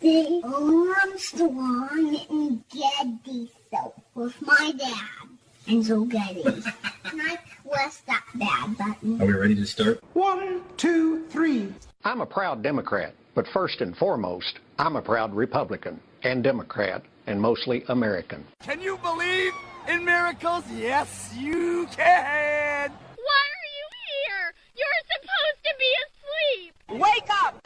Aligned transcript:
The 0.00 0.42
Armstrong 0.44 2.18
and 2.28 2.62
Getty 2.68 3.50
show 3.72 3.94
with 4.14 4.34
my 4.42 4.72
dad 4.76 5.28
and 5.66 5.82
Joe 5.82 6.04
Getty. 6.04 6.42
and 6.44 7.22
I 7.22 7.38
press 7.68 8.02
that 8.06 8.24
bad 8.34 8.76
button. 8.76 9.20
Are 9.22 9.26
we 9.26 9.32
ready 9.32 9.54
to 9.54 9.66
start? 9.66 10.02
One, 10.12 10.62
two, 10.76 11.24
three. 11.28 11.72
I'm 12.04 12.20
a 12.20 12.26
proud 12.26 12.62
Democrat, 12.62 13.14
but 13.34 13.48
first 13.48 13.80
and 13.80 13.96
foremost, 13.96 14.58
I'm 14.78 14.96
a 14.96 15.02
proud 15.02 15.34
Republican 15.34 15.98
and 16.22 16.44
Democrat 16.44 17.02
and 17.26 17.40
mostly 17.40 17.82
American. 17.88 18.44
Can 18.60 18.80
you 18.80 18.98
believe 18.98 19.52
in 19.88 20.04
miracles? 20.04 20.64
Yes, 20.76 21.32
you 21.36 21.88
can. 21.90 22.90
Why 22.90 23.44
are 23.56 23.70
you 23.78 23.88
here? 24.06 24.54
You're 24.76 24.86
supposed 25.14 25.64
to 25.64 25.74
be 25.78 25.90
asleep. 26.04 27.00
Wake 27.00 27.30
up! 27.44 27.65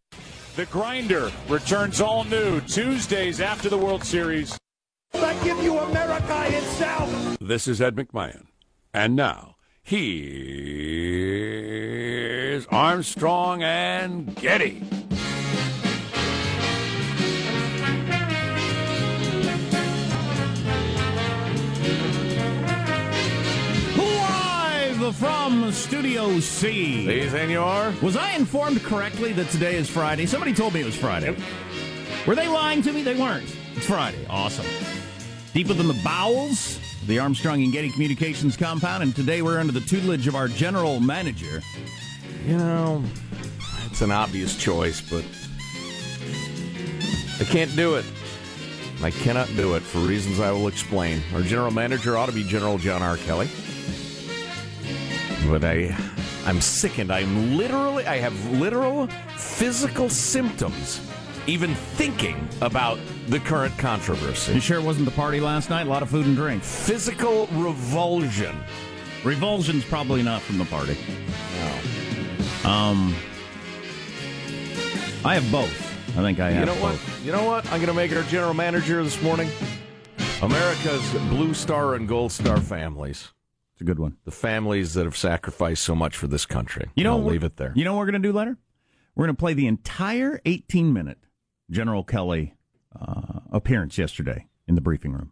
The 0.61 0.67
Grinder 0.67 1.31
returns 1.49 1.99
all 2.01 2.23
new 2.23 2.61
Tuesdays 2.61 3.41
after 3.41 3.67
the 3.67 3.79
World 3.79 4.03
Series. 4.03 4.55
I 5.11 5.33
give 5.43 5.57
you 5.63 5.79
America 5.79 6.55
itself. 6.55 7.39
This 7.41 7.67
is 7.67 7.81
Ed 7.81 7.95
McMahon. 7.95 8.45
And 8.93 9.15
now, 9.15 9.55
here's 9.81 10.27
Armstrong 12.67 13.63
and 13.63 14.35
Getty. 14.35 14.83
From 25.21 25.71
Studio 25.71 26.39
C. 26.39 27.05
Si, 27.05 27.29
senor. 27.29 27.93
Was 28.01 28.17
I 28.17 28.31
informed 28.31 28.81
correctly 28.81 29.33
that 29.33 29.49
today 29.49 29.75
is 29.75 29.87
Friday? 29.87 30.25
Somebody 30.25 30.51
told 30.51 30.73
me 30.73 30.81
it 30.81 30.85
was 30.85 30.95
Friday. 30.95 31.37
Were 32.25 32.33
they 32.33 32.47
lying 32.47 32.81
to 32.81 32.91
me? 32.91 33.03
They 33.03 33.13
weren't. 33.13 33.55
It's 33.75 33.85
Friday. 33.85 34.25
Awesome. 34.27 34.65
Deeper 35.53 35.75
than 35.75 35.87
the 35.87 36.01
bowels, 36.03 36.79
the 37.05 37.19
Armstrong 37.19 37.61
and 37.61 37.71
Getty 37.71 37.91
Communications 37.91 38.57
compound, 38.57 39.03
and 39.03 39.15
today 39.15 39.43
we're 39.43 39.59
under 39.59 39.71
the 39.71 39.81
tutelage 39.81 40.25
of 40.25 40.33
our 40.33 40.47
general 40.47 40.99
manager. 40.99 41.61
You 42.47 42.57
know, 42.57 43.03
it's 43.91 44.01
an 44.01 44.09
obvious 44.09 44.57
choice, 44.57 45.01
but 45.01 45.23
I 47.39 47.43
can't 47.43 47.75
do 47.75 47.93
it. 47.93 48.05
I 49.03 49.11
cannot 49.11 49.49
do 49.55 49.75
it 49.75 49.83
for 49.83 49.99
reasons 49.99 50.39
I 50.39 50.51
will 50.51 50.67
explain. 50.67 51.21
Our 51.35 51.41
general 51.41 51.69
manager 51.69 52.17
ought 52.17 52.25
to 52.25 52.31
be 52.31 52.43
General 52.43 52.79
John 52.79 53.03
R. 53.03 53.17
Kelly 53.17 53.49
but 55.47 55.63
I 55.63 55.95
I'm 56.45 56.61
sickened. 56.61 57.11
I'm 57.11 57.57
literally 57.57 58.05
I 58.05 58.17
have 58.17 58.33
literal 58.51 59.07
physical 59.37 60.09
symptoms 60.09 61.01
even 61.47 61.73
thinking 61.73 62.47
about 62.61 62.99
the 63.27 63.39
current 63.39 63.75
controversy. 63.77 64.53
You 64.53 64.59
sure 64.59 64.77
it 64.79 64.83
wasn't 64.83 65.05
the 65.05 65.11
party 65.11 65.39
last 65.39 65.69
night? 65.69 65.87
A 65.87 65.89
lot 65.89 66.03
of 66.03 66.09
food 66.09 66.25
and 66.25 66.35
drink. 66.35 66.63
Physical 66.63 67.47
revulsion. 67.53 68.55
Revulsion's 69.23 69.83
probably 69.83 70.21
not 70.23 70.41
from 70.41 70.57
the 70.59 70.65
party. 70.65 70.97
No. 72.63 72.69
Um, 72.69 73.15
I 75.25 75.35
have 75.35 75.51
both. 75.51 75.89
I 76.17 76.21
think 76.21 76.39
I 76.39 76.51
have 76.51 76.59
You 76.67 76.75
know 76.75 76.81
what? 76.81 76.91
both. 76.93 77.25
You 77.25 77.31
know 77.31 77.43
what? 77.45 77.65
I'm 77.65 77.77
going 77.77 77.87
to 77.87 77.93
make 77.93 78.11
it 78.11 78.17
our 78.17 78.23
general 78.23 78.53
manager 78.53 79.03
this 79.03 79.21
morning. 79.21 79.49
America's 80.41 81.11
Blue 81.29 81.53
Star 81.53 81.95
and 81.95 82.07
Gold 82.07 82.31
Star 82.31 82.57
families. 82.59 83.31
It's 83.81 83.89
a 83.89 83.93
good 83.93 83.99
one. 83.99 84.17
The 84.25 84.31
families 84.31 84.93
that 84.93 85.05
have 85.05 85.17
sacrificed 85.17 85.81
so 85.81 85.95
much 85.95 86.15
for 86.15 86.27
this 86.27 86.45
country. 86.45 86.91
You 86.93 87.03
know, 87.03 87.13
I'll 87.13 87.23
leave 87.23 87.43
it 87.43 87.57
there. 87.57 87.73
You 87.75 87.83
know 87.83 87.93
what 87.93 88.01
we're 88.01 88.11
going 88.11 88.21
to 88.21 88.29
do 88.29 88.31
later? 88.31 88.55
We're 89.15 89.25
going 89.25 89.35
to 89.35 89.39
play 89.39 89.55
the 89.55 89.65
entire 89.65 90.39
18 90.45 90.93
minute 90.93 91.17
General 91.71 92.03
Kelly 92.03 92.53
uh, 92.95 93.39
appearance 93.51 93.97
yesterday 93.97 94.45
in 94.67 94.75
the 94.75 94.81
briefing 94.81 95.13
room. 95.13 95.31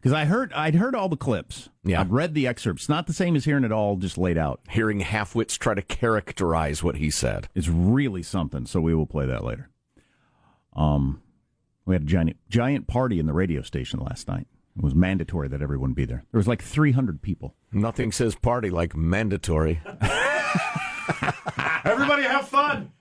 Because 0.00 0.12
I 0.12 0.24
heard, 0.24 0.52
I'd 0.54 0.74
heard 0.74 0.96
all 0.96 1.08
the 1.08 1.16
clips. 1.16 1.68
Yeah. 1.84 2.00
I'd 2.00 2.10
read 2.10 2.34
the 2.34 2.48
excerpts. 2.48 2.88
Not 2.88 3.06
the 3.06 3.12
same 3.12 3.36
as 3.36 3.44
hearing 3.44 3.62
it 3.62 3.70
all 3.70 3.94
just 3.94 4.18
laid 4.18 4.38
out. 4.38 4.58
Hearing 4.70 5.00
halfwits 5.00 5.56
try 5.56 5.74
to 5.74 5.82
characterize 5.82 6.82
what 6.82 6.96
he 6.96 7.10
said. 7.10 7.48
is 7.54 7.70
really 7.70 8.24
something. 8.24 8.66
So 8.66 8.80
we 8.80 8.92
will 8.92 9.06
play 9.06 9.26
that 9.26 9.44
later. 9.44 9.70
Um, 10.74 11.22
we 11.86 11.94
had 11.94 12.02
a 12.02 12.06
giant 12.06 12.38
giant 12.48 12.88
party 12.88 13.20
in 13.20 13.26
the 13.26 13.32
radio 13.32 13.62
station 13.62 14.00
last 14.00 14.26
night. 14.26 14.48
It 14.76 14.82
was 14.82 14.94
mandatory 14.94 15.48
that 15.48 15.62
everyone 15.62 15.92
be 15.92 16.04
there. 16.04 16.24
There 16.32 16.38
was 16.38 16.48
like 16.48 16.62
300 16.62 17.22
people. 17.22 17.54
Nothing 17.72 18.10
says 18.12 18.34
party 18.34 18.70
like 18.70 18.96
mandatory. 18.96 19.80
Everybody 21.84 22.22
have 22.24 22.48
fun. 22.48 22.92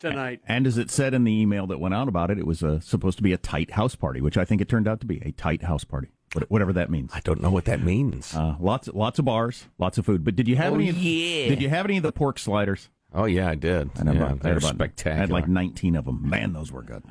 tonight. 0.00 0.40
And 0.46 0.66
as 0.66 0.76
it 0.76 0.90
said 0.90 1.14
in 1.14 1.24
the 1.24 1.32
email 1.32 1.66
that 1.68 1.78
went 1.80 1.94
out 1.94 2.08
about 2.08 2.30
it, 2.30 2.38
it 2.38 2.46
was 2.46 2.62
uh, 2.62 2.80
supposed 2.80 3.16
to 3.18 3.22
be 3.22 3.32
a 3.32 3.38
tight 3.38 3.72
house 3.72 3.94
party, 3.94 4.20
which 4.20 4.36
I 4.36 4.44
think 4.44 4.60
it 4.60 4.68
turned 4.68 4.88
out 4.88 5.00
to 5.00 5.06
be 5.06 5.20
a 5.24 5.32
tight 5.32 5.62
house 5.62 5.84
party, 5.84 6.08
whatever 6.48 6.72
that 6.74 6.90
means. 6.90 7.10
I 7.14 7.20
don't 7.20 7.40
know 7.40 7.50
what 7.50 7.64
that 7.66 7.82
means. 7.82 8.34
Uh, 8.34 8.56
lots, 8.60 8.88
lots 8.88 9.18
of 9.18 9.24
bars, 9.24 9.66
lots 9.78 9.98
of 9.98 10.04
food. 10.06 10.24
But 10.24 10.36
did 10.36 10.48
you 10.48 10.56
have 10.56 10.72
Oh, 10.72 10.76
any? 10.76 10.90
yeah. 10.90 11.48
Did 11.48 11.62
you 11.62 11.68
have 11.68 11.86
any 11.86 11.96
of 11.96 12.02
the 12.02 12.12
pork 12.12 12.38
sliders? 12.38 12.90
Oh 13.14 13.24
yeah, 13.24 13.48
I 13.48 13.54
did. 13.54 13.90
I 13.96 13.98
had 14.04 14.06
yeah, 14.14 14.22
about- 14.26 14.40
they're 14.40 14.58
about- 14.58 14.74
spectacular. 14.74 15.16
I 15.16 15.20
had 15.20 15.30
like 15.30 15.48
19 15.48 15.96
of 15.96 16.04
them. 16.04 16.28
Man, 16.28 16.52
those 16.52 16.70
were 16.70 16.82
good. 16.82 17.02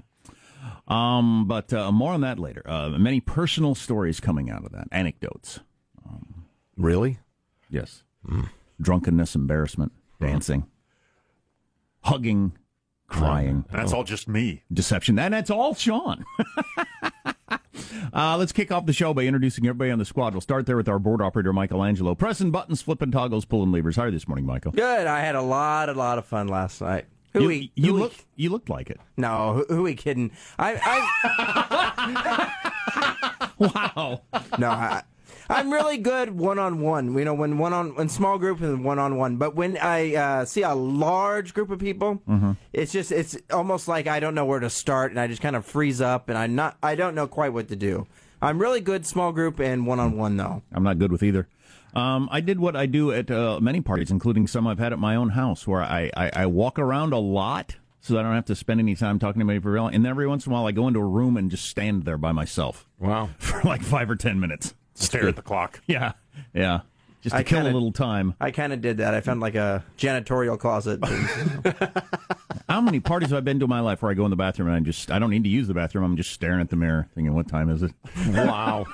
Um, 0.87 1.47
but 1.47 1.73
uh, 1.73 1.91
more 1.91 2.13
on 2.13 2.21
that 2.21 2.39
later. 2.39 2.63
Uh, 2.65 2.89
many 2.89 3.19
personal 3.19 3.75
stories 3.75 4.19
coming 4.19 4.49
out 4.49 4.65
of 4.65 4.71
that, 4.71 4.87
anecdotes. 4.91 5.59
really? 6.77 7.19
Yes. 7.69 8.03
Drunkenness, 8.81 9.35
embarrassment, 9.35 9.91
dancing, 10.21 10.65
hugging, 12.01 12.53
crying. 13.07 13.65
That's 13.71 13.93
all 13.93 14.03
just 14.03 14.27
me. 14.27 14.63
Deception. 14.71 15.19
And 15.19 15.33
that's 15.33 15.49
all 15.49 15.73
Sean. 15.75 16.23
uh, 18.13 18.37
let's 18.37 18.51
kick 18.51 18.71
off 18.71 18.85
the 18.85 18.93
show 18.93 19.13
by 19.13 19.23
introducing 19.23 19.65
everybody 19.65 19.91
on 19.91 19.99
the 19.99 20.05
squad. 20.05 20.33
We'll 20.33 20.41
start 20.41 20.65
there 20.65 20.77
with 20.77 20.87
our 20.87 20.99
board 20.99 21.21
operator, 21.21 21.51
Michelangelo. 21.51 22.15
Pressing 22.15 22.51
buttons, 22.51 22.81
flipping 22.81 23.11
toggles, 23.11 23.45
pulling 23.45 23.71
levers. 23.71 23.95
How 23.95 24.03
are 24.03 24.05
you 24.07 24.11
this 24.11 24.27
morning, 24.27 24.45
Michael? 24.45 24.71
Good. 24.71 25.07
I 25.07 25.19
had 25.21 25.35
a 25.35 25.41
lot, 25.41 25.89
a 25.89 25.93
lot 25.93 26.17
of 26.17 26.25
fun 26.25 26.47
last 26.47 26.81
night. 26.81 27.05
Who 27.37 27.43
You, 27.43 27.47
we, 27.47 27.71
you 27.75 27.85
who 27.87 27.93
we- 27.95 27.99
look, 28.01 28.13
you 28.35 28.49
looked 28.49 28.69
like 28.69 28.89
it. 28.89 28.99
No, 29.17 29.53
who, 29.67 29.75
who 29.75 29.83
we 29.83 29.95
kidding? 29.95 30.31
I, 30.59 30.79
I 30.83 32.47
wow. 33.59 34.21
no, 34.57 34.69
I, 34.69 35.03
I'm 35.49 35.71
really 35.71 35.97
good 35.97 36.31
one 36.37 36.59
on 36.59 36.81
one. 36.81 37.17
You 37.17 37.25
know, 37.25 37.33
when 37.33 37.57
one 37.57 37.73
on 37.73 37.95
when 37.95 38.09
small 38.09 38.37
group 38.37 38.61
and 38.61 38.83
one 38.83 38.99
on 38.99 39.17
one. 39.17 39.37
But 39.37 39.55
when 39.55 39.77
I 39.77 40.15
uh, 40.15 40.45
see 40.45 40.63
a 40.63 40.75
large 40.75 41.53
group 41.53 41.69
of 41.71 41.79
people, 41.79 42.21
Mm-hmm. 42.27 42.51
it's 42.73 42.91
just 42.91 43.11
it's 43.11 43.37
almost 43.51 43.87
like 43.87 44.07
I 44.07 44.19
don't 44.19 44.35
know 44.35 44.45
where 44.45 44.59
to 44.59 44.69
start, 44.69 45.11
and 45.11 45.19
I 45.19 45.27
just 45.27 45.41
kind 45.41 45.55
of 45.55 45.65
freeze 45.65 46.01
up, 46.01 46.29
and 46.29 46.37
I'm 46.37 46.55
not 46.55 46.77
I 46.83 46.95
don't 46.95 47.15
know 47.15 47.27
quite 47.27 47.53
what 47.53 47.69
to 47.69 47.75
do. 47.75 48.07
I'm 48.41 48.59
really 48.59 48.81
good 48.81 49.05
small 49.05 49.31
group 49.31 49.59
and 49.59 49.87
one 49.87 49.99
on 49.99 50.17
one 50.17 50.37
though. 50.37 50.61
I'm 50.73 50.83
not 50.83 50.99
good 50.99 51.11
with 51.11 51.23
either. 51.23 51.47
Um, 51.95 52.27
I 52.31 52.41
did 52.41 52.59
what 52.59 52.75
I 52.75 52.85
do 52.85 53.11
at 53.11 53.31
uh, 53.31 53.59
many 53.61 53.81
parties, 53.81 54.11
including 54.11 54.47
some 54.47 54.67
I've 54.67 54.79
had 54.79 54.93
at 54.93 54.99
my 54.99 55.15
own 55.15 55.29
house, 55.29 55.65
where 55.65 55.81
I, 55.81 56.11
I, 56.15 56.31
I 56.33 56.45
walk 56.45 56.77
around 56.77 57.13
a 57.13 57.17
lot 57.17 57.77
so 58.01 58.13
that 58.13 58.19
I 58.19 58.23
don't 58.23 58.35
have 58.35 58.45
to 58.45 58.55
spend 58.55 58.79
any 58.79 58.95
time 58.95 59.19
talking 59.19 59.39
to 59.39 59.43
anybody 59.45 59.59
for 59.61 59.71
real. 59.71 59.87
And 59.87 60.05
then 60.05 60.09
every 60.11 60.27
once 60.27 60.45
in 60.45 60.51
a 60.51 60.55
while, 60.55 60.65
I 60.67 60.71
go 60.71 60.87
into 60.87 60.99
a 60.99 61.05
room 61.05 61.35
and 61.37 61.49
just 61.49 61.65
stand 61.65 62.03
there 62.05 62.17
by 62.17 62.31
myself 62.31 62.87
Wow. 62.99 63.29
for 63.39 63.61
like 63.63 63.81
five 63.81 64.09
or 64.09 64.15
ten 64.15 64.39
minutes. 64.39 64.75
Stare 64.93 65.27
at 65.27 65.35
the 65.35 65.41
clock. 65.41 65.81
Yeah, 65.87 66.13
yeah, 66.53 66.81
just 67.21 67.33
to 67.35 67.39
I 67.39 67.43
kill 67.43 67.59
kinda- 67.59 67.71
a 67.71 67.73
little 67.73 67.91
time. 67.91 68.35
I 68.39 68.51
kind 68.51 68.73
of 68.73 68.81
did 68.81 68.97
that. 68.97 69.13
I 69.13 69.21
found 69.21 69.39
like 69.41 69.55
a 69.55 69.83
janitorial 69.97 70.57
closet. 70.59 70.99
How 72.69 72.81
many 72.81 72.99
parties 72.99 73.29
have 73.29 73.37
I 73.37 73.41
been 73.41 73.59
to 73.59 73.65
in 73.65 73.69
my 73.69 73.79
life 73.79 74.01
where 74.01 74.11
I 74.11 74.13
go 74.13 74.25
in 74.25 74.29
the 74.29 74.35
bathroom 74.35 74.67
and 74.67 74.75
I 74.77 74.79
just 74.81 75.09
I 75.09 75.19
don't 75.19 75.29
need 75.29 75.43
to 75.43 75.49
use 75.49 75.67
the 75.67 75.73
bathroom. 75.73 76.03
I'm 76.03 76.17
just 76.17 76.31
staring 76.31 76.59
at 76.61 76.69
the 76.69 76.75
mirror, 76.75 77.07
thinking, 77.15 77.33
"What 77.33 77.47
time 77.47 77.69
is 77.69 77.81
it?" 77.83 77.91
Wow. 78.27 78.85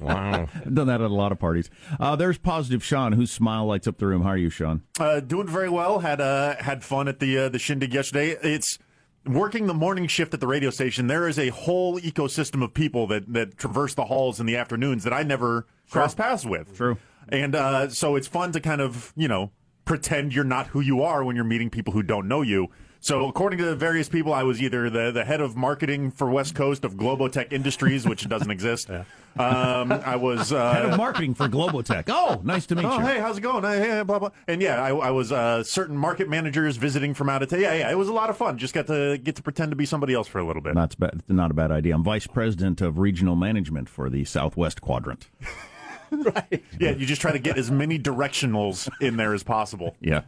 wow. 0.00 0.48
I've 0.54 0.74
done 0.74 0.86
that 0.86 1.00
at 1.00 1.10
a 1.10 1.14
lot 1.14 1.32
of 1.32 1.38
parties. 1.38 1.68
Uh, 1.98 2.16
there's 2.16 2.38
positive 2.38 2.84
Sean, 2.84 3.12
whose 3.12 3.30
smile 3.30 3.66
lights 3.66 3.86
up 3.86 3.98
the 3.98 4.06
room. 4.06 4.22
How 4.22 4.30
are 4.30 4.36
you, 4.36 4.50
Sean? 4.50 4.82
Uh, 4.98 5.20
doing 5.20 5.48
very 5.48 5.68
well. 5.68 5.98
Had 6.00 6.20
uh, 6.20 6.56
had 6.56 6.84
fun 6.84 7.08
at 7.08 7.18
the 7.20 7.36
uh, 7.38 7.48
the 7.48 7.58
shindig 7.58 7.92
yesterday. 7.92 8.36
It's 8.42 8.78
working 9.24 9.66
the 9.66 9.74
morning 9.74 10.06
shift 10.06 10.32
at 10.34 10.40
the 10.40 10.46
radio 10.46 10.70
station. 10.70 11.08
There 11.08 11.26
is 11.28 11.38
a 11.38 11.48
whole 11.48 11.98
ecosystem 11.98 12.62
of 12.62 12.72
people 12.72 13.06
that 13.08 13.32
that 13.32 13.58
traverse 13.58 13.94
the 13.94 14.04
halls 14.04 14.38
in 14.38 14.46
the 14.46 14.56
afternoons 14.56 15.02
that 15.04 15.12
I 15.12 15.22
never 15.24 15.66
cross 15.90 16.14
paths 16.14 16.44
with. 16.46 16.76
True. 16.76 16.96
And 17.28 17.54
uh, 17.54 17.88
so 17.88 18.16
it's 18.16 18.28
fun 18.28 18.52
to 18.52 18.60
kind 18.60 18.80
of 18.80 19.12
you 19.16 19.28
know 19.28 19.50
pretend 19.84 20.34
you're 20.34 20.44
not 20.44 20.68
who 20.68 20.80
you 20.80 21.02
are 21.02 21.24
when 21.24 21.36
you're 21.36 21.44
meeting 21.44 21.70
people 21.70 21.92
who 21.92 22.02
don't 22.02 22.28
know 22.28 22.42
you. 22.42 22.68
So 23.00 23.28
according 23.28 23.60
to 23.60 23.74
various 23.76 24.08
people, 24.08 24.32
I 24.32 24.42
was 24.42 24.60
either 24.60 24.90
the, 24.90 25.12
the 25.12 25.24
head 25.24 25.40
of 25.40 25.54
marketing 25.54 26.10
for 26.10 26.28
West 26.28 26.56
Coast 26.56 26.84
of 26.84 26.94
Globotech 26.94 27.52
Industries, 27.52 28.04
which 28.04 28.28
doesn't 28.28 28.50
exist. 28.50 28.90
Um, 29.38 29.92
I 29.92 30.16
was 30.16 30.50
uh, 30.50 30.72
Head 30.72 30.86
of 30.86 30.96
marketing 30.96 31.34
for 31.34 31.46
Globotech. 31.46 32.04
Oh, 32.08 32.40
nice 32.42 32.64
to 32.68 32.74
meet 32.74 32.86
oh, 32.86 32.98
you. 32.98 33.04
hey, 33.04 33.20
how's 33.20 33.36
it 33.36 33.42
going? 33.42 33.64
Hey, 33.64 33.80
hey, 33.80 34.02
blah 34.02 34.18
blah. 34.18 34.30
And 34.48 34.62
yeah, 34.62 34.82
I, 34.82 34.96
I 34.96 35.10
was 35.10 35.30
uh, 35.30 35.62
certain 35.62 35.94
market 35.94 36.30
managers 36.30 36.78
visiting 36.78 37.12
from 37.12 37.28
out 37.28 37.42
of 37.42 37.50
town. 37.50 37.60
Yeah, 37.60 37.74
yeah, 37.74 37.90
it 37.90 37.98
was 37.98 38.08
a 38.08 38.14
lot 38.14 38.30
of 38.30 38.38
fun. 38.38 38.56
Just 38.56 38.72
got 38.72 38.86
to 38.86 39.18
get 39.18 39.36
to 39.36 39.42
pretend 39.42 39.72
to 39.72 39.76
be 39.76 39.84
somebody 39.84 40.14
else 40.14 40.26
for 40.26 40.38
a 40.38 40.46
little 40.46 40.62
bit. 40.62 40.74
That's 40.74 40.94
bad, 40.94 41.22
not 41.28 41.50
a 41.50 41.54
bad 41.54 41.70
idea. 41.70 41.94
I'm 41.94 42.02
vice 42.02 42.26
president 42.26 42.80
of 42.80 42.98
regional 42.98 43.36
management 43.36 43.90
for 43.90 44.08
the 44.08 44.24
Southwest 44.24 44.80
Quadrant. 44.80 45.28
Yeah, 46.80 46.90
you 46.90 47.06
just 47.06 47.20
try 47.20 47.32
to 47.32 47.38
get 47.38 47.56
as 47.58 47.70
many 47.70 47.98
directionals 47.98 48.88
in 49.00 49.16
there 49.16 49.34
as 49.34 49.42
possible. 49.42 49.96
Yeah. 50.02 50.22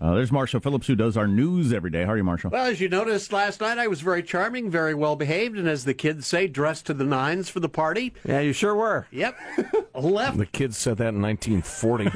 Uh, 0.00 0.14
there's 0.14 0.32
Marshall 0.32 0.58
Phillips, 0.58 0.88
who 0.88 0.96
does 0.96 1.16
our 1.16 1.28
news 1.28 1.72
every 1.72 1.90
day. 1.90 2.02
How 2.04 2.10
are 2.10 2.16
you, 2.16 2.24
Marshall? 2.24 2.50
Well, 2.50 2.66
as 2.66 2.80
you 2.80 2.88
noticed 2.88 3.32
last 3.32 3.60
night, 3.60 3.78
I 3.78 3.86
was 3.86 4.00
very 4.00 4.24
charming, 4.24 4.68
very 4.68 4.94
well 4.94 5.14
behaved, 5.14 5.56
and 5.56 5.68
as 5.68 5.84
the 5.84 5.94
kids 5.94 6.26
say, 6.26 6.48
dressed 6.48 6.86
to 6.86 6.94
the 6.94 7.04
nines 7.04 7.48
for 7.48 7.60
the 7.60 7.68
party. 7.68 8.12
yeah, 8.24 8.40
you 8.40 8.52
sure 8.52 8.74
were. 8.74 9.06
Yep. 9.12 9.36
left 9.94 10.38
The 10.38 10.46
kids 10.46 10.76
said 10.76 10.96
that 10.96 11.14
in 11.14 11.22
1940. 11.22 12.10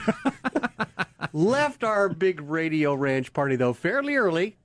left 1.33 1.85
our 1.85 2.09
big 2.09 2.41
radio 2.41 2.93
ranch 2.95 3.33
party 3.33 3.55
though 3.55 3.73
fairly 3.73 4.17
early. 4.17 4.57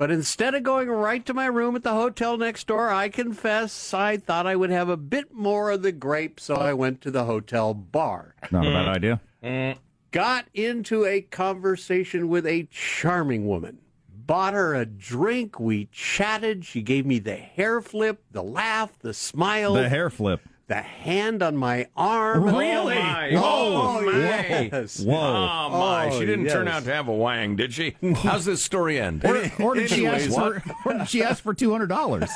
But 0.00 0.10
instead 0.10 0.54
of 0.54 0.62
going 0.62 0.88
right 0.88 1.26
to 1.26 1.34
my 1.34 1.44
room 1.44 1.76
at 1.76 1.82
the 1.82 1.92
hotel 1.92 2.38
next 2.38 2.66
door, 2.66 2.88
I 2.88 3.10
confess 3.10 3.92
I 3.92 4.16
thought 4.16 4.46
I 4.46 4.56
would 4.56 4.70
have 4.70 4.88
a 4.88 4.96
bit 4.96 5.34
more 5.34 5.70
of 5.70 5.82
the 5.82 5.92
grape, 5.92 6.40
so 6.40 6.54
I 6.54 6.72
went 6.72 7.02
to 7.02 7.10
the 7.10 7.26
hotel 7.26 7.74
bar. 7.74 8.34
Not 8.50 8.64
a 8.64 8.70
bad 8.70 8.86
mm. 8.86 8.96
idea. 8.96 9.20
Mm. 9.44 9.76
got 10.10 10.46
into 10.54 11.04
a 11.04 11.20
conversation 11.20 12.30
with 12.30 12.46
a 12.46 12.66
charming 12.70 13.46
woman. 13.46 13.76
Bought 14.08 14.54
her 14.54 14.74
a 14.74 14.86
drink. 14.86 15.60
We 15.60 15.90
chatted. 15.92 16.64
She 16.64 16.80
gave 16.80 17.04
me 17.04 17.18
the 17.18 17.36
hair 17.36 17.82
flip, 17.82 18.22
the 18.30 18.42
laugh, 18.42 18.98
the 19.00 19.12
smile, 19.12 19.74
The 19.74 19.90
hair 19.90 20.08
flip. 20.08 20.40
The 20.70 20.80
hand 20.80 21.42
on 21.42 21.56
my 21.56 21.88
arm. 21.96 22.44
Really? 22.44 22.96
Oh, 22.96 23.02
my. 23.02 23.30
Whoa. 23.32 23.40
Oh, 23.42 23.98
oh 23.98 24.04
Whoa. 24.04 24.18
yes. 24.20 25.00
Whoa. 25.00 25.16
Oh, 25.16 25.68
my. 25.68 26.06
Oh, 26.06 26.18
she 26.18 26.24
didn't 26.24 26.46
turn 26.46 26.68
out 26.68 26.84
to 26.84 26.94
have 26.94 27.08
a 27.08 27.12
wang, 27.12 27.56
did 27.56 27.74
she? 27.74 27.96
How's 28.18 28.44
this 28.44 28.62
story 28.62 29.00
end? 29.00 29.24
Or, 29.24 29.50
or 29.60 29.74
did 29.74 29.90
she 29.90 30.06
ask 30.06 30.26
Anyways, 30.26 30.62
for? 30.62 30.62
Or 30.86 30.92
did 30.98 31.08
she 31.08 31.24
ask 31.24 31.42
for 31.42 31.54
two 31.54 31.72
hundred 31.72 31.88
dollars? 31.88 32.30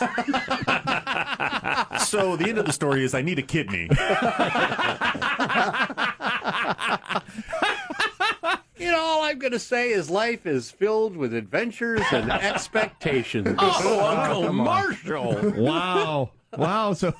So 2.09 2.37
the 2.37 2.47
end 2.49 2.59
of 2.59 2.67
the 2.67 2.73
story 2.73 3.05
is 3.05 3.15
I 3.15 3.23
need 3.23 3.39
a 3.39 3.43
kidney. 3.43 3.89
You 8.77 8.91
know, 8.91 9.01
all 9.01 9.23
I'm 9.23 9.39
going 9.39 9.53
to 9.53 9.59
say 9.59 9.91
is 9.91 10.11
life 10.11 10.47
is 10.47 10.71
filled 10.71 11.17
with 11.17 11.33
adventures 11.33 12.03
and 12.11 12.31
expectations. 12.33 13.55
Oh, 13.59 14.05
Uncle 14.05 14.53
Marshall. 14.53 15.53
wow, 15.57 16.33
wow. 16.59 16.93
So 16.93 17.15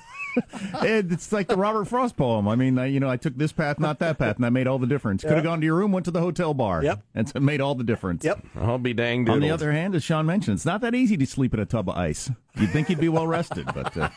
it's 0.81 1.31
like 1.31 1.47
the 1.47 1.55
Robert 1.57 1.85
Frost 1.85 2.17
poem. 2.17 2.47
I 2.47 2.55
mean, 2.55 2.77
I, 2.77 2.85
you 2.87 2.99
know, 2.99 3.09
I 3.09 3.17
took 3.17 3.37
this 3.37 3.51
path, 3.51 3.79
not 3.79 3.99
that 3.99 4.17
path, 4.17 4.35
and 4.35 4.43
that 4.43 4.51
made 4.51 4.67
all 4.67 4.79
the 4.79 4.87
difference. 4.87 5.23
Could 5.23 5.33
have 5.33 5.43
gone 5.43 5.59
to 5.61 5.65
your 5.65 5.75
room, 5.75 5.91
went 5.91 6.05
to 6.05 6.11
the 6.11 6.21
hotel 6.21 6.53
bar. 6.53 6.83
Yep. 6.83 7.01
and 7.13 7.31
it 7.33 7.39
made 7.41 7.61
all 7.61 7.75
the 7.75 7.83
difference. 7.83 8.23
Yep. 8.23 8.45
I'll 8.59 8.77
be 8.77 8.93
danged. 8.93 9.29
On 9.29 9.39
the 9.39 9.51
other 9.51 9.71
hand, 9.71 9.95
as 9.95 10.03
Sean 10.03 10.25
mentioned, 10.25 10.55
it's 10.55 10.65
not 10.65 10.81
that 10.81 10.95
easy 10.95 11.17
to 11.17 11.25
sleep 11.25 11.53
in 11.53 11.59
a 11.59 11.65
tub 11.65 11.89
of 11.89 11.97
ice. 11.97 12.29
You'd 12.57 12.71
think 12.71 12.89
you'd 12.89 12.99
be 12.99 13.09
well 13.09 13.27
rested, 13.27 13.65
but 13.65 13.95
uh, 13.97 14.09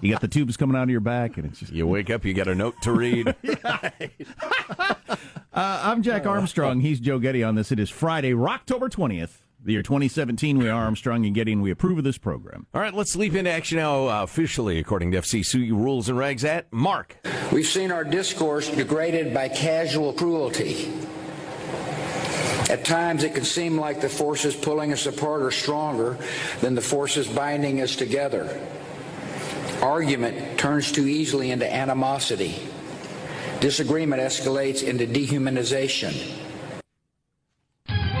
you 0.00 0.12
got 0.12 0.20
the 0.20 0.28
tubes 0.28 0.56
coming 0.56 0.76
out 0.76 0.84
of 0.84 0.90
your 0.90 1.00
back, 1.00 1.36
and 1.36 1.46
it's 1.46 1.60
just. 1.60 1.72
You 1.72 1.86
wake 1.86 2.10
up, 2.10 2.24
you 2.24 2.34
got 2.34 2.48
a 2.48 2.54
note 2.54 2.80
to 2.82 2.92
read. 2.92 3.34
Uh, 5.52 5.80
I'm 5.82 6.02
Jack 6.04 6.26
Armstrong. 6.26 6.78
He's 6.80 7.00
Joe 7.00 7.18
Getty 7.18 7.42
on 7.42 7.56
this. 7.56 7.72
It 7.72 7.80
is 7.80 7.90
Friday, 7.90 8.32
October 8.32 8.88
20th, 8.88 9.38
the 9.62 9.72
year 9.72 9.82
2017. 9.82 10.58
We 10.58 10.68
are 10.68 10.84
Armstrong 10.84 11.26
and 11.26 11.34
Getty, 11.34 11.52
and 11.52 11.62
we 11.62 11.70
approve 11.70 11.98
of 11.98 12.04
this 12.04 12.18
program. 12.18 12.66
All 12.72 12.80
right, 12.80 12.94
let's 12.94 13.16
leap 13.16 13.34
into 13.34 13.50
action 13.50 13.78
now, 13.78 14.08
uh, 14.08 14.22
officially, 14.22 14.78
according 14.78 15.12
to 15.12 15.18
FCC 15.18 15.70
rules 15.70 16.08
and 16.08 16.18
regs. 16.18 16.44
At 16.44 16.72
Mark. 16.72 17.16
We've 17.52 17.66
seen 17.66 17.92
our 17.92 18.04
discourse 18.04 18.68
degraded 18.68 19.34
by 19.34 19.48
casual 19.48 20.12
cruelty. 20.12 20.92
At 22.70 22.84
times, 22.84 23.24
it 23.24 23.34
can 23.34 23.44
seem 23.44 23.78
like 23.78 24.00
the 24.00 24.08
forces 24.08 24.54
pulling 24.54 24.92
us 24.92 25.06
apart 25.06 25.42
are 25.42 25.50
stronger 25.50 26.16
than 26.60 26.74
the 26.74 26.80
forces 26.80 27.26
binding 27.26 27.80
us 27.80 27.96
together. 27.96 28.60
Argument 29.82 30.58
turns 30.58 30.92
too 30.92 31.06
easily 31.06 31.50
into 31.50 31.70
animosity. 31.70 32.54
Disagreement 33.60 34.22
escalates 34.22 34.82
into 34.82 35.06
dehumanization. 35.06 36.14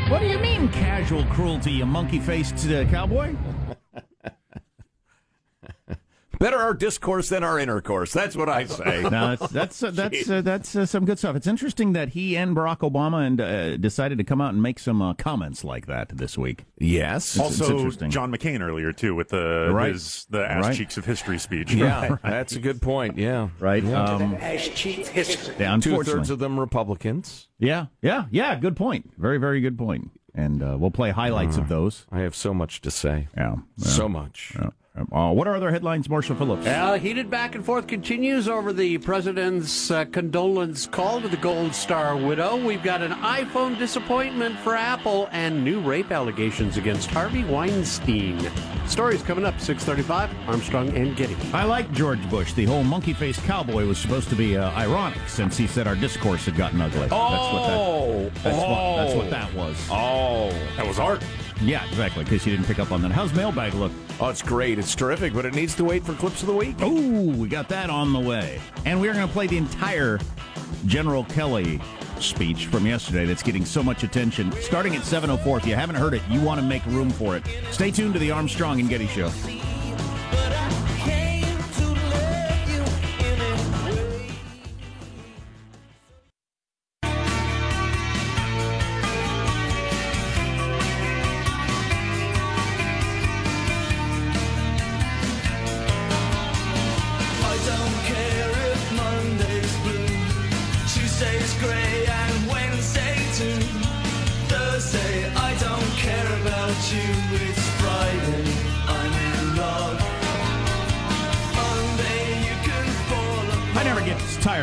What 0.08 0.18
do 0.20 0.26
you 0.26 0.38
mean 0.38 0.49
casual 0.68 1.24
cruelty, 1.26 1.72
you 1.72 1.86
monkey-faced 1.86 2.68
uh, 2.70 2.84
cowboy? 2.86 3.34
Better 6.38 6.56
our 6.56 6.72
discourse 6.72 7.28
than 7.28 7.44
our 7.44 7.58
intercourse. 7.58 8.14
That's 8.14 8.34
what 8.34 8.48
I 8.48 8.64
say. 8.64 9.02
no, 9.10 9.36
that's 9.36 9.48
that's 9.50 9.82
uh, 9.82 9.90
that's 9.90 10.30
uh, 10.30 10.40
that's 10.40 10.74
uh, 10.74 10.86
some 10.86 11.04
good 11.04 11.18
stuff. 11.18 11.36
It's 11.36 11.46
interesting 11.46 11.92
that 11.92 12.08
he 12.10 12.34
and 12.34 12.56
Barack 12.56 12.78
Obama 12.78 13.26
and 13.26 13.38
uh, 13.42 13.76
decided 13.76 14.16
to 14.16 14.24
come 14.24 14.40
out 14.40 14.54
and 14.54 14.62
make 14.62 14.78
some 14.78 15.02
uh, 15.02 15.12
comments 15.12 15.64
like 15.64 15.84
that 15.84 16.16
this 16.16 16.38
week. 16.38 16.64
Yes, 16.78 17.36
It's- 17.36 17.50
it's 17.52 17.60
also, 17.60 17.76
interesting. 17.76 18.10
John 18.10 18.32
McCain 18.32 18.62
earlier 18.62 18.90
too 18.90 19.14
with 19.14 19.28
the 19.28 19.68
Right. 19.70 19.92
his 19.92 20.24
the 20.30 20.50
ass 20.50 20.64
Right. 20.64 20.76
cheeks 20.78 20.96
of 20.96 21.04
history 21.04 21.38
speech. 21.38 21.74
Yeah, 21.74 22.16
that's 22.22 22.56
a 22.56 22.58
good 22.58 22.80
point. 22.80 23.18
Yeah, 23.18 23.50
right. 23.58 23.84
Yeah. 23.84 24.02
Um, 24.02 24.34
As 24.36 24.66
chief 24.68 25.08
history. 25.08 25.56
yeah, 25.58 25.76
Two 25.76 26.02
thirds 26.04 26.30
of 26.30 26.38
them 26.38 26.58
Republicans. 26.58 27.48
Yeah, 27.58 27.86
yeah, 28.00 28.24
yeah. 28.30 28.54
Good 28.56 28.76
point. 28.76 29.12
Very, 29.18 29.36
very 29.36 29.60
good 29.60 29.76
point. 29.76 30.10
And 30.34 30.62
uh, 30.62 30.76
we'll 30.78 30.90
play 30.90 31.10
highlights 31.10 31.56
of 31.56 31.68
those. 31.68 32.06
I 32.12 32.20
have 32.20 32.34
so 32.34 32.54
much 32.54 32.80
to 32.82 32.90
say. 32.90 33.28
Yeah, 33.36 33.56
So 33.78 34.08
much. 34.08 34.52
Yeah. 34.56 34.70
Uh, 34.96 35.30
what 35.30 35.46
are 35.46 35.54
other 35.54 35.70
headlines, 35.70 36.08
Marshall 36.08 36.34
Phillips? 36.34 36.66
Heated 37.00 37.30
back 37.30 37.54
and 37.54 37.64
forth 37.64 37.86
continues 37.86 38.48
over 38.48 38.72
the 38.72 38.98
president's 38.98 39.88
uh, 39.88 40.04
condolence 40.06 40.86
call 40.86 41.20
to 41.20 41.28
the 41.28 41.36
Gold 41.36 41.74
Star 41.74 42.16
widow. 42.16 42.56
We've 42.56 42.82
got 42.82 43.00
an 43.00 43.12
iPhone 43.12 43.78
disappointment 43.78 44.58
for 44.58 44.74
Apple 44.74 45.28
and 45.30 45.64
new 45.64 45.80
rape 45.80 46.10
allegations 46.10 46.76
against 46.76 47.08
Harvey 47.08 47.44
Weinstein. 47.44 48.50
Stories 48.86 49.22
coming 49.22 49.44
up 49.44 49.54
6:35. 49.60 50.30
Armstrong 50.48 50.88
and 50.96 51.16
Getty. 51.16 51.36
I 51.52 51.62
like 51.64 51.92
George 51.92 52.28
Bush. 52.28 52.52
The 52.54 52.64
whole 52.64 52.82
monkey-faced 52.82 53.44
cowboy 53.44 53.86
was 53.86 53.96
supposed 53.96 54.28
to 54.30 54.34
be 54.34 54.56
uh, 54.56 54.72
ironic 54.72 55.20
since 55.28 55.56
he 55.56 55.68
said 55.68 55.86
our 55.86 55.94
discourse 55.94 56.46
had 56.46 56.56
gotten 56.56 56.80
ugly. 56.80 57.06
that's 57.06 57.12
what 57.12 57.66
that. 57.68 58.34
That's, 58.42 58.56
what, 58.56 58.96
that's 58.96 59.14
what 59.14 59.30
that 59.30 59.54
was. 59.54 59.88
Oh, 59.88 60.50
that 60.76 60.84
was 60.86 60.98
art. 60.98 61.22
Yeah, 61.62 61.84
exactly. 61.86 62.22
In 62.22 62.26
case 62.26 62.46
you 62.46 62.52
didn't 62.52 62.66
pick 62.66 62.78
up 62.78 62.90
on 62.90 63.02
that. 63.02 63.12
How's 63.12 63.34
mailbag 63.34 63.74
look? 63.74 63.92
Oh, 64.18 64.28
it's 64.28 64.42
great. 64.42 64.78
It's 64.78 64.94
terrific, 64.94 65.34
but 65.34 65.44
it 65.44 65.54
needs 65.54 65.74
to 65.76 65.84
wait 65.84 66.04
for 66.04 66.14
clips 66.14 66.40
of 66.40 66.46
the 66.46 66.54
week. 66.54 66.80
Ooh, 66.82 67.30
we 67.30 67.48
got 67.48 67.68
that 67.68 67.90
on 67.90 68.12
the 68.12 68.20
way. 68.20 68.60
And 68.86 69.00
we're 69.00 69.12
going 69.12 69.26
to 69.26 69.32
play 69.32 69.46
the 69.46 69.58
entire 69.58 70.18
General 70.86 71.24
Kelly 71.24 71.80
speech 72.18 72.66
from 72.66 72.86
yesterday 72.86 73.26
that's 73.26 73.42
getting 73.42 73.64
so 73.64 73.82
much 73.82 74.02
attention. 74.02 74.52
Starting 74.52 74.96
at 74.96 75.02
7.04. 75.02 75.58
If 75.58 75.66
you 75.66 75.74
haven't 75.74 75.96
heard 75.96 76.14
it, 76.14 76.22
you 76.30 76.40
want 76.40 76.60
to 76.60 76.66
make 76.66 76.84
room 76.86 77.10
for 77.10 77.36
it. 77.36 77.42
Stay 77.70 77.90
tuned 77.90 78.14
to 78.14 78.20
the 78.20 78.30
Armstrong 78.30 78.80
and 78.80 78.88
Getty 78.88 79.06
Show. 79.08 79.30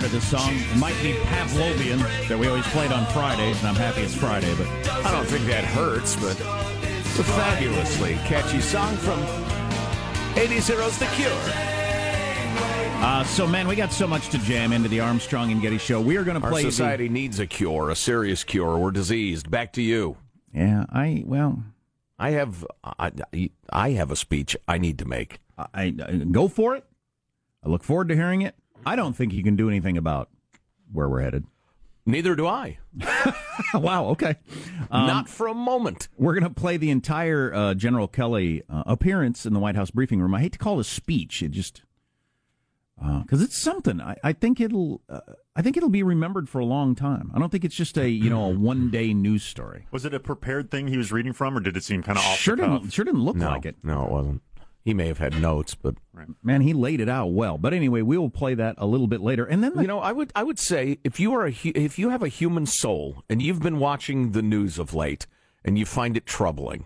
Tired 0.08 0.22
this 0.22 0.30
song. 0.30 0.80
Might 0.80 1.02
be 1.02 1.14
Pavlovian 1.14 2.00
that 2.28 2.38
we 2.38 2.48
always 2.48 2.66
played 2.68 2.92
on 2.92 3.06
Fridays, 3.08 3.58
and 3.60 3.68
I'm 3.68 3.76
happy 3.76 4.02
it's 4.02 4.16
Friday, 4.16 4.54
but 4.56 4.68
I 5.06 5.12
don't 5.12 5.26
think 5.26 5.46
that 5.46 5.64
hurts, 5.64 6.16
but 6.16 6.32
it's 6.40 7.20
a 7.20 7.24
fabulously 7.24 8.16
catchy 8.26 8.62
song 8.62 8.96
from 8.98 9.20
80 10.38 10.60
Zeros 10.60 10.98
The 10.98 11.06
Cure. 11.08 11.32
Uh, 13.00 13.24
so, 13.26 13.46
man, 13.46 13.68
we 13.68 13.76
got 13.76 13.92
so 13.94 14.08
much 14.08 14.30
to 14.30 14.38
jam 14.40 14.74
into 14.74 14.90
the 14.90 15.00
Armstrong 15.00 15.52
and 15.52 15.62
Getty 15.62 15.78
show. 15.78 16.02
We 16.02 16.18
are 16.18 16.24
going 16.24 16.40
to 16.40 16.44
Our 16.44 16.52
play. 16.52 16.64
the- 16.64 16.72
society 16.72 17.10
needs 17.10 17.40
a 17.40 17.46
cure, 17.46 17.90
a 17.90 17.96
serious 17.96 18.44
cure. 18.44 18.78
We're 18.78 18.92
diseased. 18.92 19.52
Back 19.52 19.74
to 19.74 19.82
you. 19.82 20.18
yeah, 20.54 20.86
I 20.90 21.24
well, 21.26 21.64
I 22.18 22.32
have 22.32 22.66
I, 22.84 23.12
I 23.70 23.92
have 23.92 24.10
a 24.10 24.16
speech 24.16 24.58
I 24.68 24.80
need 24.80 24.98
to 25.00 25.06
make. 25.06 25.40
I, 25.58 25.96
I 26.04 26.16
go 26.32 26.48
for 26.48 26.76
it. 26.76 26.86
I 27.64 27.70
look 27.70 27.84
forward 27.84 28.10
to 28.10 28.16
hearing 28.16 28.42
it. 28.42 28.56
I 28.88 28.96
don't 28.96 29.14
think 29.14 29.34
you 29.34 29.44
can 29.44 29.56
do 29.56 29.68
anything 29.70 29.98
about 29.98 30.30
where 30.92 31.10
we're 31.10 31.22
headed. 31.22 31.44
Neither 32.06 32.36
do 32.36 32.48
I. 32.48 32.78
wow. 33.74 34.06
Okay. 34.12 34.36
Um, 34.90 35.08
Not 35.08 35.28
for 35.28 35.48
a 35.48 35.54
moment. 35.54 36.08
We're 36.18 36.40
going 36.40 36.46
to 36.52 36.60
play 36.60 36.78
the 36.78 36.90
entire 36.90 37.54
uh, 37.54 37.74
General 37.74 38.08
Kelly 38.08 38.64
uh, 38.70 38.84
appearance 38.86 39.46
in 39.46 39.54
the 39.54 39.60
White 39.60 39.76
House 39.76 39.92
briefing 39.92 40.22
room. 40.22 40.34
I 40.34 40.40
hate 40.40 40.54
to 40.54 40.58
call 40.60 40.78
it 40.78 40.82
a 40.82 40.84
speech. 40.86 41.44
It 41.44 41.52
just 41.52 41.82
because 43.22 43.42
it's 43.42 43.58
something. 43.62 44.00
I, 44.02 44.16
I 44.24 44.34
think 44.34 44.60
it'll. 44.62 45.02
Uh, 45.10 45.20
I 45.56 45.62
think 45.62 45.76
it'll 45.78 45.90
be 45.90 46.02
remembered 46.04 46.48
for 46.50 46.60
a 46.60 46.66
long 46.66 46.96
time. 46.96 47.32
I 47.36 47.40
don't 47.40 47.52
think 47.52 47.66
it's 47.66 47.76
just 47.76 47.98
a 47.98 48.10
you 48.10 48.30
know 48.30 48.46
a 48.46 48.50
one 48.58 48.90
day 48.90 49.14
news 49.14 49.44
story. 49.44 49.86
Was 49.92 50.06
it 50.06 50.14
a 50.14 50.20
prepared 50.20 50.72
thing 50.72 50.88
he 50.88 50.98
was 50.98 51.12
reading 51.12 51.34
from, 51.34 51.58
or 51.58 51.60
did 51.60 51.76
it 51.78 51.84
seem 51.84 52.02
kind 52.04 52.18
of 52.18 52.24
off 52.24 52.38
Sure 52.38 52.56
the 52.56 52.64
didn't. 52.64 52.82
cuff? 52.84 52.92
Sure 52.94 53.06
didn't 53.06 53.22
look 53.24 53.36
No, 53.36 53.50
like 53.50 53.66
it. 53.66 53.76
no, 53.84 54.06
it 54.06 54.12
wasn't. 54.12 54.42
He 54.88 54.94
may 54.94 55.08
have 55.08 55.18
had 55.18 55.42
notes, 55.42 55.76
but 55.76 55.96
Man, 56.42 56.62
he 56.62 56.72
laid 56.72 57.02
it 57.02 57.10
out 57.10 57.34
well. 57.34 57.58
But 57.58 57.74
anyway, 57.74 58.04
we 58.04 58.18
will 58.18 58.30
play 58.30 58.54
that 58.54 58.76
a 58.78 58.86
little 58.86 59.08
bit 59.08 59.20
later, 59.20 59.44
and 59.44 59.62
then 59.62 59.76
the, 59.76 59.82
you 59.82 59.88
know, 59.88 60.00
I 60.00 60.14
would 60.14 60.32
I 60.34 60.44
would 60.44 60.58
say 60.58 61.00
if 61.04 61.20
you 61.20 61.34
are 61.34 61.46
a 61.46 61.52
hu- 61.52 61.74
if 61.76 62.00
you 62.00 62.08
have 62.08 62.24
a 62.24 62.30
human 62.30 62.66
soul 62.66 63.22
and 63.30 63.42
you've 63.42 63.62
been 63.62 63.80
watching 63.80 64.32
the 64.32 64.42
news 64.42 64.80
of 64.80 64.94
late 64.94 65.28
and 65.66 65.78
you 65.78 65.86
find 65.86 66.16
it 66.16 66.26
troubling, 66.26 66.86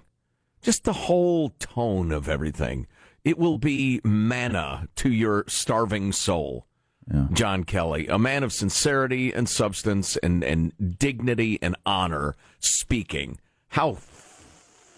just 0.63 0.84
the 0.84 0.93
whole 0.93 1.50
tone 1.60 2.12
of 2.12 2.27
everything, 2.27 2.88
it 3.24 3.38
will 3.38 3.60
be 3.60 4.01
manna 4.03 4.88
to 4.96 5.12
your 5.12 5.46
starving 5.48 6.12
soul. 6.12 6.65
John 7.34 7.65
Kelly, 7.65 8.08
a 8.08 8.17
man 8.17 8.41
of 8.41 8.51
sincerity 8.51 9.31
and 9.31 9.48
substance 9.48 10.17
and, 10.17 10.43
and 10.43 10.98
dignity 10.98 11.60
and 11.62 11.75
honor, 11.86 12.36
speaking. 12.60 13.38
How 13.70 13.93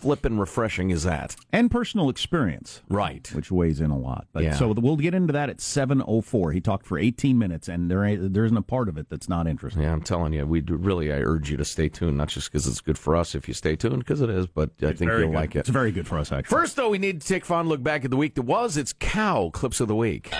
flippin' 0.03 0.37
refreshing 0.37 0.89
is 0.89 1.03
that? 1.03 1.35
and 1.53 1.71
personal 1.71 2.09
experience, 2.09 2.81
Right. 2.89 3.31
which 3.33 3.49
weighs 3.51 3.79
in 3.79 3.89
a 3.89 3.97
lot. 3.97 4.27
But 4.33 4.43
Yeah. 4.43 4.55
so 4.55 4.73
we'll 4.73 4.97
get 4.97 5.13
into 5.13 5.31
that 5.31 5.49
at 5.49 5.61
seven 5.61 6.03
oh 6.05 6.19
four. 6.21 6.51
He 6.51 6.59
talked 6.59 6.85
for 6.85 6.97
eighteen 6.99 7.37
minutes, 7.39 7.69
and 7.69 7.89
there 7.89 8.03
ain't, 8.03 8.33
there 8.33 8.43
isn't 8.43 8.57
a 8.57 8.61
part 8.61 8.89
of 8.89 8.97
it 8.97 9.07
that's 9.09 9.29
not 9.29 9.47
interesting. 9.47 9.81
Yeah, 9.83 9.93
I'm 9.93 10.01
telling 10.01 10.33
you, 10.33 10.45
we 10.45 10.59
do, 10.61 10.75
really 10.75 11.11
I 11.13 11.17
urge 11.19 11.49
you 11.49 11.55
to 11.57 11.63
stay 11.65 11.87
tuned, 11.87 12.17
not 12.17 12.27
just 12.27 12.51
because 12.51 12.67
it's 12.67 12.81
good 12.81 12.97
for 12.97 13.15
us 13.15 13.33
if 13.33 13.47
you 13.47 13.53
stay 13.53 13.75
tuned, 13.77 13.99
because 13.99 14.19
it 14.21 14.29
is, 14.29 14.45
but 14.45 14.71
I 14.81 14.87
think 14.93 15.09
you'll 15.09 15.19
good. 15.19 15.29
like 15.31 15.55
it. 15.55 15.59
It's 15.59 15.69
very 15.69 15.91
good 15.93 16.05
for 16.07 16.17
us, 16.19 16.31
actually. 16.33 16.53
First, 16.53 16.75
though, 16.75 16.89
we 16.89 16.97
need 16.97 17.21
to 17.21 17.27
take 17.27 17.43
a 17.43 17.45
fond 17.45 17.69
look 17.69 17.81
back 17.81 18.03
at 18.03 18.11
the 18.11 18.17
week 18.17 18.35
that 18.35 18.41
was. 18.43 18.75
It's 18.75 18.93
cow 18.99 19.49
clips 19.53 19.79
of 19.79 19.87
the 19.87 19.95
week. 19.95 20.31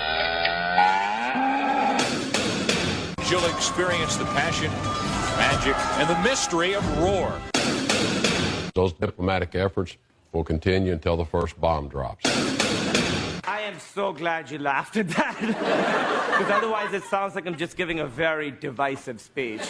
You'll 3.31 3.45
experience 3.45 4.17
the 4.17 4.25
passion, 4.25 4.69
magic, 5.37 5.75
and 5.99 6.09
the 6.09 6.19
mystery 6.29 6.73
of 6.75 6.85
Roar. 6.99 7.33
Those 8.75 8.93
diplomatic 8.93 9.53
efforts 9.53 9.97
will 10.31 10.43
continue 10.43 10.93
until 10.93 11.15
the 11.15 11.25
first 11.25 11.59
bomb 11.61 11.89
drops. 11.89 12.25
I 13.45 13.61
am 13.61 13.77
so 13.79 14.11
glad 14.13 14.49
you 14.49 14.57
laughed 14.57 14.97
at 14.97 15.09
that. 15.09 16.09
Because 16.33 16.49
otherwise, 16.49 16.91
it 16.95 17.03
sounds 17.03 17.35
like 17.35 17.45
I'm 17.45 17.55
just 17.55 17.77
giving 17.77 17.99
a 17.99 18.07
very 18.07 18.49
divisive 18.49 19.21
speech. 19.21 19.61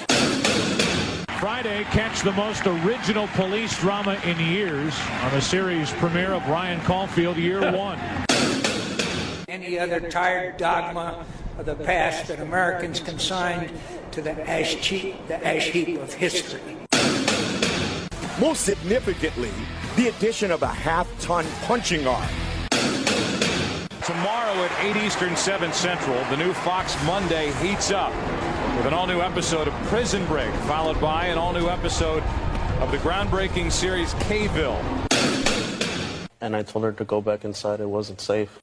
Friday, 1.39 1.83
catch 1.91 2.22
the 2.22 2.31
most 2.31 2.65
original 2.65 3.27
police 3.36 3.77
drama 3.81 4.17
in 4.24 4.39
years 4.39 4.98
on 5.24 5.31
the 5.33 5.41
series 5.41 5.91
premiere 5.91 6.31
of 6.31 6.48
Ryan 6.48 6.79
Caulfield 6.86 7.36
Year 7.36 7.60
One. 7.77 8.00
any 9.50 9.77
other 9.77 10.00
tired 10.00 10.55
dogma 10.55 11.25
of 11.57 11.65
the 11.65 11.75
past 11.75 12.29
that 12.29 12.39
Americans 12.39 13.01
consigned 13.01 13.69
to 14.12 14.22
the 14.22 14.31
ash 14.50 14.75
heap, 14.75 15.27
the 15.27 15.45
ash 15.45 15.67
heap 15.67 16.00
of 16.00 16.13
history. 16.13 16.77
Most 18.39 18.65
significantly, 18.65 19.51
the 19.95 20.07
addition 20.07 20.49
of 20.49 20.63
a 20.63 20.67
half-ton 20.67 21.45
punching 21.65 22.07
arm. 22.07 22.27
Tomorrow 24.01 24.53
at 24.55 24.85
8 24.97 25.05
Eastern, 25.05 25.35
7 25.35 25.71
Central, 25.71 26.15
the 26.31 26.37
new 26.37 26.51
Fox 26.51 26.97
Monday 27.05 27.51
heats 27.61 27.91
up 27.91 28.11
with 28.75 28.87
an 28.87 28.93
all-new 28.93 29.21
episode 29.21 29.67
of 29.67 29.73
Prison 29.83 30.25
Break, 30.25 30.51
followed 30.65 30.99
by 30.99 31.27
an 31.27 31.37
all-new 31.37 31.69
episode 31.69 32.23
of 32.81 32.91
the 32.91 32.97
groundbreaking 32.97 33.71
series 33.71 34.15
K-Ville. 34.21 34.81
And 36.41 36.55
I 36.55 36.63
told 36.63 36.85
her 36.85 36.91
to 36.91 37.05
go 37.05 37.21
back 37.21 37.45
inside. 37.45 37.81
It 37.81 37.87
wasn't 37.87 38.19
safe. 38.19 38.59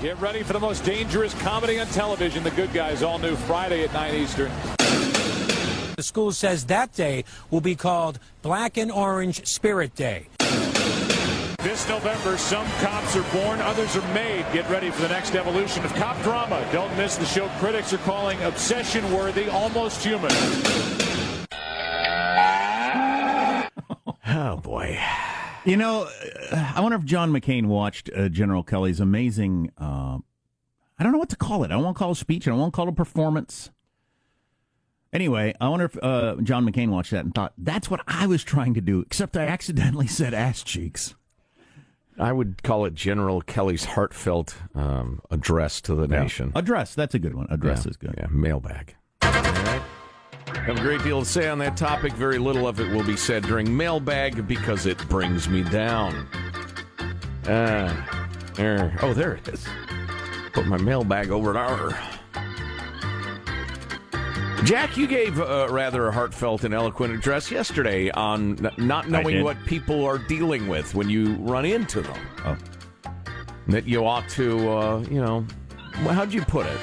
Get 0.00 0.20
ready 0.20 0.42
for 0.42 0.52
the 0.52 0.60
most 0.60 0.84
dangerous 0.84 1.32
comedy 1.40 1.80
on 1.80 1.86
television, 1.86 2.44
The 2.44 2.50
Good 2.50 2.74
Guys, 2.74 3.02
all 3.02 3.18
new 3.18 3.36
Friday 3.36 3.84
at 3.84 3.92
9 3.94 4.14
Eastern. 4.14 4.52
School 6.04 6.32
says 6.32 6.66
that 6.66 6.92
day 6.92 7.24
will 7.50 7.60
be 7.60 7.74
called 7.74 8.18
Black 8.42 8.76
and 8.76 8.90
Orange 8.92 9.46
Spirit 9.46 9.94
Day. 9.94 10.28
This 11.64 11.88
November, 11.88 12.36
some 12.36 12.66
cops 12.80 13.16
are 13.16 13.32
born, 13.32 13.58
others 13.60 13.96
are 13.96 14.14
made. 14.14 14.44
Get 14.52 14.68
ready 14.68 14.90
for 14.90 15.00
the 15.00 15.08
next 15.08 15.34
evolution 15.34 15.82
of 15.84 15.94
cop 15.94 16.22
drama. 16.22 16.62
Don't 16.72 16.94
miss 16.96 17.16
the 17.16 17.24
show 17.24 17.48
critics 17.58 17.92
are 17.94 17.98
calling 17.98 18.40
obsession 18.42 19.10
worthy, 19.10 19.48
almost 19.48 20.04
human. 20.04 20.30
Oh, 24.26 24.56
boy. 24.62 24.98
You 25.64 25.78
know, 25.78 26.06
uh, 26.52 26.72
I 26.76 26.80
wonder 26.80 26.98
if 26.98 27.04
John 27.04 27.32
McCain 27.32 27.66
watched 27.66 28.10
uh, 28.14 28.28
General 28.28 28.62
Kelly's 28.62 29.00
amazing. 29.00 29.70
Uh, 29.78 30.18
I 30.98 31.02
don't 31.02 31.12
know 31.12 31.18
what 31.18 31.30
to 31.30 31.36
call 31.36 31.64
it. 31.64 31.70
I 31.70 31.76
won't 31.76 31.96
call 31.96 32.10
it 32.10 32.12
a 32.12 32.16
speech. 32.16 32.46
I 32.46 32.52
won't 32.52 32.74
call 32.74 32.88
it 32.88 32.90
a 32.90 32.94
performance. 32.94 33.70
Anyway, 35.14 35.54
I 35.60 35.68
wonder 35.68 35.84
if 35.86 35.96
uh, 36.02 36.34
John 36.42 36.68
McCain 36.68 36.88
watched 36.88 37.12
that 37.12 37.24
and 37.24 37.32
thought 37.32 37.52
that's 37.56 37.88
what 37.88 38.00
I 38.08 38.26
was 38.26 38.42
trying 38.42 38.74
to 38.74 38.80
do, 38.80 39.00
except 39.00 39.36
I 39.36 39.46
accidentally 39.46 40.08
said 40.08 40.34
ass 40.34 40.62
cheeks. 40.64 41.14
I 42.18 42.32
would 42.32 42.62
call 42.64 42.84
it 42.84 42.94
General 42.94 43.40
Kelly's 43.40 43.84
heartfelt 43.84 44.56
um, 44.74 45.20
address 45.30 45.80
to 45.82 45.94
the 45.94 46.08
Yeah. 46.08 46.22
nation. 46.22 46.52
Address, 46.56 46.94
that's 46.96 47.14
a 47.14 47.18
good 47.20 47.34
one. 47.34 47.46
Address 47.48 47.84
Yeah, 47.86 47.90
is 47.90 47.96
good. 47.96 48.14
Yeah, 48.18 48.26
mailbag. 48.28 48.96
Right. 49.22 49.82
Have 50.66 50.78
a 50.78 50.80
great 50.80 51.02
deal 51.02 51.20
to 51.20 51.26
say 51.26 51.48
on 51.48 51.58
that 51.58 51.76
topic. 51.76 52.12
Very 52.14 52.38
little 52.38 52.66
of 52.66 52.80
it 52.80 52.90
will 52.92 53.04
be 53.04 53.16
said 53.16 53.44
during 53.44 53.74
mailbag 53.76 54.46
because 54.48 54.86
it 54.86 54.98
brings 55.08 55.48
me 55.48 55.62
down. 55.62 56.26
Uh, 57.46 57.94
there. 58.54 58.96
Oh, 59.02 59.12
there 59.14 59.34
it 59.34 59.48
is. 59.48 59.64
Put 60.52 60.66
my 60.66 60.76
mailbag 60.78 61.30
over 61.30 61.52
there. 61.52 61.98
Jack, 64.64 64.96
you 64.96 65.06
gave 65.06 65.38
uh, 65.38 65.68
rather 65.70 66.08
a 66.08 66.12
heartfelt 66.12 66.64
and 66.64 66.72
eloquent 66.72 67.12
address 67.12 67.50
yesterday 67.50 68.10
on 68.12 68.64
n- 68.64 68.72
not 68.78 69.10
knowing 69.10 69.44
what 69.44 69.62
people 69.66 70.06
are 70.06 70.16
dealing 70.16 70.68
with 70.68 70.94
when 70.94 71.10
you 71.10 71.34
run 71.34 71.66
into 71.66 72.00
them. 72.00 72.18
Oh. 72.46 72.56
That 73.68 73.86
you 73.86 74.06
ought 74.06 74.26
to, 74.30 74.70
uh, 74.70 74.98
you 75.10 75.20
know, 75.20 75.46
well, 75.96 76.14
how'd 76.14 76.32
you 76.32 76.40
put 76.42 76.64
it? 76.64 76.78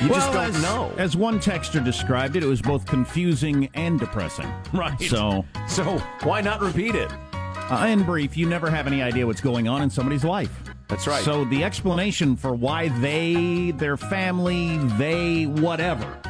You 0.00 0.08
just 0.08 0.32
don't 0.32 0.54
as, 0.54 0.62
know. 0.62 0.90
As 0.96 1.14
one 1.14 1.38
texter 1.38 1.84
described 1.84 2.34
it, 2.34 2.42
it 2.42 2.46
was 2.46 2.62
both 2.62 2.86
confusing 2.86 3.68
and 3.74 4.00
depressing. 4.00 4.50
Right. 4.72 4.98
So, 5.02 5.44
so 5.68 5.98
why 6.22 6.40
not 6.40 6.62
repeat 6.62 6.94
it? 6.94 7.10
Uh, 7.34 7.86
in 7.88 8.04
brief, 8.04 8.38
you 8.38 8.48
never 8.48 8.70
have 8.70 8.86
any 8.86 9.02
idea 9.02 9.26
what's 9.26 9.42
going 9.42 9.68
on 9.68 9.82
in 9.82 9.90
somebody's 9.90 10.24
life. 10.24 10.62
That's 10.88 11.06
right. 11.06 11.22
So 11.22 11.44
the 11.44 11.62
explanation 11.62 12.36
for 12.36 12.54
why 12.54 12.88
they, 12.88 13.70
their 13.72 13.96
family, 13.96 14.78
they, 14.98 15.44
whatever, 15.44 16.21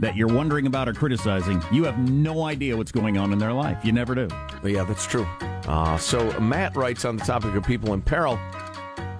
that 0.00 0.16
you're 0.16 0.32
wondering 0.32 0.66
about 0.66 0.88
or 0.88 0.92
criticizing, 0.92 1.62
you 1.72 1.84
have 1.84 1.98
no 1.98 2.44
idea 2.44 2.76
what's 2.76 2.92
going 2.92 3.18
on 3.18 3.32
in 3.32 3.38
their 3.38 3.52
life. 3.52 3.84
You 3.84 3.92
never 3.92 4.14
do. 4.14 4.28
Yeah, 4.64 4.84
that's 4.84 5.06
true. 5.06 5.26
Uh, 5.66 5.98
so 5.98 6.38
Matt 6.40 6.76
writes 6.76 7.04
on 7.04 7.16
the 7.16 7.24
topic 7.24 7.54
of 7.54 7.64
people 7.64 7.94
in 7.94 8.02
peril. 8.02 8.38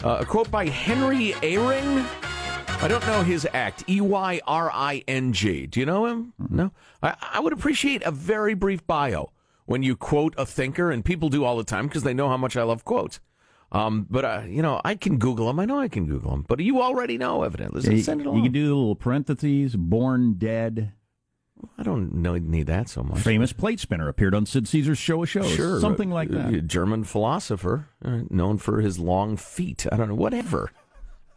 Uh, 0.05 0.19
a 0.21 0.25
quote 0.25 0.51
by 0.51 0.67
Henry 0.67 1.33
Eyring. 1.43 2.07
I 2.81 2.87
don't 2.87 3.05
know 3.07 3.23
his 3.23 3.47
act. 3.53 3.83
E 3.89 4.01
Y 4.01 4.41
R 4.47 4.71
I 4.73 5.03
N 5.09 5.33
G. 5.33 5.67
Do 5.67 5.81
you 5.81 5.87
know 5.87 6.07
him? 6.07 6.33
No. 6.49 6.71
I, 7.03 7.17
I 7.35 7.41
would 7.41 7.53
appreciate 7.53 8.03
a 8.05 8.13
very 8.13 8.55
brief 8.55 8.87
bio 8.87 9.33
when 9.67 9.83
you 9.83 9.97
quote 9.97 10.35
a 10.39 10.47
thinker, 10.47 10.91
and 10.91 11.05
people 11.05 11.29
do 11.29 11.45
all 11.45 11.57
the 11.57 11.65
time 11.65 11.89
because 11.89 12.05
they 12.05 12.15
know 12.15 12.29
how 12.29 12.37
much 12.37 12.57
I 12.57 12.63
love 12.63 12.85
quotes. 12.85 13.19
Um, 13.71 14.07
but 14.09 14.25
uh, 14.25 14.43
you 14.47 14.63
know, 14.63 14.81
I 14.85 14.95
can 14.95 15.19
Google 15.19 15.47
them. 15.47 15.61
I 15.61 15.65
know 15.65 15.79
I 15.79 15.89
can 15.89 16.07
Google 16.07 16.31
them. 16.31 16.45
But 16.49 16.61
you 16.61 16.81
already 16.81 17.19
know, 17.19 17.43
evidently. 17.43 17.83
So 17.83 17.97
send 17.99 18.23
it 18.23 18.25
you 18.25 18.43
can 18.43 18.53
do 18.53 18.69
the 18.69 18.75
little 18.75 18.97
parentheses, 18.97 19.77
born 19.77 20.35
dead. 20.35 20.93
I 21.77 21.83
don't 21.83 22.15
know, 22.15 22.37
need 22.37 22.69
that 22.69 22.89
so 22.89 23.03
much. 23.03 23.19
Famous 23.21 23.53
plate 23.53 23.81
spinner 23.81 24.09
appeared 24.09 24.35
on 24.35 24.47
Sid 24.47 24.69
Caesar's 24.69 24.99
show 24.99 25.23
of 25.25 25.29
shows. 25.29 25.51
Sure, 25.51 25.81
Something 25.81 26.11
like 26.11 26.31
uh, 26.31 26.51
that. 26.51 26.67
German 26.69 27.03
philosopher, 27.05 27.89
uh, 28.05 28.21
known 28.31 28.59
for 28.59 28.81
his 28.81 28.99
long 28.99 29.37
feet. 29.37 29.85
I 29.91 29.97
don't 29.97 30.09
know, 30.09 30.15
whatever, 30.15 30.71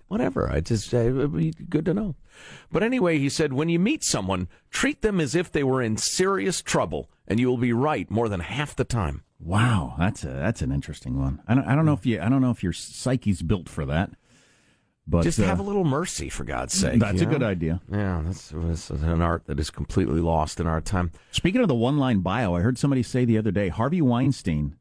whatever. 0.08 0.50
I 0.52 0.62
just 0.62 0.94
uh, 0.94 0.98
it'd 0.98 1.36
be 1.36 1.52
good 1.70 1.86
to 1.86 1.94
know. 1.94 2.16
But 2.72 2.84
anyway, 2.84 3.18
he 3.18 3.30
said, 3.30 3.54
when 3.54 3.70
you 3.70 3.80
meet 3.80 4.04
someone, 4.04 4.48
treat 4.70 5.02
them 5.02 5.20
as 5.20 5.36
if 5.36 5.52
they 5.52 5.64
were 5.64 5.82
in 5.82 5.98
serious 5.98 6.62
trouble, 6.62 7.10
and 7.32 7.40
you 7.40 7.48
will 7.48 7.58
be 7.58 7.72
right 7.72 8.12
more 8.12 8.28
than 8.28 8.42
half 8.42 8.76
the 8.76 8.84
time. 8.84 9.24
Wow, 9.40 9.96
that's 9.98 10.26
a 10.26 10.28
that's 10.28 10.62
an 10.62 10.72
interesting 10.72 11.18
one. 11.18 11.42
I 11.48 11.56
don't 11.56 11.66
I 11.66 11.76
don't 11.76 11.86
know 11.86 11.94
if 11.94 12.06
you 12.06 12.20
I 12.22 12.28
don't 12.28 12.42
know 12.42 12.52
if 12.52 12.62
your 12.62 12.74
psyche's 12.74 13.42
built 13.42 13.70
for 13.70 13.86
that. 13.86 14.12
But 15.08 15.24
just 15.24 15.40
uh, 15.40 15.44
have 15.44 15.60
a 15.60 15.64
little 15.64 15.84
mercy, 15.84 16.30
for 16.30 16.44
God's 16.44 16.74
sake. 16.74 17.00
That's 17.00 17.22
you 17.22 17.28
a 17.28 17.30
good 17.30 17.42
idea. 17.42 17.82
Yeah, 17.92 18.22
that's, 18.24 18.54
that's 18.54 18.90
an 18.92 19.20
art 19.20 19.46
that 19.48 19.60
is 19.60 19.72
completely 19.72 20.22
lost 20.22 20.60
in 20.60 20.68
our 20.68 20.80
time. 20.80 21.12
Speaking 21.32 21.60
of 21.62 21.68
the 21.68 21.76
one 21.76 21.98
line 21.98 22.20
bio, 22.20 22.54
I 22.54 22.62
heard 22.62 22.78
somebody 22.78 23.02
say 23.02 23.26
the 23.26 23.38
other 23.38 23.50
day, 23.50 23.70
Harvey 23.70 24.02
Weinstein, 24.02 24.76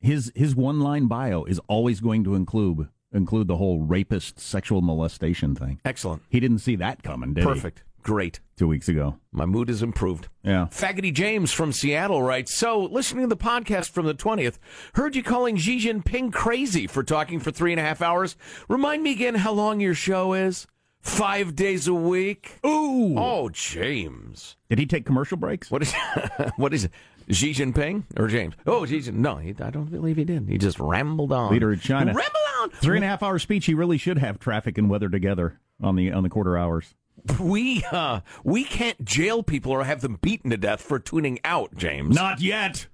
his 0.00 0.30
his 0.34 0.54
one 0.54 0.80
line 0.80 1.06
bio 1.06 1.44
is 1.44 1.60
always 1.68 2.00
going 2.00 2.22
to 2.24 2.34
include 2.34 2.88
include 3.12 3.46
the 3.46 3.56
whole 3.56 3.80
rapist 3.80 4.38
sexual 4.40 4.82
molestation 4.82 5.54
thing. 5.54 5.80
Excellent. 5.84 6.22
He 6.28 6.40
didn't 6.40 6.58
see 6.58 6.76
that 6.76 7.02
coming, 7.02 7.32
did 7.32 7.44
he? 7.44 7.48
Perfect. 7.48 7.82
Great. 8.06 8.38
Two 8.56 8.68
weeks 8.68 8.88
ago. 8.88 9.16
My 9.32 9.46
mood 9.46 9.68
is 9.68 9.82
improved. 9.82 10.28
Yeah. 10.44 10.66
Faggoty 10.70 11.12
James 11.12 11.50
from 11.50 11.72
Seattle 11.72 12.22
writes 12.22 12.54
So, 12.54 12.84
listening 12.84 13.24
to 13.24 13.28
the 13.28 13.36
podcast 13.36 13.90
from 13.90 14.06
the 14.06 14.14
20th, 14.14 14.58
heard 14.94 15.16
you 15.16 15.24
calling 15.24 15.56
Xi 15.56 15.80
Jinping 15.80 16.32
crazy 16.32 16.86
for 16.86 17.02
talking 17.02 17.40
for 17.40 17.50
three 17.50 17.72
and 17.72 17.80
a 17.80 17.82
half 17.82 18.00
hours. 18.00 18.36
Remind 18.68 19.02
me 19.02 19.10
again 19.10 19.34
how 19.34 19.50
long 19.52 19.80
your 19.80 19.92
show 19.92 20.34
is? 20.34 20.68
Five 21.00 21.56
days 21.56 21.88
a 21.88 21.94
week? 21.94 22.60
Ooh. 22.64 23.18
Oh, 23.18 23.48
James. 23.48 24.54
Did 24.70 24.78
he 24.78 24.86
take 24.86 25.04
commercial 25.04 25.36
breaks? 25.36 25.68
What 25.68 25.82
is, 25.82 25.92
what 26.56 26.72
is 26.72 26.84
it? 26.84 26.92
Xi 27.28 27.54
Jinping 27.54 28.04
or 28.16 28.28
James? 28.28 28.54
Oh, 28.68 28.86
Xi 28.86 29.00
Jinping. 29.00 29.14
No, 29.14 29.34
he, 29.38 29.52
I 29.60 29.70
don't 29.70 29.90
believe 29.90 30.16
he 30.16 30.24
did. 30.24 30.48
He 30.48 30.58
just 30.58 30.78
rambled 30.78 31.32
on. 31.32 31.50
Leader 31.50 31.72
of 31.72 31.82
China. 31.82 32.14
Ramble 32.14 32.40
on. 32.60 32.70
Three 32.70 32.98
and 32.98 33.04
a 33.04 33.08
half 33.08 33.24
hour 33.24 33.40
speech. 33.40 33.66
He 33.66 33.74
really 33.74 33.98
should 33.98 34.18
have 34.18 34.38
traffic 34.38 34.78
and 34.78 34.88
weather 34.88 35.08
together 35.08 35.58
on 35.82 35.96
the 35.96 36.12
on 36.12 36.22
the 36.22 36.28
quarter 36.30 36.56
hours. 36.56 36.94
We 37.40 37.84
uh, 37.90 38.20
we 38.44 38.64
can't 38.64 39.04
jail 39.04 39.42
people 39.42 39.72
or 39.72 39.84
have 39.84 40.00
them 40.00 40.18
beaten 40.20 40.50
to 40.50 40.56
death 40.56 40.80
for 40.80 40.98
tuning 40.98 41.38
out, 41.44 41.76
James. 41.76 42.14
Not 42.14 42.40
yet. 42.40 42.86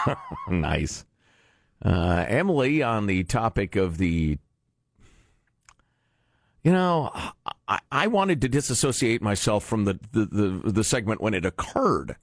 nice. 0.48 1.04
Uh, 1.84 2.24
Emily, 2.26 2.82
on 2.82 3.06
the 3.06 3.22
topic 3.24 3.76
of 3.76 3.98
the, 3.98 4.38
you 6.64 6.72
know, 6.72 7.12
I, 7.68 7.78
I 7.92 8.06
wanted 8.08 8.40
to 8.40 8.48
disassociate 8.48 9.22
myself 9.22 9.64
from 9.64 9.84
the, 9.84 9.98
the, 10.10 10.26
the, 10.26 10.72
the 10.72 10.84
segment 10.84 11.20
when 11.20 11.34
it 11.34 11.44
occurred. 11.44 12.16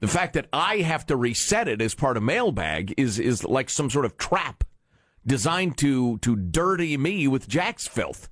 The 0.00 0.08
fact 0.08 0.34
that 0.34 0.48
I 0.52 0.78
have 0.78 1.06
to 1.06 1.16
reset 1.16 1.68
it 1.68 1.80
as 1.80 1.94
part 1.94 2.16
of 2.16 2.22
mailbag 2.22 2.94
is 2.96 3.18
is 3.18 3.44
like 3.44 3.68
some 3.68 3.90
sort 3.90 4.06
of 4.06 4.16
trap 4.16 4.64
designed 5.26 5.76
to 5.78 6.18
to 6.18 6.36
dirty 6.36 6.96
me 6.96 7.28
with 7.28 7.48
Jack's 7.48 7.86
filth. 7.86 8.28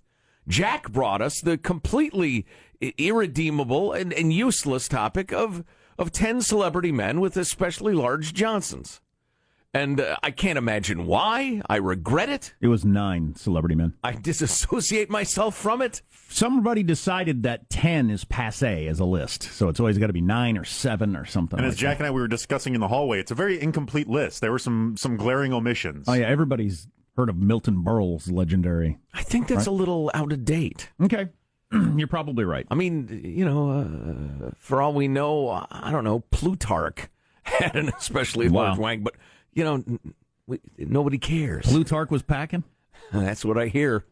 Jack 0.48 0.90
brought 0.90 1.22
us 1.22 1.40
the 1.40 1.56
completely 1.58 2.46
irredeemable 2.80 3.92
and, 3.92 4.12
and 4.12 4.32
useless 4.32 4.88
topic 4.88 5.32
of 5.32 5.64
of 5.98 6.12
ten 6.12 6.40
celebrity 6.40 6.92
men 6.92 7.20
with 7.20 7.36
especially 7.36 7.92
large 7.92 8.32
Johnsons. 8.32 9.00
And 9.74 10.00
uh, 10.00 10.16
I 10.22 10.30
can't 10.30 10.56
imagine 10.56 11.06
why. 11.06 11.60
I 11.68 11.76
regret 11.76 12.30
it. 12.30 12.54
It 12.60 12.68
was 12.68 12.86
nine 12.86 13.34
celebrity 13.34 13.74
men. 13.74 13.94
I 14.02 14.12
disassociate 14.12 15.10
myself 15.10 15.54
from 15.56 15.82
it. 15.82 16.00
Somebody 16.30 16.82
decided 16.82 17.42
that 17.42 17.68
ten 17.68 18.08
is 18.08 18.24
passe 18.24 18.86
as 18.86 18.98
a 18.98 19.04
list, 19.04 19.42
so 19.42 19.68
it's 19.68 19.78
always 19.78 19.98
got 19.98 20.06
to 20.06 20.12
be 20.12 20.20
nine 20.22 20.56
or 20.56 20.64
seven 20.64 21.16
or 21.16 21.26
something. 21.26 21.58
And 21.58 21.68
as 21.68 21.76
Jack 21.76 21.98
that. 21.98 22.04
and 22.04 22.06
I 22.08 22.10
we 22.10 22.20
were 22.20 22.28
discussing 22.28 22.74
in 22.74 22.80
the 22.80 22.88
hallway, 22.88 23.20
it's 23.20 23.30
a 23.30 23.34
very 23.34 23.60
incomplete 23.60 24.08
list. 24.08 24.40
There 24.40 24.52
were 24.52 24.58
some 24.58 24.96
some 24.96 25.16
glaring 25.16 25.52
omissions. 25.52 26.06
Oh 26.08 26.14
yeah, 26.14 26.26
everybody's 26.26 26.88
heard 27.18 27.28
of 27.28 27.36
Milton 27.36 27.82
Berle's 27.82 28.30
legendary. 28.30 28.96
I 29.12 29.24
think 29.24 29.48
that's 29.48 29.66
Right. 29.66 29.66
a 29.66 29.70
little 29.72 30.08
out 30.14 30.32
of 30.32 30.44
date. 30.44 30.88
Okay, 31.02 31.28
you're 31.96 32.06
probably 32.06 32.44
right. 32.44 32.64
I 32.70 32.76
mean, 32.76 33.20
you 33.24 33.44
know, 33.44 33.70
uh, 34.46 34.50
for 34.56 34.80
all 34.80 34.92
we 34.94 35.08
know, 35.08 35.66
I 35.68 35.90
don't 35.90 36.04
know, 36.04 36.20
Plutarch 36.30 37.08
had 37.42 37.74
an 37.74 37.88
especially 37.98 38.48
Wow. 38.48 38.66
large 38.68 38.78
wang, 38.78 39.02
but 39.02 39.14
you 39.52 39.64
know, 39.64 39.98
we, 40.46 40.60
nobody 40.78 41.18
cares. 41.18 41.66
Plutarch 41.66 42.08
was 42.10 42.22
packing. 42.22 42.62
That's 43.12 43.44
what 43.44 43.58
I 43.58 43.66
hear. 43.66 44.04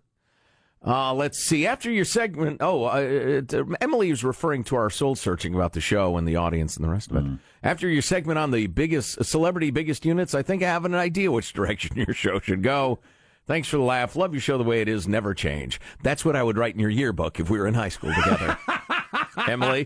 Uh, 0.84 1.12
let's 1.12 1.38
see. 1.38 1.66
After 1.66 1.90
your 1.90 2.04
segment, 2.04 2.58
oh, 2.60 2.84
uh, 2.84 2.96
it, 2.98 3.52
uh, 3.52 3.64
Emily 3.80 4.10
was 4.10 4.22
referring 4.22 4.62
to 4.64 4.76
our 4.76 4.90
soul 4.90 5.14
searching 5.16 5.54
about 5.54 5.72
the 5.72 5.80
show 5.80 6.16
and 6.16 6.26
the 6.28 6.36
audience 6.36 6.76
and 6.76 6.84
the 6.84 6.90
rest 6.90 7.10
of 7.10 7.16
it. 7.16 7.24
After 7.62 7.88
your 7.88 8.02
segment 8.02 8.38
on 8.38 8.52
the 8.52 8.68
biggest 8.68 9.24
celebrity 9.24 9.70
biggest 9.70 10.04
units, 10.04 10.34
I 10.34 10.42
think 10.42 10.62
I 10.62 10.66
have 10.66 10.84
an 10.84 10.94
idea 10.94 11.32
which 11.32 11.52
direction 11.54 11.96
your 11.96 12.14
show 12.14 12.38
should 12.38 12.62
go. 12.62 13.00
Thanks 13.46 13.68
for 13.68 13.76
the 13.76 13.82
laugh. 13.84 14.16
Love 14.16 14.32
your 14.34 14.40
show 14.40 14.58
the 14.58 14.64
way 14.64 14.80
it 14.80 14.88
is. 14.88 15.06
Never 15.06 15.32
change. 15.32 15.80
That's 16.02 16.24
what 16.24 16.34
I 16.34 16.42
would 16.42 16.58
write 16.58 16.74
in 16.74 16.80
your 16.80 16.90
yearbook 16.90 17.38
if 17.38 17.48
we 17.48 17.58
were 17.58 17.66
in 17.66 17.74
high 17.74 17.90
school 17.90 18.12
together. 18.12 18.58
Emily, 19.48 19.84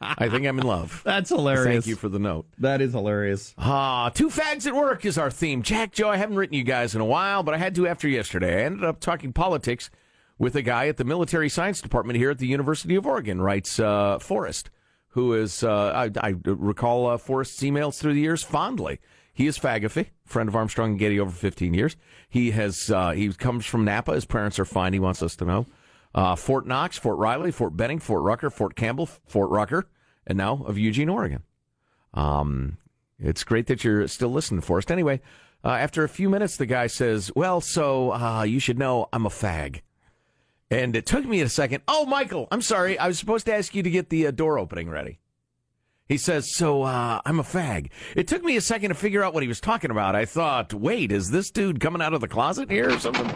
I 0.00 0.28
think 0.28 0.46
I'm 0.46 0.58
in 0.58 0.66
love. 0.66 1.02
That's 1.04 1.28
hilarious. 1.28 1.84
Thank 1.84 1.86
you 1.86 1.96
for 1.96 2.08
the 2.08 2.18
note. 2.18 2.46
That 2.58 2.80
is 2.80 2.92
hilarious. 2.92 3.54
Ah, 3.58 4.10
two 4.10 4.28
fags 4.28 4.66
at 4.66 4.74
work 4.74 5.04
is 5.04 5.18
our 5.18 5.30
theme. 5.30 5.62
Jack, 5.62 5.92
Joe, 5.92 6.08
I 6.08 6.16
haven't 6.16 6.36
written 6.36 6.56
you 6.56 6.64
guys 6.64 6.94
in 6.94 7.00
a 7.00 7.04
while, 7.04 7.42
but 7.42 7.54
I 7.54 7.58
had 7.58 7.74
to 7.74 7.86
after 7.86 8.08
yesterday. 8.08 8.62
I 8.62 8.64
ended 8.66 8.84
up 8.84 9.00
talking 9.00 9.32
politics 9.32 9.90
with 10.42 10.56
a 10.56 10.62
guy 10.62 10.88
at 10.88 10.96
the 10.96 11.04
military 11.04 11.48
science 11.48 11.80
department 11.80 12.18
here 12.18 12.28
at 12.28 12.38
the 12.38 12.48
University 12.48 12.96
of 12.96 13.06
Oregon, 13.06 13.40
writes 13.40 13.78
uh, 13.78 14.18
Forrest, 14.18 14.70
who 15.10 15.34
is, 15.34 15.62
uh, 15.62 15.92
I, 15.94 16.10
I 16.20 16.34
recall 16.44 17.06
uh, 17.06 17.16
Forrest's 17.16 17.62
emails 17.62 18.00
through 18.00 18.14
the 18.14 18.22
years 18.22 18.42
fondly. 18.42 18.98
He 19.32 19.46
is 19.46 19.56
Fagafy, 19.56 20.08
friend 20.24 20.48
of 20.48 20.56
Armstrong 20.56 20.90
and 20.90 20.98
Getty 20.98 21.20
over 21.20 21.30
15 21.30 21.74
years. 21.74 21.96
He 22.28 22.50
has 22.50 22.90
uh, 22.90 23.12
he 23.12 23.32
comes 23.32 23.64
from 23.64 23.84
Napa. 23.84 24.14
His 24.14 24.24
parents 24.24 24.58
are 24.58 24.64
fine. 24.64 24.92
He 24.92 24.98
wants 24.98 25.22
us 25.22 25.36
to 25.36 25.44
know. 25.44 25.66
Uh, 26.12 26.34
Fort 26.34 26.66
Knox, 26.66 26.98
Fort 26.98 27.18
Riley, 27.18 27.52
Fort 27.52 27.76
Benning, 27.76 28.00
Fort 28.00 28.24
Rucker, 28.24 28.50
Fort 28.50 28.74
Campbell, 28.74 29.06
Fort 29.06 29.48
Rucker, 29.48 29.86
and 30.26 30.36
now 30.36 30.64
of 30.66 30.76
Eugene, 30.76 31.08
Oregon. 31.08 31.44
Um, 32.14 32.78
it's 33.20 33.44
great 33.44 33.68
that 33.68 33.84
you're 33.84 34.08
still 34.08 34.30
listening, 34.30 34.60
Forrest. 34.60 34.90
Anyway, 34.90 35.20
uh, 35.64 35.68
after 35.68 36.02
a 36.02 36.08
few 36.08 36.28
minutes, 36.28 36.56
the 36.56 36.66
guy 36.66 36.88
says, 36.88 37.30
"Well, 37.36 37.60
so 37.60 38.12
uh, 38.12 38.42
you 38.42 38.58
should 38.58 38.78
know 38.78 39.08
I'm 39.12 39.24
a 39.24 39.30
fag." 39.30 39.82
And 40.72 40.96
it 40.96 41.04
took 41.04 41.26
me 41.26 41.42
a 41.42 41.50
second. 41.50 41.82
Oh, 41.86 42.06
Michael, 42.06 42.48
I'm 42.50 42.62
sorry. 42.62 42.98
I 42.98 43.06
was 43.06 43.18
supposed 43.18 43.44
to 43.44 43.54
ask 43.54 43.74
you 43.74 43.82
to 43.82 43.90
get 43.90 44.08
the 44.08 44.26
uh, 44.28 44.30
door 44.30 44.58
opening 44.58 44.88
ready. 44.88 45.18
He 46.08 46.16
says, 46.16 46.50
So 46.50 46.82
uh, 46.84 47.20
I'm 47.26 47.38
a 47.38 47.42
fag. 47.42 47.90
It 48.16 48.26
took 48.26 48.42
me 48.42 48.56
a 48.56 48.60
second 48.62 48.88
to 48.88 48.94
figure 48.94 49.22
out 49.22 49.34
what 49.34 49.42
he 49.42 49.48
was 49.50 49.60
talking 49.60 49.90
about. 49.90 50.14
I 50.16 50.24
thought, 50.24 50.72
wait, 50.72 51.12
is 51.12 51.30
this 51.30 51.50
dude 51.50 51.78
coming 51.78 52.00
out 52.00 52.14
of 52.14 52.22
the 52.22 52.28
closet 52.28 52.70
here 52.70 52.88
or 52.90 52.98
something? 52.98 53.30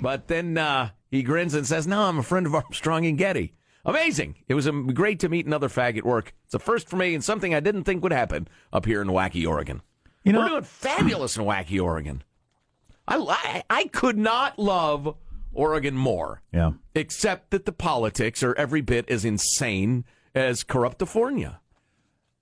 But 0.00 0.28
then 0.28 0.56
uh, 0.56 0.90
he 1.10 1.22
grins 1.22 1.52
and 1.52 1.66
says, 1.66 1.86
No, 1.86 2.04
I'm 2.04 2.18
a 2.18 2.22
friend 2.22 2.46
of 2.46 2.54
Armstrong 2.54 3.04
and 3.04 3.18
Getty. 3.18 3.52
Amazing. 3.84 4.36
It 4.48 4.54
was 4.54 4.66
um, 4.66 4.86
great 4.94 5.20
to 5.20 5.28
meet 5.28 5.44
another 5.44 5.68
fag 5.68 5.98
at 5.98 6.06
work. 6.06 6.34
It's 6.46 6.54
a 6.54 6.58
first 6.58 6.88
for 6.88 6.96
me 6.96 7.14
and 7.14 7.22
something 7.22 7.54
I 7.54 7.60
didn't 7.60 7.84
think 7.84 8.02
would 8.02 8.12
happen 8.12 8.48
up 8.72 8.86
here 8.86 9.02
in 9.02 9.08
Wacky, 9.08 9.46
Oregon. 9.46 9.82
You 10.24 10.32
know- 10.32 10.40
We're 10.40 10.48
doing 10.48 10.62
fabulous 10.64 11.36
in 11.36 11.44
Wacky, 11.44 11.82
Oregon. 11.82 12.22
I, 13.06 13.18
I, 13.18 13.62
I 13.68 13.84
could 13.88 14.16
not 14.16 14.58
love 14.58 15.14
Oregon 15.56 15.94
more. 15.96 16.42
Yeah. 16.52 16.72
Except 16.94 17.50
that 17.50 17.64
the 17.66 17.72
politics 17.72 18.42
are 18.42 18.54
every 18.54 18.80
bit 18.82 19.08
as 19.10 19.24
insane 19.24 20.04
as 20.34 20.62
Corruptifornia. 20.64 21.56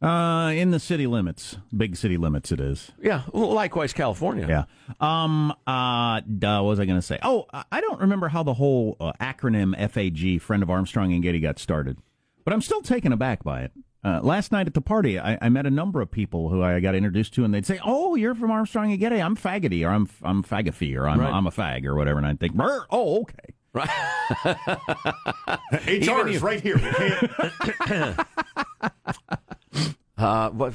Uh, 0.03 0.51
in 0.51 0.71
the 0.71 0.79
city 0.81 1.07
limits, 1.07 1.57
big 1.75 1.97
city 1.97 2.19
limits, 2.19 2.53
it 2.53 2.61
is. 2.61 2.93
Yeah, 3.01 3.23
likewise 3.33 3.95
California. 3.95 4.47
Yeah. 4.47 4.65
Um. 5.01 5.55
Uh. 5.67 6.21
Duh, 6.21 6.61
what 6.61 6.71
was 6.71 6.81
I 6.81 6.85
going 6.85 6.99
to 6.99 7.07
say? 7.07 7.19
Oh, 7.23 7.47
I- 7.55 7.65
I 7.73 7.81
don't 7.81 8.01
remember 8.01 8.29
how 8.29 8.43
the 8.43 8.53
whole 8.53 8.97
uh, 9.01 9.13
acronym 9.21 9.75
FAG, 9.91 10.43
Friend 10.43 10.63
of 10.63 10.69
Armstrong 10.69 11.13
and 11.15 11.23
Getty, 11.23 11.41
got 11.41 11.59
started, 11.59 11.97
but 12.45 12.53
I'm 12.53 12.61
still 12.61 12.83
taken 12.83 13.13
aback 13.13 13.45
by 13.45 13.63
it. 13.63 13.73
Uh, 14.05 14.21
last 14.23 14.53
night 14.53 14.67
at 14.67 14.75
the 14.75 14.81
party, 14.83 15.19
I, 15.19 15.39
I 15.41 15.49
met 15.49 15.65
a 15.67 15.71
number 15.71 16.01
of 16.03 16.11
people 16.11 16.51
who 16.51 16.63
I 16.63 16.79
got 16.81 16.95
introduced 16.95 17.33
to, 17.35 17.45
and 17.45 17.55
they'd 17.55 17.65
say, 17.65 17.81
"Oh, 17.85 18.15
you're 18.17 18.35
from 18.35 18.51
Armstrong 18.51 18.91
and 18.91 19.01
Getty. 19.01 19.21
I'm 19.23 19.35
faggoty, 19.37 19.85
or 19.87 19.91
I'm 19.91 20.09
I'm 20.23 20.43
fagafy, 20.43 20.95
or 20.97 21.09
I'm 21.09 21.21
Right. 21.21 21.33
I'm 21.33 21.47
a 21.47 21.51
fag, 21.51 21.87
or 21.87 21.95
whatever." 21.95 22.19
And 22.19 22.27
I'd 22.27 22.39
think, 22.39 22.55
"Brr, 22.55 22.85
"Oh, 22.91 23.23
okay." 23.23 23.55
Right. 23.73 23.89
HR 25.89 26.29
is 26.29 26.43
right 26.43 26.61
here. 26.61 26.77
We 26.77 26.91
can't. 26.93 28.21
Uh, 30.17 30.49
what? 30.51 30.75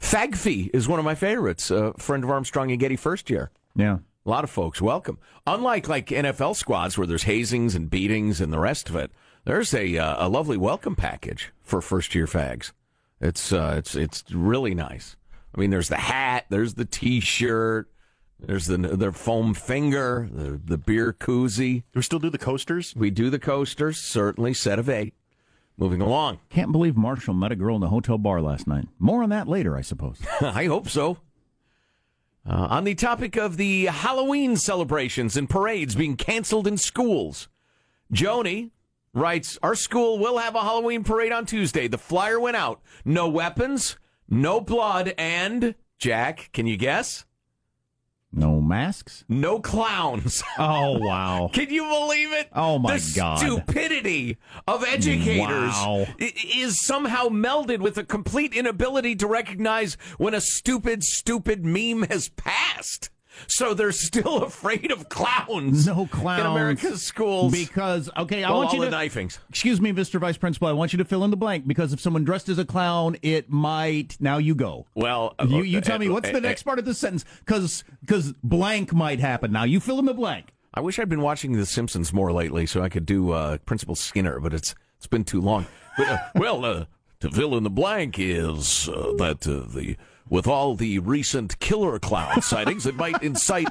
Fagfee 0.00 0.68
is 0.74 0.88
one 0.88 0.98
of 0.98 1.04
my 1.04 1.14
favorites. 1.14 1.70
A 1.70 1.92
friend 1.94 2.24
of 2.24 2.30
Armstrong 2.30 2.70
and 2.72 2.80
Getty 2.80 2.96
first 2.96 3.30
year. 3.30 3.50
Yeah. 3.76 3.98
A 4.26 4.28
lot 4.28 4.42
of 4.44 4.50
folks 4.50 4.82
welcome. 4.82 5.18
Unlike 5.46 5.88
like 5.88 6.06
NFL 6.08 6.56
squads 6.56 6.98
where 6.98 7.06
there's 7.06 7.24
hazings 7.24 7.76
and 7.76 7.88
beatings 7.88 8.40
and 8.40 8.52
the 8.52 8.58
rest 8.58 8.88
of 8.88 8.96
it, 8.96 9.12
there's 9.48 9.72
a 9.72 9.96
uh, 9.96 10.26
a 10.26 10.28
lovely 10.28 10.58
welcome 10.58 10.94
package 10.94 11.52
for 11.62 11.80
first 11.80 12.14
year 12.14 12.26
fags. 12.26 12.72
It's 13.18 13.50
uh, 13.50 13.76
it's 13.78 13.94
it's 13.94 14.22
really 14.30 14.74
nice. 14.74 15.16
I 15.54 15.60
mean, 15.60 15.70
there's 15.70 15.88
the 15.88 15.96
hat, 15.96 16.44
there's 16.50 16.74
the 16.74 16.84
T-shirt, 16.84 17.90
there's 18.38 18.66
the 18.66 18.76
the 18.76 19.10
foam 19.10 19.54
finger, 19.54 20.28
the 20.30 20.60
the 20.62 20.76
beer 20.76 21.14
koozie. 21.18 21.84
Do 21.92 21.96
we 21.96 22.02
still 22.02 22.18
do 22.18 22.28
the 22.28 22.36
coasters? 22.36 22.94
We 22.94 23.10
do 23.10 23.30
the 23.30 23.38
coasters, 23.38 23.98
certainly 23.98 24.52
set 24.52 24.78
of 24.78 24.90
eight. 24.90 25.14
Moving 25.78 26.02
along. 26.02 26.40
Can't 26.50 26.72
believe 26.72 26.96
Marshall 26.96 27.32
met 27.34 27.52
a 27.52 27.56
girl 27.56 27.76
in 27.76 27.80
the 27.80 27.88
hotel 27.88 28.18
bar 28.18 28.42
last 28.42 28.66
night. 28.66 28.88
More 28.98 29.22
on 29.22 29.30
that 29.30 29.48
later, 29.48 29.78
I 29.78 29.80
suppose. 29.80 30.18
I 30.42 30.66
hope 30.66 30.90
so. 30.90 31.18
Uh, 32.46 32.66
on 32.68 32.84
the 32.84 32.94
topic 32.94 33.36
of 33.36 33.56
the 33.56 33.86
Halloween 33.86 34.56
celebrations 34.56 35.38
and 35.38 35.48
parades 35.48 35.94
being 35.94 36.16
canceled 36.16 36.66
in 36.66 36.76
schools, 36.76 37.48
Joni 38.12 38.72
writes 39.18 39.58
Our 39.62 39.74
school 39.74 40.18
will 40.18 40.38
have 40.38 40.54
a 40.54 40.60
Halloween 40.62 41.04
parade 41.04 41.32
on 41.32 41.44
Tuesday. 41.46 41.88
The 41.88 41.98
flyer 41.98 42.38
went 42.40 42.56
out. 42.56 42.80
No 43.04 43.28
weapons, 43.28 43.96
no 44.28 44.60
blood, 44.60 45.14
and, 45.18 45.74
Jack, 45.98 46.50
can 46.52 46.66
you 46.66 46.76
guess? 46.76 47.24
No 48.30 48.60
masks? 48.60 49.24
No 49.28 49.58
clowns. 49.58 50.42
Oh, 50.58 50.98
wow. 50.98 51.48
Can 51.52 51.70
you 51.70 51.84
believe 51.84 52.32
it? 52.32 52.48
Oh, 52.52 52.78
my 52.78 52.98
the 52.98 53.12
God. 53.16 53.36
The 53.36 53.40
stupidity 53.46 54.36
of 54.66 54.84
educators 54.84 55.72
Wow. 55.72 56.06
is 56.18 56.78
somehow 56.78 57.28
melded 57.28 57.78
with 57.78 57.96
a 57.96 58.04
complete 58.04 58.52
inability 58.52 59.16
to 59.16 59.26
recognize 59.26 59.96
when 60.18 60.34
a 60.34 60.40
stupid, 60.42 61.04
stupid 61.04 61.64
meme 61.64 62.02
has 62.10 62.28
passed. 62.30 63.08
So 63.46 63.74
they're 63.74 63.92
still 63.92 64.42
afraid 64.42 64.90
of 64.90 65.08
clowns. 65.08 65.86
No 65.86 66.06
clowns 66.06 66.40
in 66.40 66.46
America's 66.46 67.02
schools 67.02 67.52
because 67.52 68.10
okay, 68.16 68.44
I 68.44 68.50
Well, 68.50 68.60
want 68.60 68.72
you 68.72 68.80
to 68.80 68.84
the 68.86 68.90
knifings. 68.90 69.38
Excuse 69.48 69.80
me, 69.80 69.92
Mr. 69.92 70.20
Vice 70.20 70.36
Principal. 70.36 70.68
I 70.68 70.72
want 70.72 70.92
you 70.92 70.98
to 70.98 71.04
fill 71.04 71.24
in 71.24 71.30
the 71.30 71.36
blank 71.36 71.66
because 71.66 71.92
if 71.92 72.00
someone 72.00 72.24
dressed 72.24 72.48
as 72.48 72.58
a 72.58 72.64
clown, 72.64 73.16
it 73.22 73.50
might. 73.50 74.16
Now 74.20 74.38
you 74.38 74.54
go. 74.54 74.86
Well, 74.94 75.34
you 75.46 75.62
you 75.62 75.80
tell 75.80 75.96
uh, 75.96 76.00
me 76.00 76.08
what's 76.08 76.28
uh, 76.28 76.32
the 76.32 76.38
uh, 76.38 76.40
next 76.40 76.62
part 76.64 76.78
of 76.78 76.84
the 76.84 76.94
sentence 76.94 77.24
because 77.40 77.84
because 78.00 78.32
blank 78.42 78.92
might 78.92 79.20
happen. 79.20 79.52
Now 79.52 79.64
you 79.64 79.80
fill 79.80 79.98
in 79.98 80.04
the 80.06 80.14
blank. 80.14 80.52
I 80.74 80.80
wish 80.80 80.98
I'd 80.98 81.08
been 81.08 81.22
watching 81.22 81.52
The 81.52 81.66
Simpsons 81.66 82.12
more 82.12 82.30
lately 82.30 82.66
so 82.66 82.82
I 82.82 82.88
could 82.88 83.06
do 83.06 83.32
uh, 83.32 83.58
Principal 83.58 83.94
Skinner, 83.96 84.38
but 84.38 84.52
it's 84.52 84.74
it's 84.96 85.06
been 85.06 85.24
too 85.24 85.40
long. 85.40 85.66
But, 85.96 86.08
uh, 86.08 86.18
well, 86.34 86.64
uh, 86.64 86.84
to 87.20 87.30
fill 87.30 87.56
in 87.56 87.64
the 87.64 87.70
blank 87.70 88.18
is 88.18 88.88
uh, 88.88 89.12
that 89.18 89.46
uh, 89.46 89.66
the 89.74 89.96
with 90.30 90.46
all 90.46 90.74
the 90.74 90.98
recent 90.98 91.58
killer 91.60 91.98
clown 91.98 92.42
sightings, 92.42 92.86
it 92.86 92.96
might 92.96 93.22
incite 93.22 93.68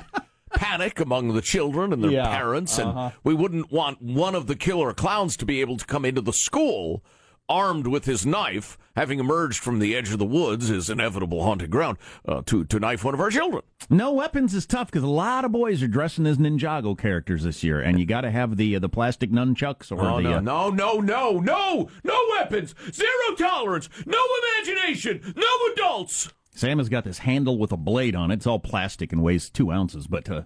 panic 0.53 0.99
among 0.99 1.33
the 1.33 1.41
children 1.41 1.91
and 1.93 2.03
their 2.03 2.11
Yeah, 2.11 2.29
parents, 2.35 2.79
uh-huh. 2.79 2.99
and 2.99 3.13
we 3.23 3.33
wouldn't 3.33 3.71
want 3.71 4.01
one 4.01 4.33
of 4.35 4.47
the 4.47 4.55
killer 4.55 4.93
clowns 4.93 5.35
to 5.37 5.45
be 5.45 5.61
able 5.61 5.77
to 5.77 5.85
come 5.85 6.05
into 6.05 6.21
the 6.21 6.33
school 6.33 7.03
armed 7.49 7.87
with 7.87 8.03
his 8.03 8.25
knife, 8.25 8.77
having 8.97 9.19
emerged 9.21 9.59
from 9.63 9.79
the 9.79 9.95
edge 9.95 10.11
of 10.11 10.19
the 10.19 10.25
woods, 10.25 10.67
his 10.67 10.89
inevitable 10.89 11.43
haunted 11.43 11.69
ground, 11.69 11.97
uh, 12.27 12.41
to 12.45 12.65
to 12.65 12.77
knife 12.77 13.05
one 13.05 13.13
of 13.13 13.21
our 13.21 13.29
children. 13.29 13.61
No 13.89 14.11
weapons 14.11 14.53
is 14.53 14.65
tough 14.65 14.87
because 14.91 15.03
a 15.03 15.07
lot 15.07 15.45
of 15.45 15.53
boys 15.53 15.81
are 15.81 15.87
dressing 15.87 16.25
as 16.27 16.37
Ninjago 16.37 16.97
characters 16.97 17.43
this 17.43 17.63
year, 17.63 17.79
and 17.79 18.01
you 18.01 18.05
got 18.05 18.21
to 18.21 18.31
have 18.31 18.57
the 18.57 18.75
uh, 18.75 18.79
the 18.79 18.89
plastic 18.89 19.31
nunchucks 19.31 19.93
or 19.93 20.01
Oh, 20.01 20.17
the 20.17 20.23
no, 20.23 20.37
uh, 20.37 20.41
no, 20.41 20.69
no, 20.71 20.99
no, 20.99 21.39
no, 21.39 21.89
no 22.03 22.19
weapons, 22.31 22.75
zero 22.91 23.35
tolerance, 23.37 23.87
no 24.05 24.19
imagination, 24.57 25.33
no 25.37 25.71
adults. 25.71 26.33
Sam 26.57 26.79
has 26.79 26.89
got 26.89 27.03
this 27.03 27.19
handle 27.19 27.59
with 27.59 27.71
a 27.71 27.77
blade 27.77 28.15
on 28.15 28.31
it. 28.31 28.35
It's 28.35 28.47
all 28.47 28.57
plastic 28.57 29.13
and 29.13 29.21
weighs 29.21 29.47
two 29.47 29.71
ounces, 29.71 30.07
but 30.07 30.27
uh, 30.27 30.41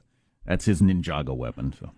that's 0.46 0.66
his 0.66 0.82
Ninjago 0.82 1.34
weapon. 1.36 1.74
So 1.80 1.90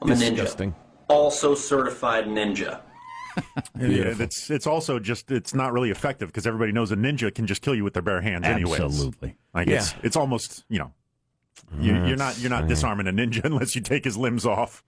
I'm 0.00 0.12
a 0.12 0.14
Disgusting. 0.14 0.76
Also 1.08 1.54
certified 1.54 2.26
ninja. 2.26 2.80
Yeah, 3.78 4.14
it's 4.18 4.48
it's 4.50 4.66
also 4.66 4.98
just 4.98 5.30
it's 5.30 5.52
not 5.52 5.72
really 5.74 5.90
effective 5.90 6.28
because 6.28 6.46
everybody 6.46 6.72
knows 6.72 6.90
a 6.90 6.96
ninja 6.96 7.34
can 7.34 7.46
just 7.46 7.60
kill 7.60 7.74
you 7.74 7.84
with 7.84 7.92
their 7.92 8.02
bare 8.02 8.22
hands 8.22 8.46
anyway. 8.46 8.78
Absolutely. 8.80 9.36
Like 9.52 9.68
it's 9.68 9.92
Yeah. 9.92 9.98
it's 10.04 10.16
almost 10.16 10.64
you 10.70 10.78
know 10.78 10.92
you, 11.78 11.92
you're 12.06 12.16
not 12.16 12.38
you're 12.38 12.48
not 12.48 12.66
disarming 12.66 13.06
a 13.08 13.12
ninja 13.12 13.44
unless 13.44 13.74
you 13.74 13.82
take 13.82 14.04
his 14.04 14.16
limbs 14.16 14.46
off. 14.46 14.82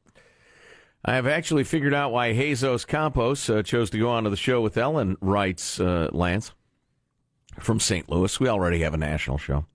I 1.04 1.14
have 1.16 1.26
actually 1.26 1.64
figured 1.64 1.92
out 1.92 2.10
why 2.10 2.32
Jesus 2.32 2.86
Campos 2.86 3.50
uh, 3.50 3.62
chose 3.62 3.90
to 3.90 3.98
go 3.98 4.08
on 4.08 4.24
to 4.24 4.30
the 4.30 4.36
show 4.36 4.62
with 4.62 4.78
Ellen, 4.78 5.18
writes 5.20 5.78
uh, 5.78 6.08
Lance 6.12 6.52
from 7.62 7.80
St. 7.80 8.08
Louis. 8.08 8.38
We 8.40 8.48
already 8.48 8.80
have 8.80 8.94
a 8.94 8.98
national 8.98 9.38
show. 9.38 9.66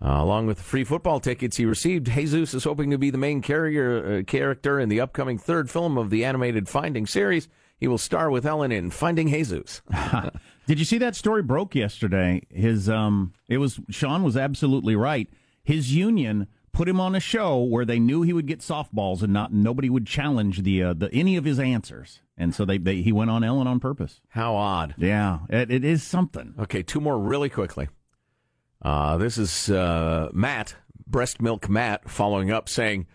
Uh, 0.00 0.20
along 0.20 0.46
with 0.46 0.58
the 0.58 0.62
free 0.62 0.84
football 0.84 1.20
tickets 1.20 1.56
he 1.56 1.64
received, 1.64 2.06
Jesus 2.06 2.52
is 2.52 2.64
hoping 2.64 2.90
to 2.90 2.98
be 2.98 3.10
the 3.10 3.18
main 3.18 3.40
carrier, 3.40 4.18
uh, 4.18 4.22
character 4.24 4.78
in 4.78 4.90
the 4.90 5.00
upcoming 5.00 5.38
third 5.38 5.70
film 5.70 5.96
of 5.96 6.10
the 6.10 6.24
animated 6.24 6.68
Finding 6.68 7.06
series. 7.06 7.48
He 7.78 7.88
will 7.88 7.98
star 7.98 8.30
with 8.30 8.44
Ellen 8.44 8.72
in 8.72 8.90
Finding 8.90 9.28
Jesus. 9.28 9.80
Did 10.66 10.78
you 10.78 10.84
see 10.84 10.98
that 10.98 11.16
story 11.16 11.42
broke 11.42 11.74
yesterday? 11.74 12.42
His 12.50 12.88
um 12.88 13.32
it 13.48 13.58
was 13.58 13.80
Sean 13.88 14.22
was 14.22 14.36
absolutely 14.36 14.96
right. 14.96 15.28
His 15.62 15.94
union 15.94 16.46
put 16.76 16.88
him 16.90 17.00
on 17.00 17.14
a 17.14 17.20
show 17.20 17.62
where 17.62 17.86
they 17.86 17.98
knew 17.98 18.20
he 18.20 18.34
would 18.34 18.46
get 18.46 18.60
softballs 18.60 19.22
and 19.22 19.32
not 19.32 19.50
nobody 19.50 19.88
would 19.88 20.06
challenge 20.06 20.62
the 20.62 20.82
uh, 20.82 20.92
the 20.92 21.10
any 21.10 21.36
of 21.36 21.44
his 21.46 21.58
answers. 21.58 22.20
And 22.36 22.54
so 22.54 22.66
they, 22.66 22.76
they 22.76 22.96
he 22.96 23.12
went 23.12 23.30
on 23.30 23.42
Ellen 23.42 23.66
on 23.66 23.80
purpose. 23.80 24.20
How 24.28 24.54
odd. 24.54 24.94
Yeah, 24.98 25.38
it, 25.48 25.70
it 25.70 25.84
is 25.86 26.02
something. 26.02 26.54
Okay, 26.58 26.82
two 26.82 27.00
more 27.00 27.18
really 27.18 27.48
quickly. 27.48 27.88
Uh, 28.82 29.16
this 29.16 29.38
is 29.38 29.70
uh, 29.70 30.28
Matt, 30.34 30.76
Breast 31.06 31.40
Milk 31.40 31.66
Matt, 31.70 32.10
following 32.10 32.50
up 32.50 32.68
saying, 32.68 33.06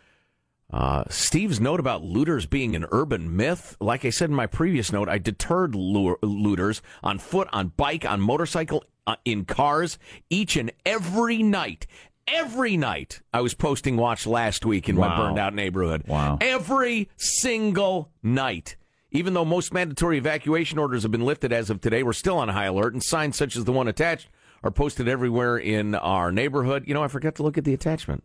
uh, 0.73 1.03
Steve's 1.09 1.59
note 1.59 1.79
about 1.79 2.01
looters 2.03 2.47
being 2.47 2.75
an 2.75 2.87
urban 2.91 3.35
myth. 3.35 3.77
Like 3.79 4.03
I 4.03 4.09
said 4.09 4.31
in 4.31 4.35
my 4.35 4.47
previous 4.47 4.91
note, 4.91 5.07
I 5.07 5.19
deterred 5.19 5.75
looters 5.75 6.81
on 7.03 7.19
foot, 7.19 7.47
on 7.53 7.73
bike, 7.77 8.05
on 8.09 8.21
motorcycle, 8.21 8.83
uh, 9.05 9.17
in 9.25 9.45
cars 9.45 9.99
each 10.29 10.55
and 10.55 10.71
every 10.85 11.43
night. 11.43 11.85
Every 12.27 12.77
night 12.77 13.21
I 13.33 13.41
was 13.41 13.53
posting 13.53 13.97
watch 13.97 14.25
last 14.25 14.65
week 14.65 14.87
in 14.87 14.95
my 14.95 15.15
burned 15.15 15.39
out 15.39 15.53
neighborhood. 15.53 16.03
Wow. 16.07 16.37
Every 16.41 17.09
single 17.17 18.11
night. 18.23 18.75
Even 19.11 19.33
though 19.33 19.43
most 19.43 19.73
mandatory 19.73 20.17
evacuation 20.17 20.79
orders 20.79 21.03
have 21.03 21.11
been 21.11 21.25
lifted 21.25 21.51
as 21.51 21.69
of 21.69 21.81
today, 21.81 22.01
we're 22.01 22.13
still 22.13 22.37
on 22.37 22.47
high 22.47 22.65
alert, 22.65 22.93
and 22.93 23.03
signs 23.03 23.35
such 23.35 23.57
as 23.57 23.65
the 23.65 23.73
one 23.73 23.89
attached 23.89 24.29
are 24.63 24.71
posted 24.71 25.07
everywhere 25.07 25.57
in 25.57 25.95
our 25.95 26.31
neighborhood. 26.31 26.85
You 26.87 26.93
know, 26.93 27.03
I 27.03 27.09
forgot 27.09 27.35
to 27.35 27.43
look 27.43 27.57
at 27.57 27.65
the 27.65 27.73
attachment. 27.73 28.23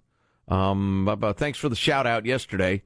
Um, 0.48 1.04
but, 1.04 1.16
but 1.16 1.38
thanks 1.38 1.58
for 1.58 1.68
the 1.68 1.74
shout 1.74 2.06
out 2.06 2.24
yesterday. 2.24 2.82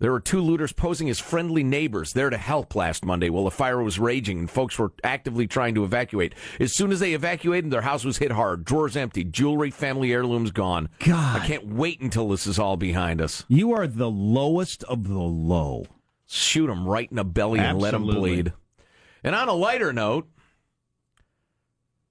There 0.00 0.12
were 0.12 0.20
two 0.20 0.40
looters 0.40 0.72
posing 0.72 1.10
as 1.10 1.18
friendly 1.18 1.64
neighbors 1.64 2.12
there 2.12 2.30
to 2.30 2.36
help 2.36 2.76
last 2.76 3.04
Monday 3.04 3.30
while 3.30 3.42
the 3.42 3.50
fire 3.50 3.82
was 3.82 3.98
raging 3.98 4.38
and 4.38 4.50
folks 4.50 4.78
were 4.78 4.92
actively 5.02 5.48
trying 5.48 5.74
to 5.74 5.82
evacuate. 5.82 6.36
As 6.60 6.72
soon 6.72 6.92
as 6.92 7.00
they 7.00 7.14
evacuated, 7.14 7.72
their 7.72 7.82
house 7.82 8.04
was 8.04 8.18
hit 8.18 8.30
hard. 8.30 8.64
Drawers 8.64 8.96
empty, 8.96 9.24
jewelry, 9.24 9.72
family 9.72 10.12
heirlooms 10.12 10.52
gone. 10.52 10.88
God. 11.00 11.40
I 11.42 11.46
can't 11.46 11.66
wait 11.66 12.00
until 12.00 12.28
this 12.28 12.46
is 12.46 12.60
all 12.60 12.76
behind 12.76 13.20
us. 13.20 13.44
You 13.48 13.72
are 13.72 13.88
the 13.88 14.10
lowest 14.10 14.84
of 14.84 15.08
the 15.08 15.18
low. 15.18 15.86
Shoot 16.28 16.68
them 16.68 16.86
right 16.86 17.10
in 17.10 17.16
the 17.16 17.24
belly 17.24 17.58
and 17.58 17.80
let 17.80 17.90
them 17.90 18.04
bleed. 18.04 18.52
And 19.24 19.34
on 19.34 19.48
a 19.48 19.54
lighter 19.54 19.92
note, 19.92 20.28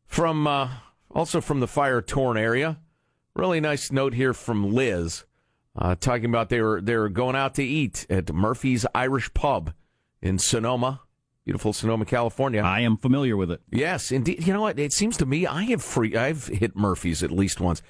from 0.08 0.46
uh, 0.46 0.70
also 1.10 1.40
from 1.40 1.62
the 1.62 1.68
fire 1.68 2.02
torn 2.02 2.36
area, 2.36 2.80
really 3.34 3.62
nice 3.62 3.94
note 3.94 4.14
here 4.14 4.34
from 4.34 4.74
Liz, 4.74 5.24
uh, 5.78 5.96
talking 5.96 6.26
about 6.26 6.50
they 6.50 6.62
were 6.62 6.82
they 6.82 6.96
were 6.96 7.10
going 7.10 7.36
out 7.36 7.56
to 7.56 7.64
eat 7.64 8.06
at 8.10 8.34
Murphy's 8.34 8.86
Irish 8.96 9.34
Pub 9.34 9.74
in 10.22 10.40
Sonoma, 10.40 11.02
beautiful 11.46 11.74
Sonoma, 11.74 12.06
California. 12.06 12.62
I 12.62 12.82
am 12.82 12.98
familiar 12.98 13.38
with 13.38 13.52
it. 13.52 13.62
Yes, 13.72 14.12
indeed. 14.12 14.46
You 14.46 14.54
know 14.54 14.62
what? 14.62 14.80
It 14.80 14.94
seems 14.94 15.18
to 15.18 15.26
me 15.26 15.46
I 15.46 15.64
have 15.66 15.84
free. 15.84 16.16
I've 16.16 16.48
hit 16.48 16.76
Murphy's 16.76 17.22
at 17.22 17.32
least 17.32 17.62
once. 17.62 17.82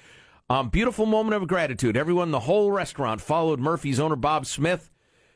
Um, 0.50 0.70
beautiful 0.70 1.06
moment 1.06 1.40
of 1.40 1.48
gratitude. 1.48 1.96
Everyone, 1.96 2.28
in 2.28 2.32
the 2.32 2.40
whole 2.40 2.72
restaurant 2.72 3.20
followed 3.20 3.60
Murphy's 3.60 4.00
owner 4.00 4.16
Bob 4.16 4.46
Smith 4.46 4.90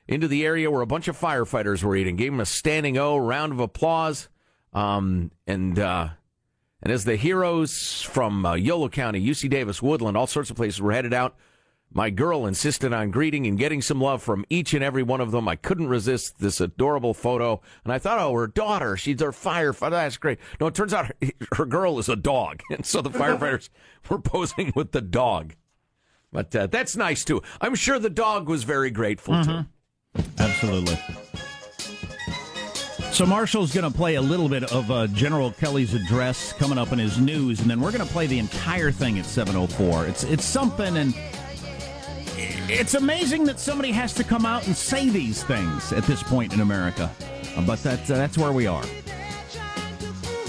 into 0.09 0.29
the 0.29 0.45
area 0.45 0.71
where 0.71 0.81
a 0.81 0.87
bunch 0.87 1.09
of 1.09 1.19
firefighters 1.19 1.83
were 1.83 1.97
eating. 1.97 2.17
Gave 2.17 2.33
him 2.33 2.41
a 2.41 2.47
standing 2.47 2.99
O, 2.99 3.17
round 3.17 3.53
of 3.53 3.61
applause, 3.61 4.29
um, 4.73 5.31
and 5.47 5.79
uh, 5.79 6.09
and 6.83 6.93
as 6.93 7.05
the 7.05 7.17
heroes 7.17 8.03
from 8.03 8.45
uh, 8.45 8.55
Yolo 8.55 8.88
County, 8.88 9.25
UC 9.25 9.49
Davis, 9.49 9.83
Woodland, 9.83 10.17
all 10.17 10.27
sorts 10.27 10.51
of 10.51 10.57
places 10.57 10.81
were 10.81 10.93
headed 10.93 11.15
out. 11.15 11.37
My 11.95 12.09
girl 12.09 12.47
insisted 12.47 12.93
on 12.95 13.11
greeting 13.11 13.47
and 13.47 13.59
getting 13.59 13.83
some 13.83 14.01
love 14.01 14.23
from 14.23 14.47
each 14.49 14.73
and 14.73 14.83
every 14.83 15.03
one 15.03 15.21
of 15.21 15.31
them. 15.31 15.47
I 15.47 15.57
couldn't 15.57 15.89
resist 15.89 16.39
this 16.41 16.61
adorable 16.61 17.13
photo, 17.13 17.61
and 17.85 17.93
I 17.93 17.99
thought, 17.99 18.19
oh, 18.19 18.33
her 18.33 18.47
daughter, 18.47 18.97
she's 18.97 19.21
her 19.21 19.33
firefighter. 19.33 19.91
That's 19.91 20.17
great. 20.17 20.39
No, 20.59 20.69
it 20.69 20.75
turns 20.75 20.95
out 20.95 21.07
her, 21.07 21.15
her 21.57 21.67
girl 21.67 21.99
is 21.99 22.09
a 22.09 22.17
dog, 22.17 22.63
and 22.71 22.87
so 22.87 23.03
the 23.03 23.11
firefighters 23.11 23.69
were 24.09 24.19
posing 24.19 24.73
with 24.75 24.93
the 24.93 25.03
dog. 25.03 25.55
But 26.33 26.57
uh, 26.57 26.67
that's 26.67 26.97
nice 26.97 27.25
too. 27.25 27.43
I'm 27.61 27.75
sure 27.75 27.99
the 27.99 28.09
dog 28.09 28.49
was 28.49 28.65
very 28.65 28.91
grateful 28.91 29.45
too. 29.45 29.67
Absolutely. 30.39 30.99
So 33.13 33.27
Marshall's 33.27 33.75
going 33.75 33.91
to 33.91 33.95
play 33.95 34.15
a 34.15 34.23
little 34.23 34.49
bit 34.49 34.73
of 34.73 34.91
uh, 34.91 35.07
General 35.09 35.51
Kelly's 35.51 35.93
address 35.93 36.55
coming 36.55 36.79
up 36.79 36.93
in 36.93 36.99
his 36.99 37.19
news, 37.19 37.61
and 37.61 37.69
then 37.69 37.79
we're 37.83 37.93
going 37.93 38.07
to 38.07 38.11
play 38.11 38.27
the 38.27 38.39
entire 38.39 38.91
thing 38.91 39.19
at 39.19 39.27
7:04. 39.27 40.09
It's 40.09 40.25
it's 40.25 40.45
something, 40.47 40.97
and 40.97 41.15
it's 42.73 42.95
amazing 42.95 43.45
that 43.45 43.61
somebody 43.61 43.91
has 43.93 44.13
to 44.15 44.25
come 44.25 44.47
out 44.47 44.67
and 44.67 44.77
say 44.77 45.09
these 45.09 45.43
things 45.45 45.93
at 45.93 46.05
this 46.05 46.23
point 46.23 46.53
in 46.53 46.61
America. 46.61 47.11
Uh, 47.57 47.63
But 47.67 47.83
that's 47.83 48.11
uh, 48.11 48.17
that's 48.17 48.39
where 48.39 48.53
we 48.53 48.67
are. 48.67 48.85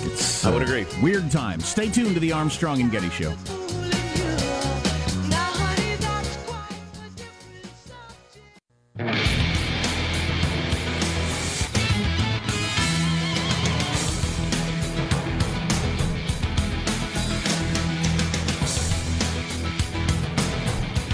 It's, 0.05 0.45
I 0.45 0.51
would 0.51 0.61
agree. 0.61 0.85
Weird 1.01 1.31
time. 1.31 1.59
Stay 1.59 1.89
tuned 1.89 2.13
to 2.13 2.19
the 2.19 2.31
Armstrong 2.31 2.81
and 2.81 2.91
Getty 2.91 3.09
Show. 3.09 3.33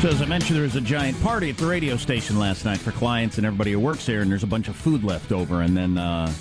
So 0.01 0.07
as 0.07 0.21
I 0.21 0.25
mentioned, 0.27 0.55
there 0.55 0.63
was 0.63 0.77
a 0.77 0.81
giant 0.81 1.21
party 1.21 1.49
at 1.49 1.57
the 1.57 1.65
radio 1.65 1.97
station 1.97 2.39
last 2.39 2.63
night 2.63 2.79
for 2.79 2.91
clients 2.93 3.37
and 3.37 3.45
everybody 3.45 3.73
who 3.73 3.81
works 3.81 4.05
there, 4.05 4.21
and 4.21 4.31
there's 4.31 4.43
a 4.43 4.47
bunch 4.47 4.69
of 4.69 4.77
food 4.77 5.03
left 5.03 5.33
over, 5.33 5.61
and 5.61 5.75
then 5.75 5.97
uh, 5.97 6.31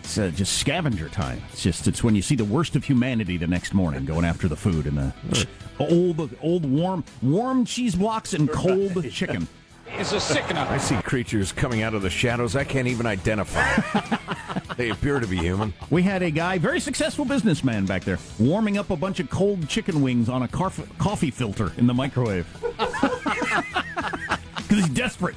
it's 0.00 0.18
uh, 0.18 0.30
just 0.34 0.58
scavenger 0.58 1.08
time. 1.08 1.40
It's 1.52 1.62
just 1.62 1.88
it's 1.88 2.04
when 2.04 2.14
you 2.14 2.20
see 2.20 2.34
the 2.34 2.44
worst 2.44 2.76
of 2.76 2.84
humanity 2.84 3.38
the 3.38 3.46
next 3.46 3.72
morning 3.72 4.04
going 4.04 4.26
after 4.26 4.46
the 4.46 4.56
food 4.56 4.86
and 4.86 4.98
the 4.98 5.46
old 5.78 6.36
old 6.42 6.66
warm 6.70 7.02
warm 7.22 7.64
cheese 7.64 7.94
blocks 7.94 8.34
and 8.34 8.50
cold 8.50 9.10
chicken. 9.10 9.48
It's 9.94 10.12
a 10.12 10.20
sickener. 10.20 10.60
I 10.60 10.78
see 10.78 10.96
creatures 11.02 11.52
coming 11.52 11.82
out 11.82 11.94
of 11.94 12.02
the 12.02 12.10
shadows 12.10 12.56
I 12.56 12.64
can't 12.64 12.88
even 12.88 13.06
identify. 13.06 13.80
they 14.76 14.90
appear 14.90 15.20
to 15.20 15.26
be 15.26 15.36
human. 15.36 15.72
We 15.90 16.02
had 16.02 16.22
a 16.22 16.30
guy, 16.30 16.58
very 16.58 16.80
successful 16.80 17.24
businessman 17.24 17.86
back 17.86 18.04
there, 18.04 18.18
warming 18.38 18.78
up 18.78 18.90
a 18.90 18.96
bunch 18.96 19.20
of 19.20 19.28
cold 19.30 19.68
chicken 19.68 20.00
wings 20.02 20.28
on 20.28 20.42
a 20.42 20.48
carf- 20.48 20.86
coffee 20.98 21.30
filter 21.30 21.72
in 21.76 21.86
the 21.86 21.94
microwave. 21.94 22.46
Because 24.70 24.84
he's 24.84 24.94
desperate 24.94 25.34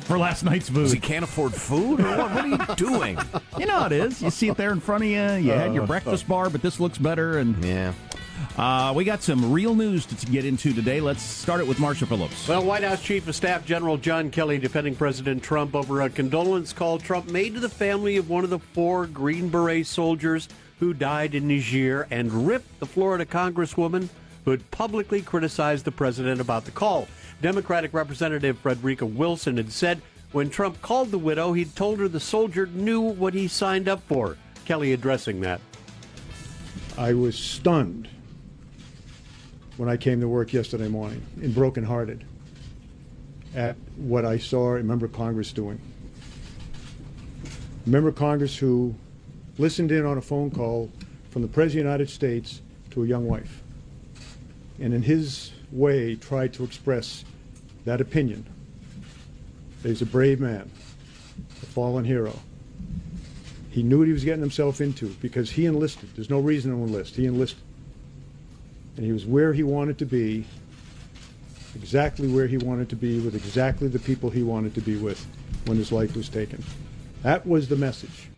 for 0.00 0.18
last 0.18 0.44
night's 0.44 0.68
food. 0.68 0.92
He 0.92 0.98
can't 1.00 1.24
afford 1.24 1.54
food, 1.54 2.00
or 2.00 2.16
what? 2.18 2.34
What 2.34 2.44
are 2.44 2.48
you 2.48 2.58
doing? 2.76 3.18
You 3.58 3.64
know 3.64 3.80
how 3.80 3.86
it 3.86 3.92
is. 3.92 4.20
You 4.20 4.28
see 4.28 4.48
it 4.48 4.58
there 4.58 4.72
in 4.72 4.80
front 4.80 5.04
of 5.04 5.08
you. 5.08 5.16
You 5.16 5.52
had 5.52 5.72
your 5.72 5.84
oh, 5.84 5.86
breakfast 5.86 6.28
bar, 6.28 6.50
but 6.50 6.60
this 6.60 6.78
looks 6.78 6.98
better. 6.98 7.38
And 7.38 7.64
yeah, 7.64 7.94
uh, 8.56 8.92
we 8.96 9.04
got 9.04 9.22
some 9.22 9.52
real 9.52 9.74
news 9.74 10.06
to, 10.06 10.16
to 10.16 10.26
get 10.26 10.44
into 10.44 10.72
today. 10.72 11.00
Let's 11.00 11.22
start 11.22 11.60
it 11.60 11.66
with 11.66 11.78
Marshall 11.78 12.06
Phillips. 12.06 12.48
Well, 12.48 12.64
White 12.64 12.82
House 12.82 13.02
Chief 13.02 13.28
of 13.28 13.34
Staff 13.34 13.66
General 13.66 13.98
John 13.98 14.30
Kelly 14.30 14.58
defending 14.58 14.94
President 14.94 15.42
Trump 15.42 15.74
over 15.74 16.00
a 16.00 16.08
condolence 16.08 16.72
call 16.72 16.98
Trump 16.98 17.30
made 17.30 17.54
to 17.54 17.60
the 17.60 17.68
family 17.68 18.16
of 18.16 18.30
one 18.30 18.44
of 18.44 18.50
the 18.50 18.58
four 18.58 19.06
Green 19.06 19.48
Beret 19.48 19.86
soldiers 19.86 20.48
who 20.80 20.94
died 20.94 21.34
in 21.34 21.48
Niger 21.48 22.06
and 22.10 22.46
ripped 22.46 22.80
the 22.80 22.86
Florida 22.86 23.26
Congresswoman 23.26 24.08
who 24.46 24.52
had 24.52 24.70
publicly 24.70 25.20
criticized 25.20 25.84
the 25.84 25.92
president 25.92 26.40
about 26.40 26.64
the 26.64 26.70
call. 26.70 27.08
Democratic 27.42 27.92
Representative 27.92 28.56
Frederica 28.58 29.04
Wilson 29.04 29.56
had 29.58 29.72
said 29.72 30.00
when 30.32 30.48
Trump 30.48 30.80
called 30.80 31.10
the 31.10 31.18
widow, 31.18 31.52
he'd 31.52 31.74
told 31.76 31.98
her 31.98 32.08
the 32.08 32.20
soldier 32.20 32.66
knew 32.66 33.00
what 33.00 33.34
he 33.34 33.48
signed 33.48 33.88
up 33.88 34.00
for. 34.02 34.36
Kelly 34.64 34.92
addressing 34.92 35.40
that. 35.40 35.60
I 36.96 37.12
was 37.12 37.36
stunned 37.36 38.08
when 39.76 39.88
I 39.88 39.96
came 39.96 40.20
to 40.20 40.28
work 40.28 40.52
yesterday 40.52 40.88
morning 40.88 41.22
and 41.42 41.54
brokenhearted 41.54 42.24
at 43.54 43.76
what 43.96 44.24
I 44.24 44.38
saw 44.38 44.76
a 44.76 44.82
member 44.82 45.06
of 45.06 45.12
Congress 45.12 45.52
doing. 45.52 45.80
A 47.86 47.88
member 47.88 48.08
of 48.08 48.16
Congress 48.16 48.56
who 48.56 48.94
listened 49.58 49.92
in 49.92 50.04
on 50.04 50.18
a 50.18 50.22
phone 50.22 50.50
call 50.50 50.90
from 51.30 51.42
the 51.42 51.48
President 51.48 51.80
of 51.80 51.84
the 51.84 51.90
United 51.90 52.10
States 52.10 52.62
to 52.90 53.04
a 53.04 53.06
young 53.06 53.26
wife, 53.26 53.62
and 54.80 54.94
in 54.94 55.02
his 55.02 55.52
way 55.70 56.14
tried 56.14 56.52
to 56.54 56.64
express 56.64 57.24
that 57.84 58.00
opinion. 58.00 58.46
He's 59.82 60.02
a 60.02 60.06
brave 60.06 60.40
man, 60.40 60.70
a 61.62 61.66
fallen 61.66 62.04
hero. 62.04 62.38
He 63.70 63.82
knew 63.82 63.98
what 63.98 64.06
he 64.06 64.12
was 64.12 64.24
getting 64.24 64.40
himself 64.40 64.80
into 64.80 65.08
because 65.20 65.50
he 65.50 65.66
enlisted. 65.66 66.08
There's 66.16 66.30
no 66.30 66.40
reason 66.40 66.72
to 66.72 66.78
enlist. 66.78 67.14
He 67.14 67.26
enlisted. 67.26 67.62
And 68.96 69.04
he 69.04 69.12
was 69.12 69.26
where 69.26 69.52
he 69.52 69.62
wanted 69.62 69.98
to 69.98 70.06
be, 70.06 70.44
exactly 71.74 72.28
where 72.28 72.46
he 72.46 72.56
wanted 72.56 72.88
to 72.90 72.96
be, 72.96 73.20
with 73.20 73.34
exactly 73.34 73.88
the 73.88 73.98
people 73.98 74.30
he 74.30 74.42
wanted 74.42 74.74
to 74.74 74.80
be 74.80 74.96
with 74.96 75.26
when 75.66 75.76
his 75.76 75.92
life 75.92 76.16
was 76.16 76.28
taken. 76.28 76.64
That 77.22 77.46
was 77.46 77.68
the 77.68 77.76
message. 77.76 78.30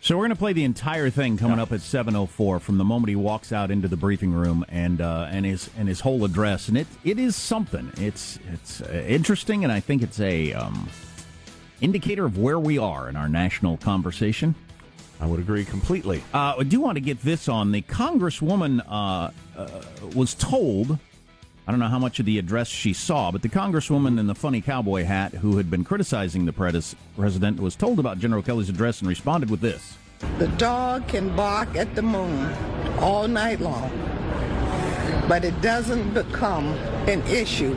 So 0.00 0.16
we're 0.16 0.22
going 0.22 0.30
to 0.30 0.36
play 0.36 0.52
the 0.52 0.64
entire 0.64 1.10
thing 1.10 1.36
coming 1.36 1.58
up 1.58 1.72
at 1.72 1.80
7:04 1.80 2.60
from 2.60 2.78
the 2.78 2.84
moment 2.84 3.08
he 3.08 3.16
walks 3.16 3.52
out 3.52 3.70
into 3.70 3.88
the 3.88 3.96
briefing 3.96 4.32
room 4.32 4.64
and 4.68 5.00
uh, 5.00 5.26
and 5.30 5.44
his 5.44 5.68
and 5.76 5.88
his 5.88 6.00
whole 6.00 6.24
address, 6.24 6.68
and 6.68 6.78
it 6.78 6.86
it 7.04 7.18
is 7.18 7.34
something. 7.34 7.92
It's 7.96 8.38
it's 8.52 8.80
uh, 8.80 9.04
interesting, 9.06 9.64
and 9.64 9.72
I 9.72 9.80
think 9.80 10.02
it's 10.02 10.20
a 10.20 10.52
um, 10.52 10.88
indicator 11.80 12.24
of 12.24 12.38
where 12.38 12.58
we 12.58 12.78
are 12.78 13.08
in 13.08 13.16
our 13.16 13.28
national 13.28 13.76
conversation. 13.76 14.54
I 15.20 15.26
would 15.26 15.40
agree 15.40 15.64
completely. 15.64 16.22
Uh, 16.32 16.54
I 16.58 16.62
do 16.62 16.80
want 16.80 16.96
to 16.96 17.00
get 17.00 17.22
this 17.22 17.48
on. 17.48 17.72
The 17.72 17.82
congresswoman 17.82 18.80
uh, 18.88 19.30
uh, 19.56 19.68
was 20.14 20.34
told, 20.34 20.98
I 21.66 21.70
don't 21.70 21.80
know 21.80 21.88
how 21.88 21.98
much 21.98 22.20
of 22.20 22.26
the 22.26 22.38
address 22.38 22.68
she 22.68 22.92
saw, 22.92 23.32
but 23.32 23.42
the 23.42 23.48
congresswoman 23.48 24.18
in 24.18 24.26
the 24.26 24.34
funny 24.34 24.60
cowboy 24.60 25.04
hat 25.04 25.32
who 25.34 25.56
had 25.56 25.70
been 25.70 25.84
criticizing 25.84 26.46
the 26.46 26.52
pres- 26.52 26.94
president 27.16 27.60
was 27.60 27.74
told 27.74 27.98
about 27.98 28.18
General 28.18 28.42
Kelly's 28.42 28.68
address 28.68 29.00
and 29.00 29.08
responded 29.08 29.50
with 29.50 29.60
this. 29.60 29.96
The 30.38 30.48
dog 30.48 31.06
can 31.08 31.34
bark 31.34 31.76
at 31.76 31.94
the 31.94 32.02
moon 32.02 32.52
all 32.98 33.26
night 33.28 33.60
long, 33.60 33.90
but 35.28 35.44
it 35.44 35.60
doesn't 35.60 36.14
become 36.14 36.66
an 37.08 37.22
issue 37.22 37.76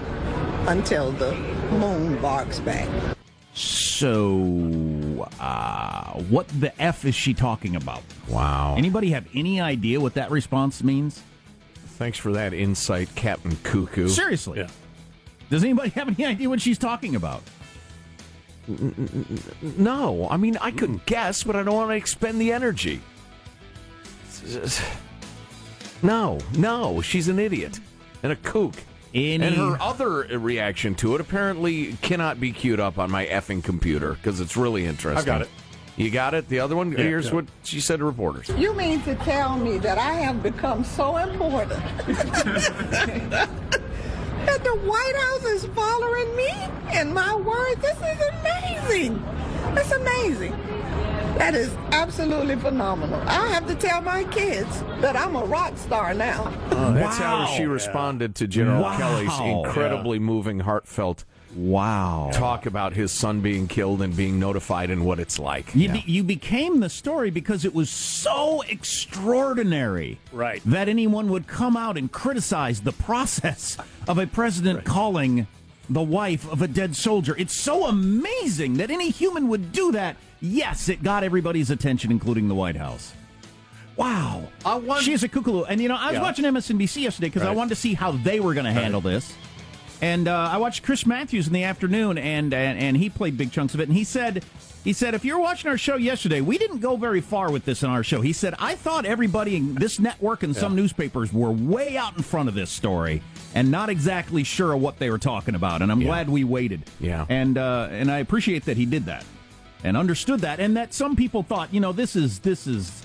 until 0.67 1.11
the 1.11 1.33
moon 1.71 2.21
barks 2.21 2.59
back. 2.59 2.87
So, 3.53 4.29
uh, 5.39 6.13
what 6.29 6.47
the 6.59 6.79
F 6.81 7.05
is 7.05 7.15
she 7.15 7.33
talking 7.33 7.75
about? 7.75 8.03
Wow. 8.27 8.75
Anybody 8.77 9.11
have 9.11 9.27
any 9.33 9.61
idea 9.61 9.99
what 9.99 10.13
that 10.15 10.31
response 10.31 10.83
means? 10.83 11.21
Thanks 11.97 12.17
for 12.17 12.31
that 12.33 12.53
insight, 12.53 13.13
Captain 13.15 13.55
Cuckoo. 13.63 14.07
Seriously. 14.07 14.67
Does 15.49 15.63
anybody 15.63 15.89
have 15.95 16.07
any 16.07 16.25
idea 16.25 16.49
what 16.49 16.61
she's 16.61 16.77
talking 16.77 17.15
about? 17.15 17.43
No, 19.77 20.27
I 20.29 20.37
mean 20.37 20.57
I 20.61 20.71
couldn't 20.71 21.05
guess, 21.05 21.43
but 21.43 21.55
I 21.55 21.63
don't 21.63 21.75
want 21.75 21.89
to 21.89 21.95
expend 21.95 22.39
the 22.39 22.51
energy. 22.51 23.01
No, 26.03 26.39
no, 26.57 27.01
she's 27.01 27.27
an 27.27 27.39
idiot 27.39 27.79
and 28.23 28.31
a 28.31 28.35
kook. 28.35 28.75
Any- 29.13 29.43
And 29.45 29.55
her 29.55 29.77
other 29.81 30.09
reaction 30.39 30.95
to 30.95 31.15
it 31.15 31.21
apparently 31.21 31.93
cannot 32.01 32.39
be 32.39 32.51
queued 32.51 32.79
up 32.79 32.97
on 32.97 33.11
my 33.11 33.25
effing 33.25 33.63
computer 33.63 34.13
because 34.13 34.39
it's 34.39 34.55
really 34.55 34.85
interesting. 34.85 35.17
I've 35.19 35.25
got 35.25 35.41
it. 35.41 35.49
You 35.97 36.09
got 36.09 36.33
it? 36.33 36.47
The 36.47 36.59
other 36.61 36.75
one? 36.77 36.93
Yeah, 36.93 36.99
Here's 36.99 37.27
yeah. 37.27 37.33
what 37.35 37.45
she 37.63 37.81
said 37.81 37.99
to 37.99 38.05
reporters. 38.05 38.47
You 38.57 38.73
mean 38.73 39.01
to 39.03 39.13
tell 39.15 39.57
me 39.57 39.77
that 39.79 39.97
I 39.97 40.13
have 40.13 40.41
become 40.41 40.83
so 40.85 41.17
important 41.17 41.79
that 44.45 44.63
the 44.63 44.75
White 44.85 45.15
House 45.15 45.43
is 45.45 45.65
following 45.75 46.35
me 46.35 46.49
and 46.93 47.13
my 47.13 47.35
word? 47.35 47.75
This 47.81 47.97
is 47.97 48.21
amazing. 48.39 49.23
It's 49.75 49.91
amazing. 49.91 50.53
That 51.41 51.55
is 51.55 51.73
absolutely 51.91 52.55
phenomenal. 52.55 53.19
I 53.25 53.47
have 53.47 53.65
to 53.65 53.73
tell 53.73 53.99
my 53.99 54.25
kids 54.25 54.83
that 55.01 55.15
I'm 55.15 55.35
a 55.35 55.43
rock 55.43 55.75
star 55.75 56.13
now. 56.13 56.53
Oh, 56.69 56.93
that's 56.93 57.19
Wow. 57.19 57.45
how 57.47 57.57
she 57.57 57.65
responded 57.65 58.35
to 58.35 58.47
General 58.47 58.83
Wow. 58.83 58.95
Kelly's 58.97 59.39
incredibly 59.39 60.19
moving, 60.19 60.59
heartfelt 60.59 61.25
Wow. 61.55 62.29
talk 62.31 62.67
about 62.67 62.93
his 62.93 63.11
son 63.11 63.41
being 63.41 63.67
killed 63.67 64.03
and 64.03 64.15
being 64.15 64.39
notified 64.39 64.91
and 64.91 65.03
what 65.03 65.19
it's 65.19 65.39
like. 65.39 65.73
You, 65.73 65.87
Yeah. 65.87 65.93
be- 65.93 66.03
you 66.05 66.23
became 66.23 66.79
the 66.79 66.89
story 66.91 67.31
because 67.31 67.65
it 67.65 67.73
was 67.73 67.89
so 67.89 68.61
extraordinary 68.69 70.19
Right. 70.31 70.61
that 70.67 70.87
anyone 70.87 71.27
would 71.29 71.47
come 71.47 71.75
out 71.75 71.97
and 71.97 72.11
criticize 72.11 72.81
the 72.81 72.91
process 72.93 73.77
of 74.07 74.19
a 74.19 74.27
president 74.27 74.83
calling 74.85 75.47
the 75.89 76.03
wife 76.03 76.47
of 76.51 76.61
a 76.61 76.67
dead 76.67 76.95
soldier. 76.95 77.35
It's 77.37 77.55
so 77.55 77.87
amazing 77.87 78.75
that 78.77 78.91
any 78.91 79.09
human 79.09 79.47
would 79.47 79.71
do 79.71 79.91
that. 79.93 80.17
Yes, 80.41 80.89
it 80.89 81.03
got 81.03 81.23
everybody's 81.23 81.69
attention, 81.69 82.11
including 82.11 82.47
the 82.47 82.55
White 82.55 82.75
House. 82.75 83.13
Wow. 83.95 84.47
I 84.65 84.75
want- 84.75 85.03
She 85.03 85.13
is 85.13 85.23
a 85.23 85.29
kookaloo. 85.29 85.65
And, 85.69 85.79
you 85.81 85.87
know, 85.87 85.95
I 85.95 86.07
was 86.07 86.15
Yeah. 86.15 86.21
watching 86.21 86.45
MSNBC 86.45 87.01
yesterday 87.03 87.27
because 87.27 87.43
I 87.43 87.51
wanted 87.51 87.69
to 87.69 87.75
see 87.75 87.93
how 87.93 88.13
they 88.13 88.39
were 88.39 88.53
going 88.53 88.65
to 88.65 88.71
handle 88.71 89.01
this. 89.01 89.33
And 90.01 90.27
uh, 90.27 90.49
I 90.51 90.57
watched 90.57 90.81
Chris 90.81 91.05
Matthews 91.05 91.45
in 91.45 91.53
the 91.53 91.63
afternoon, 91.63 92.17
and, 92.17 92.51
and 92.55 92.79
and 92.79 92.97
he 92.97 93.07
played 93.07 93.37
big 93.37 93.51
chunks 93.51 93.75
of 93.75 93.81
it. 93.81 93.87
And 93.87 93.95
he 93.95 94.03
said, 94.03 94.43
he 94.83 94.93
said, 94.93 95.13
if 95.13 95.23
you're 95.23 95.37
watching 95.37 95.69
our 95.69 95.77
show 95.77 95.95
yesterday, 95.95 96.41
we 96.41 96.57
didn't 96.57 96.79
go 96.79 96.95
very 96.97 97.21
far 97.21 97.51
with 97.51 97.65
this 97.65 97.83
in 97.83 97.89
our 97.91 98.03
show. 98.03 98.19
He 98.21 98.33
said, 98.33 98.55
I 98.57 98.73
thought 98.73 99.05
everybody 99.05 99.57
in 99.57 99.75
this 99.75 99.99
network 99.99 100.41
and 100.41 100.55
some 100.55 100.75
newspapers 100.75 101.31
were 101.31 101.51
way 101.51 101.97
out 101.97 102.17
in 102.17 102.23
front 102.23 102.49
of 102.49 102.55
this 102.55 102.71
story 102.71 103.21
and 103.53 103.69
not 103.69 103.89
exactly 103.89 104.43
sure 104.43 104.73
of 104.73 104.81
what 104.81 104.97
they 104.97 105.11
were 105.11 105.19
talking 105.19 105.53
about. 105.53 105.83
And 105.83 105.91
I'm 105.91 106.01
Yeah. 106.01 106.07
glad 106.07 106.29
we 106.31 106.43
waited. 106.45 106.81
Yeah. 106.99 107.27
And 107.29 107.59
uh, 107.59 107.89
and 107.91 108.09
I 108.09 108.17
appreciate 108.19 108.65
that 108.65 108.77
he 108.77 108.87
did 108.87 109.05
that 109.05 109.23
and 109.83 109.97
understood 109.97 110.41
that, 110.41 110.59
and 110.59 110.77
that 110.77 110.93
some 110.93 111.15
people 111.15 111.43
thought, 111.43 111.73
you 111.73 111.79
know, 111.79 111.91
this 111.91 112.15
is 112.15 112.39
this 112.39 112.67
is. 112.67 113.03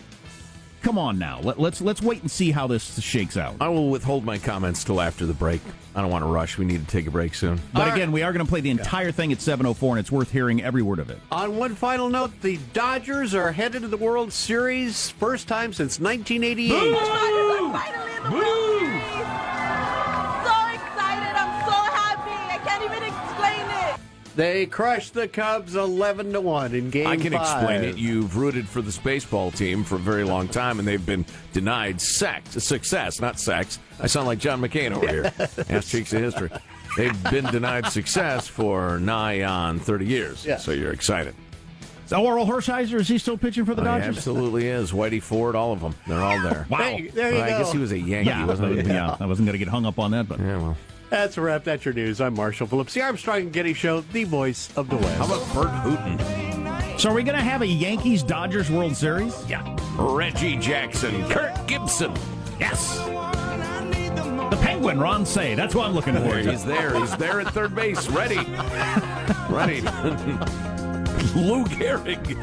Come 0.82 0.98
on 0.98 1.18
now, 1.18 1.40
Let, 1.40 1.58
let's 1.58 1.80
let's 1.80 2.00
wait 2.00 2.20
and 2.22 2.30
see 2.30 2.52
how 2.52 2.68
this 2.68 3.00
shakes 3.00 3.36
out. 3.36 3.56
I 3.60 3.68
will 3.68 3.88
withhold 3.90 4.24
my 4.24 4.38
comments 4.38 4.84
till 4.84 5.00
after 5.00 5.26
the 5.26 5.34
break. 5.34 5.60
I 5.96 6.00
don't 6.00 6.12
want 6.12 6.22
to 6.22 6.28
rush. 6.28 6.58
We 6.58 6.64
need 6.64 6.84
to 6.84 6.86
take 6.86 7.08
a 7.08 7.10
break 7.10 7.34
soon. 7.34 7.60
But 7.72 7.92
again, 7.92 8.12
we 8.12 8.22
are 8.22 8.32
going 8.32 8.44
to 8.44 8.48
play 8.48 8.60
the 8.60 8.70
entire 8.70 9.10
thing 9.10 9.32
at 9.32 9.38
7:04, 9.38 9.90
and 9.90 9.98
it's 9.98 10.12
worth 10.12 10.30
hearing 10.30 10.62
every 10.62 10.82
word 10.82 11.00
of 11.00 11.10
it. 11.10 11.18
On 11.32 11.56
one 11.56 11.74
final 11.74 12.08
note, 12.08 12.40
the 12.40 12.60
Dodgers 12.72 13.34
are 13.34 13.50
headed 13.50 13.82
to 13.82 13.88
the 13.88 13.96
World 13.96 14.32
Series, 14.32 15.10
first 15.10 15.48
time 15.48 15.72
since 15.72 15.98
1988. 15.98 16.72
They 24.36 24.66
crushed 24.66 25.14
the 25.14 25.26
Cubs 25.28 25.74
11 25.76 26.32
to 26.34 26.40
1 26.42 26.74
in 26.74 26.90
game 26.90 27.06
I 27.06 27.16
can 27.16 27.32
five. 27.32 27.40
explain 27.62 27.84
it. 27.84 27.96
You've 27.96 28.36
rooted 28.36 28.68
for 28.68 28.82
this 28.82 28.98
baseball 28.98 29.50
team 29.50 29.82
for 29.82 29.94
a 29.94 29.98
very 29.98 30.24
long 30.24 30.46
time, 30.48 30.78
and 30.78 30.86
they've 30.86 31.04
been 31.04 31.24
denied 31.54 32.00
sex, 32.02 32.62
success, 32.62 33.18
not 33.18 33.40
sex. 33.40 33.78
I 33.98 34.06
sound 34.08 34.26
like 34.26 34.38
John 34.38 34.60
McCain 34.60 34.92
over 34.92 35.08
here. 35.08 35.32
Ask 35.70 35.88
Cheeks 35.88 36.12
of 36.12 36.20
History. 36.20 36.50
They've 36.98 37.22
been 37.30 37.46
denied 37.46 37.86
success 37.86 38.46
for 38.46 38.98
nigh 39.00 39.42
on 39.42 39.78
30 39.80 40.04
years. 40.04 40.44
Yeah. 40.44 40.58
So 40.58 40.72
you're 40.72 40.92
excited. 40.92 41.34
So 42.04 42.18
Orel 42.18 42.46
Hershiser 42.46 43.00
is 43.00 43.08
he 43.08 43.16
still 43.18 43.36
pitching 43.38 43.64
for 43.64 43.74
the 43.74 43.80
Oh, 43.82 43.84
he 43.86 44.00
Dodgers? 44.00 44.18
absolutely 44.18 44.68
is. 44.68 44.92
Whitey 44.92 45.20
Ford, 45.20 45.56
all 45.56 45.72
of 45.72 45.80
them. 45.80 45.94
They're 46.06 46.20
all 46.22 46.40
there. 46.42 46.66
Wow. 46.68 46.78
Hey, 46.78 47.08
there 47.08 47.30
you 47.30 47.36
Well, 47.38 47.44
I 47.44 47.48
guess 47.58 47.72
he 47.72 47.78
was 47.78 47.90
a 47.90 47.98
Yankee, 47.98 48.28
Yeah, 48.28 48.44
wasn't 48.46 48.82
he? 48.82 48.86
yeah. 48.92 49.16
I 49.18 49.26
wasn't 49.26 49.46
going 49.46 49.54
to 49.54 49.64
get 49.64 49.68
hung 49.68 49.86
up 49.86 49.98
on 49.98 50.10
that, 50.12 50.28
but 50.28 50.38
Yeah, 50.38 50.58
well. 50.58 50.76
That's 51.08 51.36
a 51.36 51.40
wrap. 51.40 51.64
That's 51.64 51.84
your 51.84 51.94
news. 51.94 52.20
I'm 52.20 52.34
Marshall 52.34 52.66
Phillips, 52.66 52.94
the 52.94 53.02
Armstrong 53.02 53.40
and 53.42 53.52
Getty 53.52 53.74
Show, 53.74 54.00
the 54.00 54.24
voice 54.24 54.70
of 54.76 54.88
the 54.90 54.96
West. 54.96 55.16
How 55.18 55.26
about 55.26 55.54
Burt 55.54 55.70
Hooton? 55.84 56.98
so 56.98 57.10
are 57.10 57.14
we 57.14 57.22
going 57.22 57.36
to 57.38 57.44
have 57.44 57.62
a 57.62 57.66
Yankees 57.66 58.22
Dodgers 58.22 58.70
World 58.70 58.96
Series? 58.96 59.48
Yeah. 59.48 59.76
Reggie 59.98 60.56
Jackson, 60.56 61.28
Kirk 61.28 61.52
Gibson. 61.66 62.12
Yes. 62.58 62.98
The 64.50 64.58
Penguin, 64.62 64.98
Ron 64.98 65.24
Cey. 65.24 65.54
That's 65.54 65.74
what 65.74 65.86
I'm 65.86 65.94
looking 65.94 66.14
for. 66.14 66.38
He's 66.38 66.64
there. 66.64 66.94
He's 66.98 67.16
there 67.16 67.40
at 67.40 67.52
third 67.54 67.74
base, 67.74 68.08
ready, 68.08 68.36
ready. 69.48 69.80
Lou 71.34 71.64
Gehrig. 71.66 72.36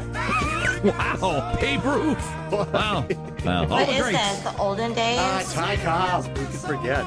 Wow. 0.84 1.56
Babe 1.60 1.84
Ruth. 1.84 2.30
Wow. 2.52 3.06
Wow. 3.44 3.62
All 3.62 3.66
What 3.68 3.86
the 3.86 3.92
is 3.94 4.02
greats. 4.02 4.18
this? 4.18 4.40
The 4.40 4.56
olden 4.58 4.92
days? 4.94 5.18
Ah, 5.18 5.42
Ty 5.52 5.76
Cobb. 5.76 6.24
Who 6.36 6.44
could 6.46 6.60
forget? 6.60 7.04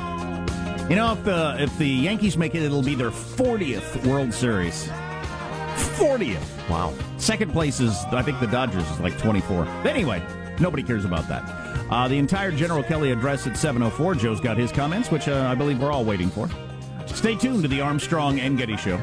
You 0.90 0.96
know, 0.96 1.12
if 1.12 1.24
the 1.26 1.56
if 1.60 1.78
the 1.78 1.88
Yankees 1.88 2.38
make 2.38 2.56
it, 2.56 2.64
it'll 2.64 2.82
be 2.82 2.96
their 2.96 3.12
40th 3.12 4.06
World 4.08 4.34
Series. 4.34 4.88
40th. 5.98 6.70
Wow. 6.70 6.94
Second 7.18 7.52
place 7.52 7.80
is, 7.82 7.94
I 8.12 8.22
think, 8.22 8.40
the 8.40 8.48
Dodgers 8.48 8.90
is 8.90 9.00
like 9.02 9.18
24. 9.18 9.66
But 9.84 9.88
anyway, 9.88 10.26
nobody 10.62 10.84
cares 10.84 11.04
about 11.04 11.28
that. 11.28 11.44
Uh, 11.92 12.08
the 12.08 12.18
entire 12.18 12.52
General 12.52 12.84
Kelly 12.84 13.12
address 13.12 13.48
at 13.48 13.54
7:04. 13.54 14.18
Joe's 14.18 14.40
got 14.40 14.58
his 14.58 14.72
comments, 14.72 15.12
which 15.12 15.28
uh, 15.28 15.48
I 15.50 15.56
believe 15.56 15.82
we're 15.82 15.92
all 15.92 16.06
waiting 16.06 16.30
for. 16.30 16.50
Stay 17.08 17.36
tuned 17.36 17.64
to 17.64 17.68
the 17.68 17.82
Armstrong 17.82 18.40
and 18.40 18.58
Getty 18.58 18.78
Show. 18.78 18.98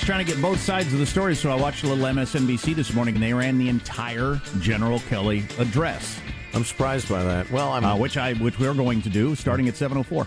Was 0.00 0.06
trying 0.06 0.24
to 0.24 0.32
get 0.32 0.40
both 0.40 0.58
sides 0.60 0.92
of 0.94 0.98
the 0.98 1.04
story, 1.06 1.34
so 1.34 1.50
I 1.50 1.54
watched 1.56 1.84
a 1.84 1.86
little 1.86 2.04
MSNBC 2.04 2.74
this 2.74 2.94
morning, 2.94 3.14
and 3.14 3.22
they 3.22 3.34
ran 3.34 3.58
the 3.58 3.68
entire 3.68 4.40
General 4.60 4.98
Kelly 5.00 5.44
address, 5.58 6.18
I'm 6.54 6.64
surprised 6.64 7.08
by 7.08 7.22
that. 7.22 7.50
Well, 7.50 7.70
I'm. 7.72 7.84
uh, 7.84 7.96
which 7.96 8.16
I 8.16 8.32
which 8.34 8.58
we're 8.58 8.74
going 8.74 9.02
to 9.02 9.08
do 9.10 9.34
starting 9.36 9.68
at 9.68 9.74
7:04. 9.74 10.26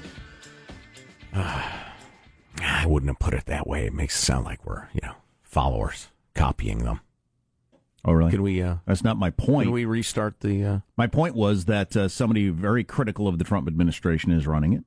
I 1.35 2.85
wouldn't 2.85 3.09
have 3.09 3.19
put 3.19 3.33
it 3.33 3.45
that 3.47 3.65
way. 3.67 3.85
It 3.87 3.93
makes 3.93 4.15
it 4.17 4.23
sound 4.23 4.45
like 4.45 4.65
we're, 4.65 4.87
you 4.93 5.01
know, 5.03 5.15
followers 5.41 6.09
copying 6.35 6.79
them. 6.79 6.99
Oh, 8.05 8.13
really? 8.13 8.31
Can 8.31 8.41
we? 8.43 8.61
Uh, 8.61 8.75
That's 8.85 9.03
not 9.03 9.17
my 9.17 9.31
point. 9.31 9.65
can 9.65 9.73
we 9.73 9.85
restart 9.85 10.39
the? 10.41 10.63
Uh, 10.63 10.79
My 10.97 11.07
point 11.07 11.35
was 11.35 11.65
that 11.65 11.95
uh, 11.97 12.07
somebody 12.07 12.49
very 12.49 12.83
critical 12.83 13.27
of 13.27 13.37
the 13.37 13.43
Trump 13.43 13.67
administration 13.67 14.31
is 14.31 14.45
running 14.45 14.73
it. 14.73 14.83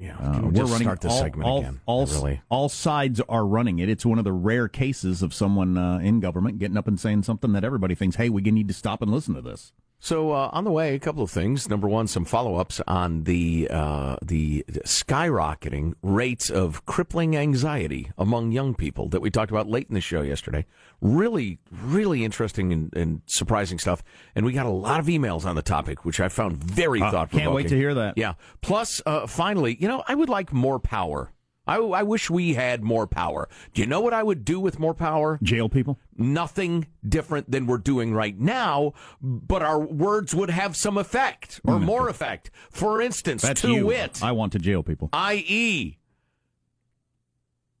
Yeah. 0.00 0.16
Uh, 0.16 0.40
we 0.40 0.46
we're 0.46 0.52
just 0.52 0.72
running 0.72 0.86
start 0.86 1.00
this 1.02 1.12
all, 1.12 1.18
segment 1.18 1.48
all, 1.48 1.58
again? 1.58 1.80
All, 1.84 2.06
really. 2.06 2.40
all 2.48 2.68
sides 2.70 3.20
are 3.28 3.44
running 3.44 3.78
it. 3.80 3.90
It's 3.90 4.06
one 4.06 4.18
of 4.18 4.24
the 4.24 4.32
rare 4.32 4.66
cases 4.66 5.22
of 5.22 5.34
someone 5.34 5.76
uh, 5.76 5.98
in 5.98 6.20
government 6.20 6.58
getting 6.58 6.78
up 6.78 6.88
and 6.88 6.98
saying 6.98 7.24
something 7.24 7.52
that 7.52 7.64
everybody 7.64 7.94
thinks, 7.94 8.16
"Hey, 8.16 8.30
we 8.30 8.40
need 8.40 8.68
to 8.68 8.74
stop 8.74 9.02
and 9.02 9.10
listen 9.10 9.34
to 9.34 9.42
this." 9.42 9.72
So 10.02 10.32
uh, 10.32 10.48
on 10.52 10.64
the 10.64 10.70
way, 10.70 10.94
a 10.94 10.98
couple 10.98 11.22
of 11.22 11.30
things. 11.30 11.68
Number 11.68 11.86
one, 11.86 12.06
some 12.06 12.24
follow-ups 12.24 12.80
on 12.88 13.24
the 13.24 13.68
uh, 13.70 14.16
the 14.22 14.64
skyrocketing 14.86 15.92
rates 16.02 16.48
of 16.48 16.86
crippling 16.86 17.36
anxiety 17.36 18.10
among 18.16 18.50
young 18.50 18.74
people 18.74 19.10
that 19.10 19.20
we 19.20 19.30
talked 19.30 19.50
about 19.50 19.68
late 19.68 19.88
in 19.88 19.94
the 19.94 20.00
show 20.00 20.22
yesterday. 20.22 20.64
Really, 21.02 21.58
really 21.70 22.24
interesting 22.24 22.72
and, 22.72 22.96
and 22.96 23.20
surprising 23.26 23.78
stuff. 23.78 24.02
And 24.34 24.46
we 24.46 24.52
got 24.52 24.64
a 24.66 24.70
lot 24.70 25.00
of 25.00 25.06
emails 25.06 25.44
on 25.44 25.54
the 25.54 25.62
topic, 25.62 26.04
which 26.06 26.18
I 26.18 26.28
found 26.28 26.56
very 26.64 27.02
Uh, 27.02 27.10
thought-provoking. 27.10 27.40
can't 27.40 27.54
wait 27.54 27.68
to 27.68 27.76
hear 27.76 27.92
that. 27.94 28.14
Yeah. 28.16 28.34
Plus, 28.62 29.02
uh, 29.04 29.26
finally, 29.26 29.76
you 29.78 29.86
know, 29.86 30.02
I 30.08 30.14
would 30.14 30.30
like 30.30 30.50
more 30.52 30.78
power. 30.78 31.30
I, 31.70 31.76
I 31.76 32.02
wish 32.02 32.28
we 32.28 32.54
had 32.54 32.82
more 32.82 33.06
power. 33.06 33.48
Do 33.74 33.80
you 33.80 33.86
know 33.86 34.00
what 34.00 34.12
I 34.12 34.24
would 34.24 34.44
do 34.44 34.58
with 34.58 34.80
more 34.80 34.92
power? 34.92 35.38
Jail 35.40 35.68
people. 35.68 35.98
nothing 36.16 36.88
different 37.08 37.48
than 37.48 37.66
we're 37.68 37.78
doing 37.78 38.12
right 38.12 38.36
now, 38.36 38.92
but 39.22 39.62
our 39.62 39.78
words 39.78 40.34
would 40.34 40.50
have 40.50 40.74
some 40.74 40.98
effect 40.98 41.60
or 41.64 41.76
mm. 41.76 41.84
more 41.84 42.08
effect. 42.08 42.50
For 42.70 43.00
instance, 43.00 43.42
That's 43.42 43.60
to 43.60 43.70
you. 43.70 43.86
wit, 43.86 44.20
I 44.20 44.32
want 44.32 44.52
to 44.52 44.58
jail 44.58 44.82
people. 44.82 45.10
i.e., 45.12 45.96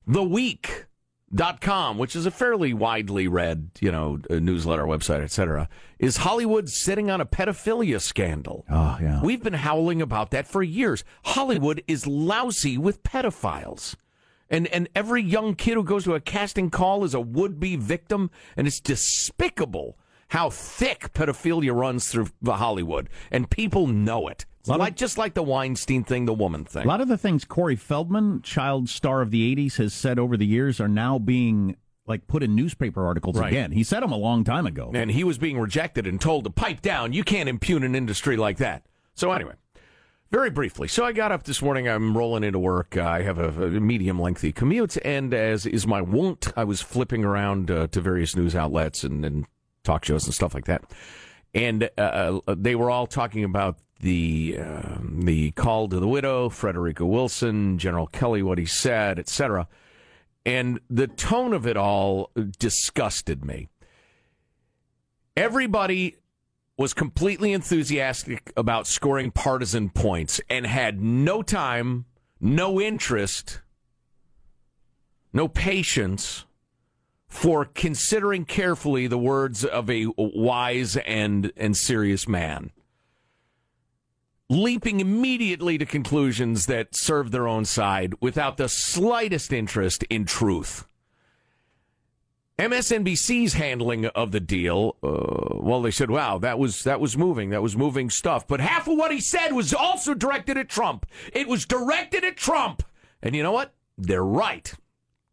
the 0.06 0.22
weak, 0.22 0.86
Dot 1.32 1.60
com, 1.60 1.96
which 1.96 2.16
is 2.16 2.26
a 2.26 2.30
fairly 2.32 2.74
widely 2.74 3.28
read, 3.28 3.70
you 3.80 3.92
know, 3.92 4.18
uh, 4.28 4.40
newsletter, 4.40 4.84
website, 4.84 5.22
etc., 5.22 5.68
is 6.00 6.16
Hollywood 6.16 6.68
sitting 6.68 7.08
on 7.08 7.20
a 7.20 7.26
pedophilia 7.26 8.00
scandal. 8.00 8.64
Oh, 8.68 8.98
yeah. 9.00 9.20
We've 9.22 9.42
been 9.42 9.52
howling 9.52 10.02
about 10.02 10.32
that 10.32 10.48
for 10.48 10.60
years. 10.60 11.04
Hollywood 11.24 11.84
is 11.86 12.04
lousy 12.04 12.76
with 12.76 13.04
pedophiles. 13.04 13.94
And 14.48 14.66
and 14.68 14.88
every 14.96 15.22
young 15.22 15.54
kid 15.54 15.74
who 15.74 15.84
goes 15.84 16.02
to 16.04 16.14
a 16.14 16.20
casting 16.20 16.68
call 16.68 17.04
is 17.04 17.14
a 17.14 17.20
would-be 17.20 17.76
victim, 17.76 18.32
and 18.56 18.66
it's 18.66 18.80
despicable 18.80 19.96
how 20.30 20.50
thick 20.50 21.12
pedophilia 21.12 21.72
runs 21.72 22.08
through 22.08 22.30
the 22.42 22.56
Hollywood, 22.56 23.08
and 23.30 23.48
people 23.48 23.86
know 23.86 24.26
it. 24.26 24.46
Lot 24.66 24.80
of- 24.88 24.94
just 24.94 25.16
like 25.18 25.34
the 25.34 25.42
Weinstein 25.42 26.04
thing, 26.04 26.26
the 26.26 26.34
woman 26.34 26.64
thing. 26.64 26.84
A 26.84 26.88
lot 26.88 27.00
of 27.00 27.08
the 27.08 27.16
things 27.18 27.44
Corey 27.44 27.76
Feldman, 27.76 28.42
child 28.42 28.88
star 28.88 29.22
of 29.22 29.30
the 29.30 29.54
80s, 29.56 29.76
has 29.76 29.94
said 29.94 30.18
over 30.18 30.36
the 30.36 30.46
years 30.46 30.80
are 30.80 30.88
now 30.88 31.18
being 31.18 31.76
like 32.06 32.26
put 32.26 32.42
in 32.42 32.54
newspaper 32.56 33.06
articles 33.06 33.38
Right. 33.38 33.48
again. 33.48 33.72
He 33.72 33.84
said 33.84 34.02
them 34.02 34.10
a 34.12 34.16
long 34.16 34.42
time 34.44 34.66
ago. 34.66 34.90
and 34.94 35.10
he 35.10 35.22
was 35.24 35.38
being 35.38 35.58
rejected 35.58 36.06
and 36.06 36.20
told 36.20 36.44
to 36.44 36.50
pipe 36.50 36.82
down. 36.82 37.12
You 37.12 37.22
can't 37.24 37.48
impugn 37.48 37.82
an 37.84 37.94
industry 37.94 38.36
like 38.36 38.56
that. 38.58 38.84
So 39.14 39.30
anyway, 39.32 39.54
very 40.30 40.50
briefly. 40.50 40.88
So 40.88 41.04
I 41.04 41.12
got 41.12 41.30
up 41.32 41.44
this 41.44 41.62
morning. 41.62 41.88
I'm 41.88 42.16
rolling 42.16 42.42
into 42.44 42.58
work. 42.58 42.96
Uh, 42.96 43.02
I 43.02 43.22
have 43.22 43.38
a, 43.38 43.66
a 43.66 43.70
medium 43.80 44.20
lengthy 44.20 44.52
commute, 44.52 44.96
and 45.04 45.32
as 45.34 45.66
is 45.66 45.86
my 45.86 46.00
wont, 46.02 46.52
I 46.56 46.64
was 46.64 46.80
flipping 46.80 47.24
around 47.24 47.70
uh, 47.70 47.86
to 47.88 48.00
various 48.00 48.34
news 48.36 48.54
outlets 48.56 49.04
and, 49.04 49.24
and 49.24 49.46
talk 49.84 50.04
shows 50.04 50.24
and 50.26 50.34
stuff 50.34 50.52
like 50.54 50.64
that. 50.66 50.82
And 51.54 51.90
uh, 51.98 52.40
they 52.56 52.74
were 52.76 52.90
all 52.90 53.06
talking 53.06 53.44
about 53.44 53.76
the 54.00 54.58
um 54.60 55.20
the 55.24 55.50
call 55.52 55.88
to 55.88 56.00
the 56.00 56.08
widow, 56.08 56.48
Frederica 56.48 57.04
Wilson, 57.04 57.78
General 57.78 58.06
Kelly, 58.06 58.42
what 58.42 58.58
he 58.58 58.66
said, 58.66 59.18
etc. 59.18 59.68
And 60.44 60.80
the 60.88 61.06
tone 61.06 61.52
of 61.52 61.66
it 61.66 61.76
all 61.76 62.30
disgusted 62.58 63.44
me. 63.44 63.68
Everybody 65.36 66.16
was 66.76 66.94
completely 66.94 67.52
enthusiastic 67.52 68.52
about 68.56 68.86
scoring 68.86 69.30
partisan 69.30 69.90
points 69.90 70.40
and 70.48 70.66
had 70.66 71.00
no 71.00 71.42
time, 71.42 72.06
no 72.40 72.80
interest, 72.80 73.60
no 75.32 75.46
patience 75.46 76.46
for 77.28 77.66
considering 77.66 78.44
carefully 78.44 79.06
the 79.06 79.18
words 79.18 79.64
of 79.64 79.90
a 79.90 80.06
wise 80.16 80.96
and, 80.96 81.52
and 81.56 81.76
serious 81.76 82.26
man. 82.26 82.70
Leaping 84.50 84.98
immediately 84.98 85.78
to 85.78 85.86
conclusions 85.86 86.66
that 86.66 86.94
serve 86.94 87.30
their 87.30 87.46
own 87.46 87.64
side 87.64 88.14
without 88.20 88.56
the 88.56 88.68
slightest 88.68 89.52
interest 89.52 90.02
in 90.10 90.24
truth. 90.26 90.88
MSNBC's 92.58 93.54
handling 93.54 94.06
of 94.06 94.32
the 94.32 94.40
deal, 94.40 94.96
uh, 95.02 95.56
well, 95.56 95.80
they 95.80 95.92
said, 95.92 96.10
"Wow, 96.10 96.38
that 96.38 96.58
was 96.58 96.82
that 96.82 97.00
was 97.00 97.16
moving, 97.16 97.50
that 97.50 97.62
was 97.62 97.76
moving 97.76 98.10
stuff." 98.10 98.46
But 98.46 98.60
half 98.60 98.86
of 98.88 98.98
what 98.98 99.12
he 99.12 99.20
said 99.20 99.52
was 99.52 99.72
also 99.72 100.14
directed 100.14 100.58
at 100.58 100.68
Trump. 100.68 101.06
It 101.32 101.46
was 101.46 101.64
directed 101.64 102.24
at 102.24 102.36
Trump, 102.36 102.82
and 103.22 103.36
you 103.36 103.42
know 103.44 103.52
what? 103.52 103.72
They're 103.96 104.24
right 104.24 104.74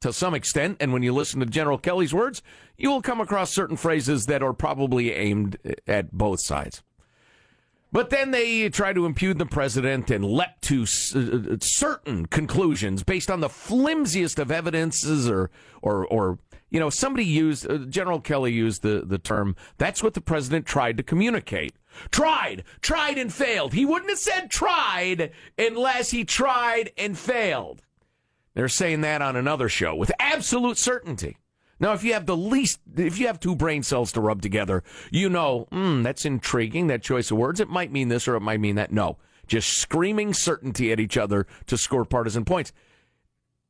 to 0.01 0.13
some 0.13 0.35
extent. 0.35 0.77
And 0.79 0.93
when 0.93 1.03
you 1.03 1.11
listen 1.11 1.39
to 1.39 1.45
General 1.47 1.79
Kelly's 1.79 2.13
words, 2.13 2.41
you 2.77 2.91
will 2.91 3.01
come 3.01 3.19
across 3.19 3.51
certain 3.51 3.77
phrases 3.77 4.27
that 4.27 4.43
are 4.43 4.53
probably 4.53 5.11
aimed 5.11 5.57
at 5.87 6.11
both 6.11 6.39
sides. 6.39 6.83
But 7.91 8.09
then 8.09 8.31
they 8.31 8.69
try 8.69 8.91
to 8.93 9.05
impugn 9.05 9.37
the 9.37 9.45
president 9.45 10.11
and 10.11 10.25
leapt 10.25 10.61
to 10.63 10.83
s- 10.83 11.15
uh, 11.15 11.57
certain 11.61 12.25
conclusions 12.25 13.03
based 13.03 13.31
on 13.31 13.39
the 13.39 13.49
flimsiest 13.49 14.39
of 14.39 14.51
evidences, 14.51 15.29
or, 15.29 15.49
or, 15.81 16.05
or 16.07 16.37
you 16.69 16.79
know, 16.81 16.89
somebody 16.89 17.23
used 17.25 17.69
uh, 17.69 17.77
General 17.85 18.19
Kelly 18.19 18.51
used 18.51 18.81
the 18.81 19.03
the 19.05 19.17
term. 19.17 19.55
That's 19.77 20.03
what 20.03 20.15
the 20.15 20.21
president 20.21 20.65
tried 20.65 20.97
to 20.97 21.03
communicate. 21.03 21.73
Tried, 22.11 22.63
tried 22.81 23.17
and 23.17 23.33
failed. 23.33 23.73
He 23.73 23.85
wouldn't 23.85 24.09
have 24.09 24.19
said 24.19 24.51
tried 24.51 25.31
unless 25.57 26.11
he 26.11 26.25
tried 26.25 26.91
and 26.97 27.17
failed. 27.17 27.81
They're 28.53 28.67
saying 28.67 29.01
that 29.01 29.21
on 29.21 29.35
another 29.35 29.69
show 29.69 29.95
with 29.95 30.11
absolute 30.19 30.77
certainty. 30.77 31.37
Now, 31.79 31.93
if 31.93 32.03
you 32.03 32.13
have 32.13 32.25
the 32.25 32.37
least, 32.37 32.79
if 32.95 33.19
you 33.19 33.27
have 33.27 33.39
two 33.39 33.55
brain 33.55 33.83
cells 33.83 34.11
to 34.13 34.21
rub 34.21 34.41
together, 34.41 34.83
you 35.11 35.29
know, 35.29 35.67
hmm, 35.71 36.03
that's 36.03 36.25
intriguing, 36.25 36.87
that 36.87 37.03
choice 37.03 37.29
of 37.31 37.37
words. 37.37 37.59
It 37.59 37.69
might 37.69 37.91
mean 37.91 38.07
this 38.07 38.27
or 38.27 38.35
it 38.35 38.41
might 38.41 38.59
mean 38.59 38.75
that. 38.75 38.91
No, 38.91 39.17
just 39.45 39.77
screaming 39.77 40.33
certainty 40.33 40.91
at 40.91 40.99
each 40.99 41.17
other 41.17 41.45
to 41.67 41.77
score 41.77 42.05
partisan 42.05 42.45
points. 42.45 42.73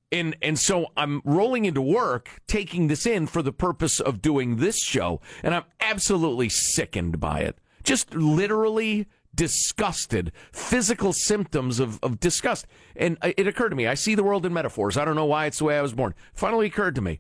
And, 0.10 0.38
and 0.42 0.58
so 0.58 0.88
I'm 0.96 1.22
rolling 1.26 1.66
into 1.66 1.82
work, 1.82 2.42
taking 2.48 2.88
this 2.88 3.06
in 3.06 3.28
for 3.28 3.42
the 3.42 3.52
purpose 3.52 4.00
of 4.00 4.22
doing 4.22 4.56
this 4.56 4.82
show, 4.82 5.20
and 5.44 5.54
I'm 5.54 5.66
absolutely 5.82 6.48
sickened 6.48 7.20
by 7.20 7.42
it. 7.42 7.58
Just 7.84 8.16
literally 8.16 9.08
disgusted, 9.36 10.32
physical 10.52 11.12
symptoms 11.14 11.80
of, 11.80 12.00
of 12.02 12.20
disgust. 12.22 12.68
And 12.96 13.18
it 13.22 13.48
occurred 13.48 13.70
to 13.70 13.76
me, 13.76 13.86
I 13.86 13.94
see 13.94 14.16
the 14.16 14.24
world 14.24 14.46
in 14.46 14.54
metaphors. 14.54 14.98
I 14.98 15.06
don't 15.06 15.16
know 15.16 15.26
why 15.26 15.46
it's 15.46 15.60
the 15.60 15.66
way 15.66 15.78
I 15.78 15.82
was 15.82 15.94
born. 15.94 16.16
Finally 16.34 16.68
occurred 16.68 16.96
to 16.96 17.02
me. 17.02 17.20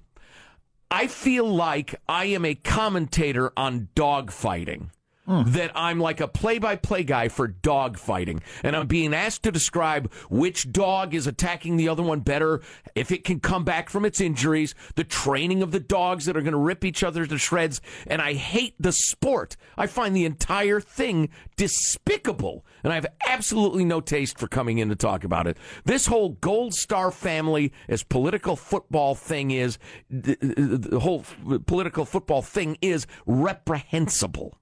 I 0.90 1.08
feel 1.08 1.46
like 1.46 1.96
I 2.08 2.26
am 2.26 2.46
a 2.46 2.56
commentator 2.56 3.52
on 3.58 3.90
dogfighting. 3.94 4.90
Hmm. 5.28 5.44
That 5.46 5.72
I'm 5.76 6.00
like 6.00 6.22
a 6.22 6.28
play 6.28 6.58
by 6.58 6.78
play 6.78 7.04
guy 7.04 7.28
for 7.28 7.50
dogfighting. 7.50 8.42
And 8.64 8.78
I'm 8.78 8.88
being 8.88 9.14
asked 9.14 9.44
to 9.44 9.52
describe 9.52 10.10
which 10.30 10.72
dog 10.72 11.14
is 11.14 11.28
attacking 11.28 11.76
the 11.76 11.90
other 11.90 12.02
one 12.02 12.22
better, 12.22 12.62
if 12.96 13.12
it 13.12 13.26
can 13.26 13.42
come 13.42 13.66
back 13.66 13.90
from 13.90 14.06
its 14.06 14.22
injuries, 14.22 14.74
the 14.96 15.04
training 15.04 15.62
of 15.62 15.72
the 15.72 15.82
dogs 15.82 16.26
that 16.26 16.38
are 16.38 16.42
going 16.42 16.54
to 16.54 16.58
rip 16.58 16.86
each 16.86 17.04
other 17.04 17.26
to 17.26 17.38
shreds. 17.38 17.82
And 18.06 18.22
I 18.22 18.36
hate 18.36 18.76
the 18.80 18.94
sport. 18.94 19.58
I 19.78 19.88
find 19.88 20.16
the 20.16 20.24
entire 20.24 20.80
thing 20.80 21.28
despicable. 21.58 22.66
And 22.82 22.94
I 22.94 22.96
have 22.96 23.08
absolutely 23.28 23.84
no 23.84 24.00
taste 24.00 24.40
for 24.40 24.48
coming 24.48 24.78
in 24.78 24.88
to 24.88 24.96
talk 24.96 25.26
about 25.26 25.46
it. 25.46 25.58
This 25.84 26.06
whole 26.06 26.30
Gold 26.40 26.74
Star 26.74 27.12
family, 27.12 27.74
as 27.90 28.02
political 28.02 28.56
football 28.56 29.14
thing 29.14 29.52
is, 29.52 29.78
the 30.10 30.38
the 30.40 31.02
whole 31.02 31.26
political 31.66 32.06
football 32.06 32.42
thing 32.42 32.78
is 32.82 33.08
reprehensible 33.26 34.58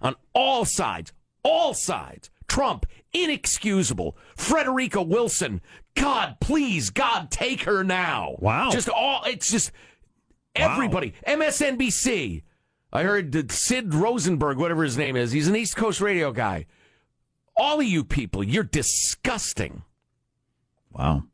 on 0.00 0.14
all 0.32 0.64
sides, 0.64 1.12
all 1.42 1.74
sides. 1.74 2.30
Trump, 2.46 2.86
inexcusable. 3.12 4.16
Frederica 4.36 5.02
Wilson, 5.02 5.60
God, 5.94 6.36
please, 6.40 6.90
God, 6.90 7.30
take 7.30 7.62
her 7.62 7.84
now. 7.84 8.36
Wow. 8.38 8.70
Just 8.70 8.88
all, 8.88 9.22
it's 9.24 9.50
just 9.50 9.70
everybody. 10.54 11.12
MSNBC. 11.26 12.42
I 12.90 13.02
heard 13.02 13.32
that 13.32 13.52
Sid 13.52 13.92
Rosenberg, 13.92 14.56
whatever 14.56 14.82
his 14.82 14.96
name 14.96 15.14
is, 15.14 15.30
he's 15.32 15.48
an 15.48 15.56
East 15.56 15.76
Coast 15.76 16.00
radio 16.00 16.32
guy. 16.32 16.66
All 17.56 17.80
of 17.80 17.86
you 17.86 18.02
people, 18.02 18.42
you're 18.42 18.64
disgusting. 18.64 19.82
Wow. 20.90 21.24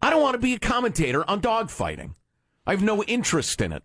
I 0.00 0.10
don't 0.10 0.22
want 0.22 0.34
to 0.34 0.38
be 0.38 0.54
a 0.54 0.58
commentator 0.58 1.28
on 1.28 1.40
dogfighting. 1.40 2.14
I 2.66 2.72
have 2.72 2.82
no 2.82 3.02
interest 3.04 3.60
in 3.60 3.72
it. 3.72 3.82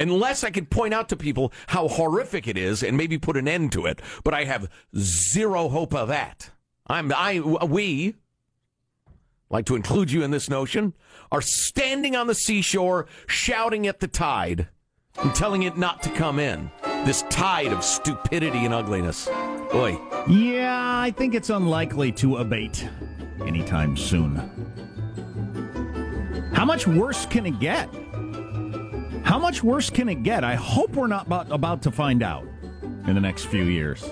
Unless 0.00 0.44
I 0.44 0.50
could 0.50 0.70
point 0.70 0.92
out 0.94 1.08
to 1.10 1.16
people 1.16 1.52
how 1.68 1.88
horrific 1.88 2.48
it 2.48 2.58
is 2.58 2.82
and 2.82 2.96
maybe 2.96 3.18
put 3.18 3.36
an 3.36 3.48
end 3.48 3.72
to 3.72 3.86
it, 3.86 4.00
but 4.24 4.34
I 4.34 4.44
have 4.44 4.68
zero 4.96 5.68
hope 5.68 5.94
of 5.94 6.08
that. 6.08 6.50
I'm 6.86 7.12
I 7.12 7.40
we 7.40 8.16
like 9.50 9.66
to 9.66 9.76
include 9.76 10.10
you 10.10 10.22
in 10.22 10.30
this 10.30 10.50
notion 10.50 10.94
are 11.30 11.40
standing 11.40 12.16
on 12.16 12.26
the 12.26 12.34
seashore 12.34 13.06
shouting 13.26 13.86
at 13.86 14.00
the 14.00 14.08
tide 14.08 14.68
and 15.22 15.34
telling 15.34 15.62
it 15.62 15.76
not 15.78 16.02
to 16.02 16.10
come 16.10 16.38
in. 16.38 16.70
This 17.04 17.22
tide 17.30 17.72
of 17.72 17.84
stupidity 17.84 18.64
and 18.64 18.74
ugliness. 18.74 19.26
Boy, 19.70 19.98
Yeah, 20.28 20.98
I 21.00 21.10
think 21.10 21.34
it's 21.34 21.50
unlikely 21.50 22.12
to 22.12 22.38
abate 22.38 22.88
anytime 23.46 23.96
soon. 23.96 24.36
How 26.52 26.64
much 26.64 26.86
worse 26.86 27.26
can 27.26 27.46
it 27.46 27.58
get? 27.60 27.88
How 29.24 29.38
much 29.38 29.62
worse 29.64 29.90
can 29.90 30.08
it 30.08 30.22
get? 30.22 30.44
I 30.44 30.54
hope 30.54 30.90
we're 30.92 31.06
not 31.06 31.26
about, 31.26 31.50
about 31.50 31.82
to 31.82 31.90
find 31.90 32.22
out 32.22 32.46
in 33.06 33.14
the 33.14 33.20
next 33.20 33.46
few 33.46 33.64
years. 33.64 34.04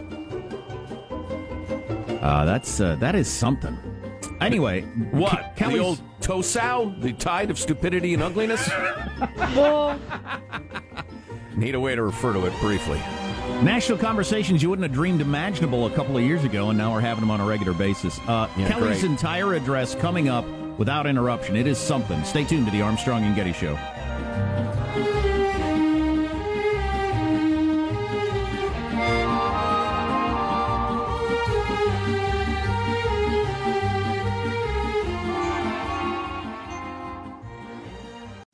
Uh, 2.23 2.45
that's 2.45 2.81
uh, 2.81 2.97
that 2.97 3.15
is 3.15 3.29
something. 3.29 3.77
Anyway, 4.41 4.81
what? 5.11 5.53
Ke- 5.55 5.57
Kelly's- 5.57 5.79
the 5.79 5.85
old 5.85 6.01
Tosau, 6.21 7.01
the 7.03 7.13
tide 7.13 7.51
of 7.51 7.59
stupidity 7.59 8.15
and 8.15 8.23
ugliness? 8.23 8.69
Need 11.57 11.75
a 11.75 11.81
way 11.81 11.95
to 11.95 12.03
refer 12.03 12.33
to 12.33 12.47
it 12.47 12.53
briefly. 12.61 12.99
National 13.63 13.99
conversations 13.99 14.63
you 14.63 14.71
wouldn't 14.71 14.85
have 14.85 14.95
dreamed 14.95 15.21
imaginable 15.21 15.87
a 15.87 15.91
couple 15.91 16.17
of 16.17 16.23
years 16.23 16.45
ago, 16.45 16.71
and 16.71 16.79
now 16.79 16.93
we're 16.93 17.01
having 17.01 17.21
them 17.21 17.31
on 17.31 17.41
a 17.41 17.45
regular 17.45 17.73
basis. 17.75 18.19
Uh, 18.27 18.49
Yeah, 18.57 18.69
Kelly's 18.69 19.01
great. 19.01 19.11
entire 19.11 19.53
address 19.55 19.95
coming 19.97 20.29
up 20.29 20.47
without 20.79 21.07
interruption. 21.07 21.55
It 21.57 21.67
is 21.67 21.77
something. 21.79 22.23
Stay 22.25 22.45
tuned 22.45 22.65
to 22.67 22.73
the 22.73 22.81
Armstrong 22.83 23.25
and 23.25 23.35
Getty 23.37 23.53
Show. 23.53 23.75